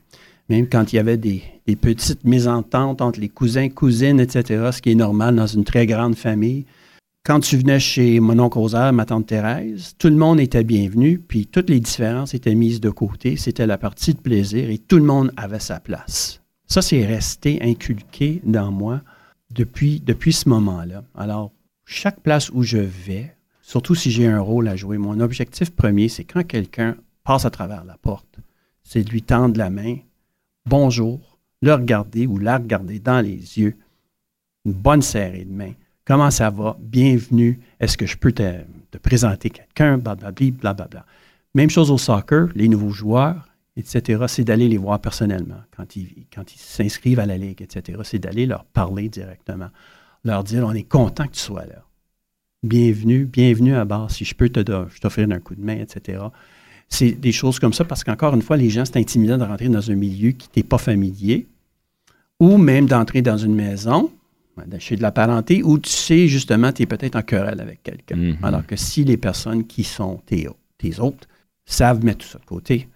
Même 0.50 0.68
quand 0.68 0.92
il 0.92 0.96
y 0.96 0.98
avait 0.98 1.16
des, 1.16 1.42
des 1.66 1.76
petites 1.76 2.24
mésententes 2.24 3.00
entre 3.00 3.20
les 3.20 3.30
cousins, 3.30 3.70
cousines, 3.70 4.20
etc., 4.20 4.68
ce 4.70 4.82
qui 4.82 4.90
est 4.90 4.94
normal 4.94 5.36
dans 5.36 5.46
une 5.46 5.64
très 5.64 5.86
grande 5.86 6.14
famille, 6.14 6.66
quand 7.24 7.40
tu 7.40 7.56
venais 7.56 7.78
chez 7.78 8.18
mon 8.18 8.38
oncle 8.40 8.58
Rosaire, 8.58 8.92
ma 8.92 9.06
tante 9.06 9.26
Thérèse, 9.26 9.94
tout 9.98 10.08
le 10.08 10.16
monde 10.16 10.40
était 10.40 10.64
bienvenu, 10.64 11.18
puis 11.18 11.46
toutes 11.46 11.70
les 11.70 11.78
différences 11.78 12.34
étaient 12.34 12.54
mises 12.54 12.80
de 12.80 12.90
côté. 12.90 13.36
C'était 13.36 13.66
la 13.66 13.78
partie 13.78 14.14
de 14.14 14.20
plaisir 14.20 14.70
et 14.70 14.78
tout 14.78 14.96
le 14.96 15.04
monde 15.04 15.32
avait 15.36 15.60
sa 15.60 15.78
place. 15.78 16.42
Ça, 16.66 16.82
c'est 16.82 17.04
resté 17.04 17.60
inculqué 17.62 18.40
dans 18.44 18.72
moi 18.72 19.02
depuis, 19.54 20.00
depuis 20.00 20.32
ce 20.32 20.48
moment-là. 20.48 21.04
Alors, 21.14 21.52
chaque 21.84 22.20
place 22.20 22.50
où 22.50 22.62
je 22.62 22.78
vais, 22.78 23.36
surtout 23.60 23.94
si 23.94 24.10
j'ai 24.10 24.26
un 24.26 24.40
rôle 24.40 24.66
à 24.66 24.74
jouer, 24.74 24.98
mon 24.98 25.20
objectif 25.20 25.70
premier, 25.70 26.08
c'est 26.08 26.24
quand 26.24 26.44
quelqu'un 26.44 26.96
passe 27.22 27.44
à 27.44 27.50
travers 27.50 27.84
la 27.84 27.98
porte, 27.98 28.38
c'est 28.82 29.04
de 29.04 29.10
lui 29.10 29.22
tendre 29.22 29.58
la 29.58 29.70
main, 29.70 29.98
bonjour, 30.66 31.38
le 31.60 31.72
regarder 31.74 32.26
ou 32.26 32.38
la 32.38 32.58
regarder 32.58 32.98
dans 32.98 33.20
les 33.20 33.58
yeux, 33.58 33.76
une 34.64 34.72
bonne 34.72 35.02
serrée 35.02 35.44
de 35.44 35.52
main. 35.52 35.72
Comment 36.04 36.32
ça 36.32 36.50
va? 36.50 36.76
Bienvenue. 36.80 37.60
Est-ce 37.78 37.96
que 37.96 38.06
je 38.06 38.16
peux 38.16 38.32
te, 38.32 38.60
te 38.90 38.98
présenter 38.98 39.50
quelqu'un? 39.50 39.98
Blablabli, 39.98 40.50
blablabla. 40.50 41.06
Même 41.54 41.70
chose 41.70 41.92
au 41.92 41.98
soccer, 41.98 42.48
les 42.56 42.66
nouveaux 42.66 42.90
joueurs, 42.90 43.48
etc., 43.76 44.24
c'est 44.26 44.42
d'aller 44.42 44.68
les 44.68 44.78
voir 44.78 45.00
personnellement 45.00 45.60
quand 45.76 45.94
ils, 45.94 46.26
quand 46.34 46.52
ils 46.54 46.58
s'inscrivent 46.58 47.20
à 47.20 47.26
la 47.26 47.38
Ligue, 47.38 47.62
etc. 47.62 48.00
C'est 48.02 48.18
d'aller 48.18 48.46
leur 48.46 48.64
parler 48.64 49.08
directement, 49.08 49.68
leur 50.24 50.42
dire 50.42 50.64
on 50.66 50.72
est 50.72 50.82
content 50.82 51.26
que 51.26 51.34
tu 51.34 51.40
sois 51.40 51.66
là. 51.66 51.84
bienvenue, 52.64 53.24
bienvenue 53.24 53.76
à 53.76 53.84
bord, 53.84 54.10
si 54.10 54.24
je 54.24 54.34
peux 54.34 54.48
te 54.48 54.60
t'offrir 54.60 55.30
un 55.30 55.38
coup 55.38 55.54
de 55.54 55.62
main, 55.62 55.78
etc. 55.78 56.20
C'est 56.88 57.12
des 57.12 57.32
choses 57.32 57.60
comme 57.60 57.72
ça 57.72 57.84
parce 57.84 58.02
qu'encore 58.02 58.34
une 58.34 58.42
fois, 58.42 58.56
les 58.56 58.70
gens, 58.70 58.84
c'est 58.84 58.96
intimidant 58.96 59.38
de 59.38 59.44
rentrer 59.44 59.68
dans 59.68 59.88
un 59.88 59.94
milieu 59.94 60.32
qui 60.32 60.48
t'est 60.48 60.62
pas 60.64 60.78
familier 60.78 61.46
ou 62.40 62.58
même 62.58 62.86
d'entrer 62.86 63.22
dans 63.22 63.36
une 63.38 63.54
maison, 63.54 64.10
chez 64.78 64.96
de 64.96 65.02
la 65.02 65.12
parenté, 65.12 65.62
où 65.62 65.78
tu 65.78 65.90
sais 65.90 66.28
justement, 66.28 66.72
tu 66.72 66.82
es 66.82 66.86
peut-être 66.86 67.16
en 67.16 67.22
querelle 67.22 67.60
avec 67.60 67.82
quelqu'un. 67.82 68.16
Mhm. 68.16 68.38
Alors 68.42 68.66
que 68.66 68.76
si 68.76 69.04
les 69.04 69.16
personnes 69.16 69.66
qui 69.66 69.84
sont 69.84 70.20
tes, 70.26 70.48
tes 70.78 71.00
hôtes 71.00 71.28
savent 71.64 72.04
mettre 72.04 72.18
tout 72.18 72.28
ça 72.28 72.38
de 72.38 72.44
côté, 72.44 72.88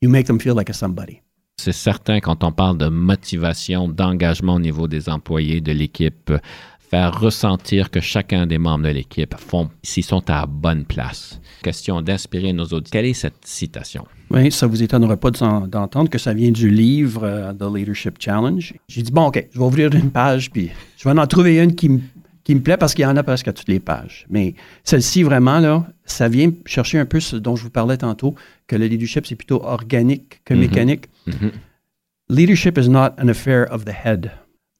you 0.00 0.10
make 0.10 0.26
them 0.26 0.40
feel 0.40 0.54
like 0.54 0.70
a 0.70 0.72
somebody. 0.72 1.20
C'est 1.60 1.72
certain 1.72 2.20
quand 2.20 2.42
on 2.42 2.52
parle 2.52 2.78
de 2.78 2.88
motivation, 2.88 3.86
d'engagement 3.86 4.54
au 4.54 4.60
niveau 4.60 4.88
des 4.88 5.10
employés 5.10 5.60
de 5.60 5.72
l'équipe, 5.72 6.32
faire 6.90 7.18
ressentir 7.20 7.90
que 7.90 8.00
chacun 8.00 8.46
des 8.46 8.58
membres 8.58 8.84
de 8.84 8.90
l'équipe 8.90 9.34
font, 9.38 9.70
s'ils 9.82 10.04
sont 10.04 10.28
à 10.28 10.40
la 10.40 10.46
bonne 10.46 10.84
place. 10.84 11.40
Question 11.62 12.02
d'inspirer 12.02 12.52
nos 12.52 12.64
auditeurs. 12.64 12.90
Quelle 12.90 13.06
est 13.06 13.14
cette 13.14 13.44
citation? 13.46 14.04
Oui, 14.30 14.50
ça 14.50 14.66
vous 14.66 14.82
étonnera 14.82 15.16
pas 15.16 15.30
de- 15.30 15.66
d'entendre 15.66 16.10
que 16.10 16.18
ça 16.18 16.34
vient 16.34 16.50
du 16.50 16.68
livre 16.68 17.22
euh, 17.24 17.52
The 17.52 17.72
Leadership 17.74 18.16
Challenge. 18.18 18.74
J'ai 18.88 19.02
dit, 19.02 19.12
bon, 19.12 19.26
OK, 19.26 19.46
je 19.52 19.58
vais 19.58 19.64
ouvrir 19.64 19.94
une 19.94 20.10
page, 20.10 20.50
puis 20.50 20.70
je 20.96 21.08
vais 21.08 21.18
en 21.18 21.26
trouver 21.28 21.60
une 21.62 21.74
qui, 21.76 21.88
me- 21.88 22.00
qui 22.42 22.54
me 22.56 22.60
plaît 22.60 22.76
parce 22.76 22.94
qu'il 22.94 23.02
y 23.04 23.06
en 23.06 23.16
a 23.16 23.22
presque 23.22 23.46
à 23.48 23.52
toutes 23.52 23.68
les 23.68 23.80
pages. 23.80 24.26
Mais 24.28 24.54
celle-ci, 24.82 25.22
vraiment, 25.22 25.60
là, 25.60 25.86
ça 26.04 26.28
vient 26.28 26.50
chercher 26.66 26.98
un 26.98 27.06
peu 27.06 27.20
ce 27.20 27.36
dont 27.36 27.54
je 27.54 27.62
vous 27.62 27.70
parlais 27.70 27.96
tantôt, 27.98 28.34
que 28.66 28.74
le 28.76 28.86
leadership, 28.86 29.26
c'est 29.26 29.36
plutôt 29.36 29.62
organique 29.64 30.40
que 30.44 30.54
Mhm. 30.54 30.60
mécanique. 30.60 31.04
Mhm. 31.26 31.52
Leadership 32.28 32.78
is 32.78 32.88
not 32.88 33.10
an 33.18 33.28
affair 33.28 33.66
of 33.72 33.84
the 33.84 33.92
head. 34.04 34.30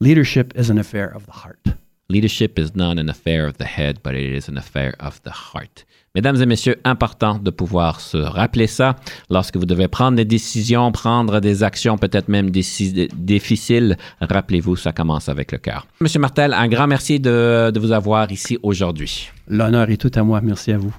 Leadership 0.00 0.52
is 0.58 0.70
an 0.70 0.76
affair 0.78 1.14
of 1.14 1.24
the 1.26 1.44
heart. 1.44 1.76
Leadership 2.10 2.58
is 2.58 2.74
not 2.74 2.98
an 2.98 3.08
affair 3.08 3.46
of 3.46 3.56
the 3.58 3.64
head, 3.64 3.98
but 4.02 4.14
it 4.14 4.34
is 4.34 4.50
an 4.50 4.58
affair 4.58 4.94
of 4.98 5.20
the 5.22 5.30
heart. 5.30 5.86
Mesdames 6.16 6.42
et 6.42 6.46
messieurs, 6.46 6.74
important 6.82 7.38
de 7.38 7.50
pouvoir 7.50 8.00
se 8.00 8.16
rappeler 8.16 8.66
ça 8.66 8.96
lorsque 9.30 9.56
vous 9.56 9.64
devez 9.64 9.86
prendre 9.86 10.16
des 10.16 10.24
décisions, 10.24 10.90
prendre 10.90 11.38
des 11.38 11.62
actions 11.62 11.96
peut-être 11.98 12.26
même 12.28 12.50
difficiles. 12.50 13.96
Rappelez-vous, 14.20 14.74
ça 14.74 14.90
commence 14.90 15.28
avec 15.28 15.52
le 15.52 15.58
cœur. 15.58 15.86
Monsieur 16.00 16.18
Martel, 16.18 16.52
un 16.52 16.66
grand 16.66 16.88
merci 16.88 17.20
de, 17.20 17.70
de 17.72 17.78
vous 17.78 17.92
avoir 17.92 18.32
ici 18.32 18.58
aujourd'hui. 18.64 19.30
L'honneur 19.46 19.88
est 19.88 19.96
tout 19.96 20.10
à 20.12 20.24
moi. 20.24 20.40
Merci 20.42 20.72
à 20.72 20.78
vous. 20.78 20.92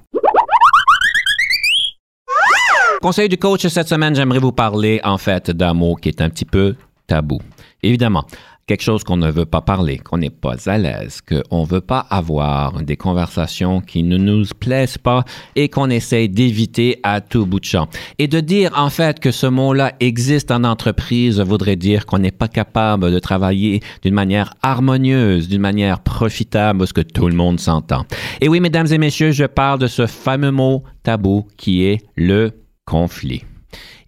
Conseil 3.02 3.28
du 3.28 3.38
coach 3.38 3.68
cette 3.68 3.90
semaine, 3.90 4.16
j'aimerais 4.16 4.40
vous 4.40 4.54
parler 4.54 5.02
en 5.04 5.18
fait 5.18 5.52
d'un 5.52 5.74
mot 5.74 5.96
qui 5.96 6.08
est 6.08 6.22
un 6.22 6.30
petit 6.30 6.46
peu 6.46 6.76
tabou. 7.08 7.42
Évidemment, 7.84 8.26
quelque 8.72 8.84
chose 8.84 9.04
qu'on 9.04 9.18
ne 9.18 9.30
veut 9.30 9.44
pas 9.44 9.60
parler, 9.60 9.98
qu'on 9.98 10.18
n'est 10.18 10.30
pas 10.30 10.70
à 10.70 10.78
l'aise, 10.78 11.20
qu'on 11.20 11.64
ne 11.64 11.68
veut 11.68 11.82
pas 11.82 12.06
avoir 12.10 12.82
des 12.82 12.96
conversations 12.96 13.82
qui 13.82 14.02
ne 14.02 14.16
nous 14.16 14.46
plaisent 14.58 14.98
pas 14.98 15.26
et 15.58 15.68
qu'on 15.68 15.90
essaye 15.90 16.30
d'éviter 16.30 16.98
à 17.04 17.20
tout 17.20 17.46
bout 17.46 17.60
de 17.60 17.66
champ. 17.66 17.90
Et 18.18 18.30
de 18.30 18.40
dire 18.40 18.72
en 18.78 18.90
fait 18.90 19.20
que 19.20 19.32
ce 19.32 19.46
mot-là 19.46 19.92
existe 20.00 20.52
en 20.52 20.64
entreprise 20.64 21.42
voudrait 21.42 21.76
dire 21.76 22.06
qu'on 22.06 22.20
n'est 22.20 22.32
pas 22.32 22.48
capable 22.48 23.12
de 23.12 23.20
travailler 23.20 23.82
d'une 24.04 24.14
manière 24.14 24.54
harmonieuse, 24.62 25.50
d'une 25.50 25.60
manière 25.60 26.00
profitable, 26.00 26.80
parce 26.80 26.94
que 26.94 27.02
tout 27.02 27.28
le 27.28 27.36
monde 27.36 27.60
s'entend. 27.60 28.06
Et 28.40 28.48
oui, 28.48 28.62
mesdames 28.62 28.88
et 28.90 28.98
messieurs, 28.98 29.32
je 29.32 29.44
parle 29.44 29.80
de 29.80 29.88
ce 29.88 30.08
fameux 30.08 30.52
mot 30.52 30.86
tabou 31.04 31.46
qui 31.58 31.84
est 31.84 32.06
le 32.16 32.52
conflit. 32.86 33.44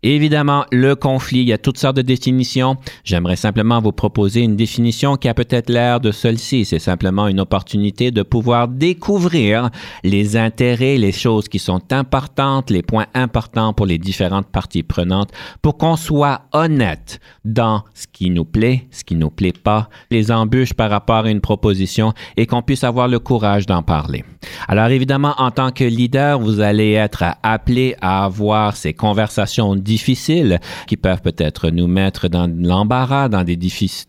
Évidemment, 0.06 0.66
le 0.70 0.96
conflit, 0.96 1.40
il 1.40 1.48
y 1.48 1.54
a 1.54 1.58
toutes 1.58 1.78
sortes 1.78 1.96
de 1.96 2.02
définitions. 2.02 2.76
J'aimerais 3.06 3.38
simplement 3.38 3.80
vous 3.80 3.94
proposer 3.94 4.42
une 4.42 4.58
définition 4.58 5.16
qui 5.16 5.30
a 5.30 5.34
peut-être 5.34 5.70
l'air 5.70 6.02
de 6.02 6.12
celle-ci. 6.12 6.66
C'est 6.66 6.78
simplement 6.78 7.30
une 7.30 7.40
opportunité 7.40 8.12
de 8.12 8.22
pouvoir 8.22 8.68
découvrir 8.68 9.70
les 10.04 10.36
intérêts, 10.36 10.98
les 10.98 11.14
choses 11.14 11.48
qui 11.48 11.58
sont 11.58 11.94
importantes, 11.94 12.70
les 12.70 12.82
points 12.82 13.06
importants 13.14 13.72
pour 13.72 13.86
les 13.86 13.98
différentes 13.98 14.48
parties 14.48 14.84
prenantes 14.84 15.32
pour 15.62 15.78
qu'on 15.78 15.96
soit 15.96 16.42
honnête 16.52 17.22
dans 17.46 17.84
ce 17.94 18.06
qui 18.12 18.30
nous 18.30 18.44
plaît, 18.46 18.88
ce 18.92 19.06
qui 19.06 19.16
nous 19.16 19.30
plaît 19.30 19.54
pas, 19.54 19.90
les 20.12 20.32
embûches 20.32 20.74
par 20.74 20.90
rapport 20.90 21.26
à 21.26 21.32
une 21.32 21.40
proposition 21.40 22.14
et 22.36 22.46
qu'on 22.46 22.62
puisse 22.62 22.84
avoir 22.84 23.08
le 23.08 23.20
courage 23.20 23.66
d'en 23.66 23.84
parler. 23.84 24.26
Alors 24.68 24.88
évidemment, 24.88 25.34
en 25.38 25.52
tant 25.52 25.72
que 25.72 25.86
leader, 25.86 26.40
vous 26.40 26.60
allez 26.60 26.92
être 26.92 27.24
appelé 27.42 27.96
à 28.02 28.26
avoir 28.26 28.76
ces 28.76 28.94
conversations 28.94 29.76
difficiles 29.94 30.60
qui 30.88 30.98
peuvent 30.98 31.22
peut-être 31.22 31.70
nous 31.70 31.88
mettre 31.88 32.28
dans 32.28 32.48
l'embarras, 32.48 33.30
dans 33.30 33.44
des, 33.44 33.58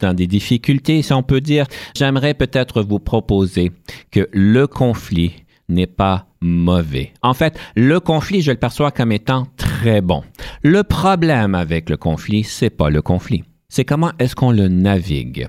dans 0.00 0.14
des 0.14 0.26
difficultés, 0.26 1.02
si 1.02 1.12
on 1.12 1.22
peut 1.22 1.40
dire. 1.40 1.66
J'aimerais 1.94 2.34
peut-être 2.34 2.82
vous 2.82 2.98
proposer 2.98 3.72
que 4.10 4.28
le 4.32 4.66
conflit 4.66 5.32
n'est 5.68 5.86
pas 6.04 6.26
mauvais. 6.40 7.12
En 7.22 7.34
fait, 7.34 7.58
le 7.76 8.00
conflit, 8.00 8.40
je 8.42 8.52
le 8.52 8.58
perçois 8.58 8.90
comme 8.90 9.12
étant 9.12 9.46
très 9.56 10.00
bon. 10.00 10.22
Le 10.62 10.82
problème 10.82 11.54
avec 11.54 11.90
le 11.90 11.96
conflit, 11.96 12.44
c'est 12.44 12.70
pas 12.70 12.90
le 12.90 13.02
conflit. 13.02 13.44
C'est 13.68 13.84
comment 13.84 14.12
est-ce 14.18 14.34
qu'on 14.34 14.52
le 14.52 14.68
navigue. 14.68 15.48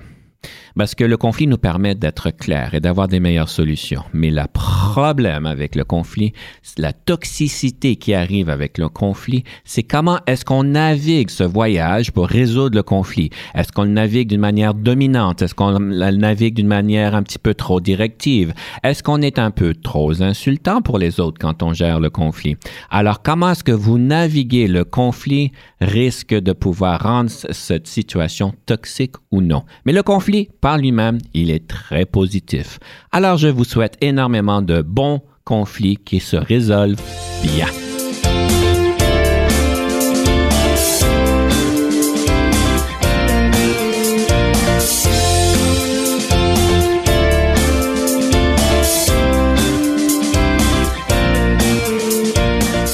Parce 0.76 0.94
que 0.94 1.04
le 1.04 1.16
conflit 1.16 1.46
nous 1.46 1.56
permet 1.56 1.94
d'être 1.94 2.30
clair 2.30 2.74
et 2.74 2.80
d'avoir 2.80 3.08
des 3.08 3.20
meilleures 3.20 3.48
solutions. 3.48 4.02
Mais 4.12 4.30
le 4.30 4.42
problème 4.52 5.46
avec 5.46 5.74
le 5.74 5.84
conflit, 5.84 6.32
la 6.76 6.92
toxicité 6.92 7.96
qui 7.96 8.12
arrive 8.12 8.50
avec 8.50 8.78
le 8.78 8.88
conflit, 8.88 9.44
c'est 9.64 9.82
comment 9.82 10.20
est-ce 10.26 10.44
qu'on 10.44 10.64
navigue 10.64 11.30
ce 11.30 11.44
voyage 11.44 12.12
pour 12.12 12.28
résoudre 12.28 12.76
le 12.76 12.82
conflit? 12.82 13.30
Est-ce 13.54 13.72
qu'on 13.72 13.84
le 13.84 13.90
navigue 13.90 14.28
d'une 14.28 14.40
manière 14.40 14.74
dominante? 14.74 15.40
Est-ce 15.40 15.54
qu'on 15.54 15.78
le 15.78 16.10
navigue 16.10 16.54
d'une 16.54 16.66
manière 16.66 17.14
un 17.14 17.22
petit 17.22 17.38
peu 17.38 17.54
trop 17.54 17.80
directive? 17.80 18.52
Est-ce 18.82 19.02
qu'on 19.02 19.22
est 19.22 19.38
un 19.38 19.50
peu 19.50 19.74
trop 19.74 20.22
insultant 20.22 20.82
pour 20.82 20.98
les 20.98 21.20
autres 21.20 21.38
quand 21.40 21.62
on 21.62 21.72
gère 21.72 22.00
le 22.00 22.10
conflit? 22.10 22.56
Alors, 22.90 23.22
comment 23.22 23.52
est-ce 23.52 23.64
que 23.64 23.72
vous 23.72 23.98
naviguez 23.98 24.68
le 24.68 24.84
conflit 24.84 25.52
risque 25.80 26.34
de 26.34 26.52
pouvoir 26.52 27.02
rendre 27.02 27.30
cette 27.30 27.86
situation 27.86 28.52
toxique 28.66 29.14
ou 29.30 29.40
non? 29.40 29.64
Mais 29.84 29.92
le 29.92 30.02
conflit, 30.02 30.35
par 30.44 30.78
lui-même, 30.78 31.18
il 31.34 31.50
est 31.50 31.66
très 31.66 32.04
positif. 32.04 32.78
Alors, 33.12 33.38
je 33.38 33.48
vous 33.48 33.64
souhaite 33.64 33.96
énormément 34.00 34.62
de 34.62 34.82
bons 34.82 35.20
conflits 35.44 35.96
qui 35.96 36.20
se 36.20 36.36
résolvent 36.36 37.00
bien. 37.42 37.68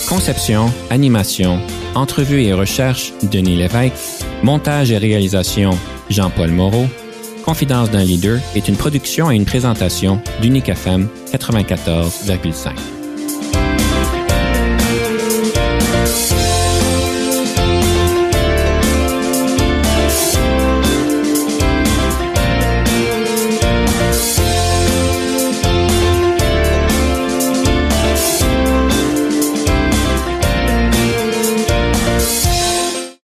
Conception, 0.08 0.66
animation, 0.90 1.58
entrevue 1.94 2.42
et 2.42 2.52
recherche, 2.52 3.12
Denis 3.22 3.56
Lévesque. 3.56 4.24
Montage 4.42 4.90
et 4.90 4.98
réalisation, 4.98 5.70
Jean-Paul 6.10 6.50
Moreau. 6.50 6.86
Confidence 7.44 7.90
d'un 7.90 8.04
leader 8.04 8.40
est 8.54 8.68
une 8.68 8.76
production 8.76 9.30
et 9.30 9.34
une 9.34 9.44
présentation 9.44 10.20
d'Unique 10.40 10.68
FM 10.68 11.08
94,5. 11.32 13.01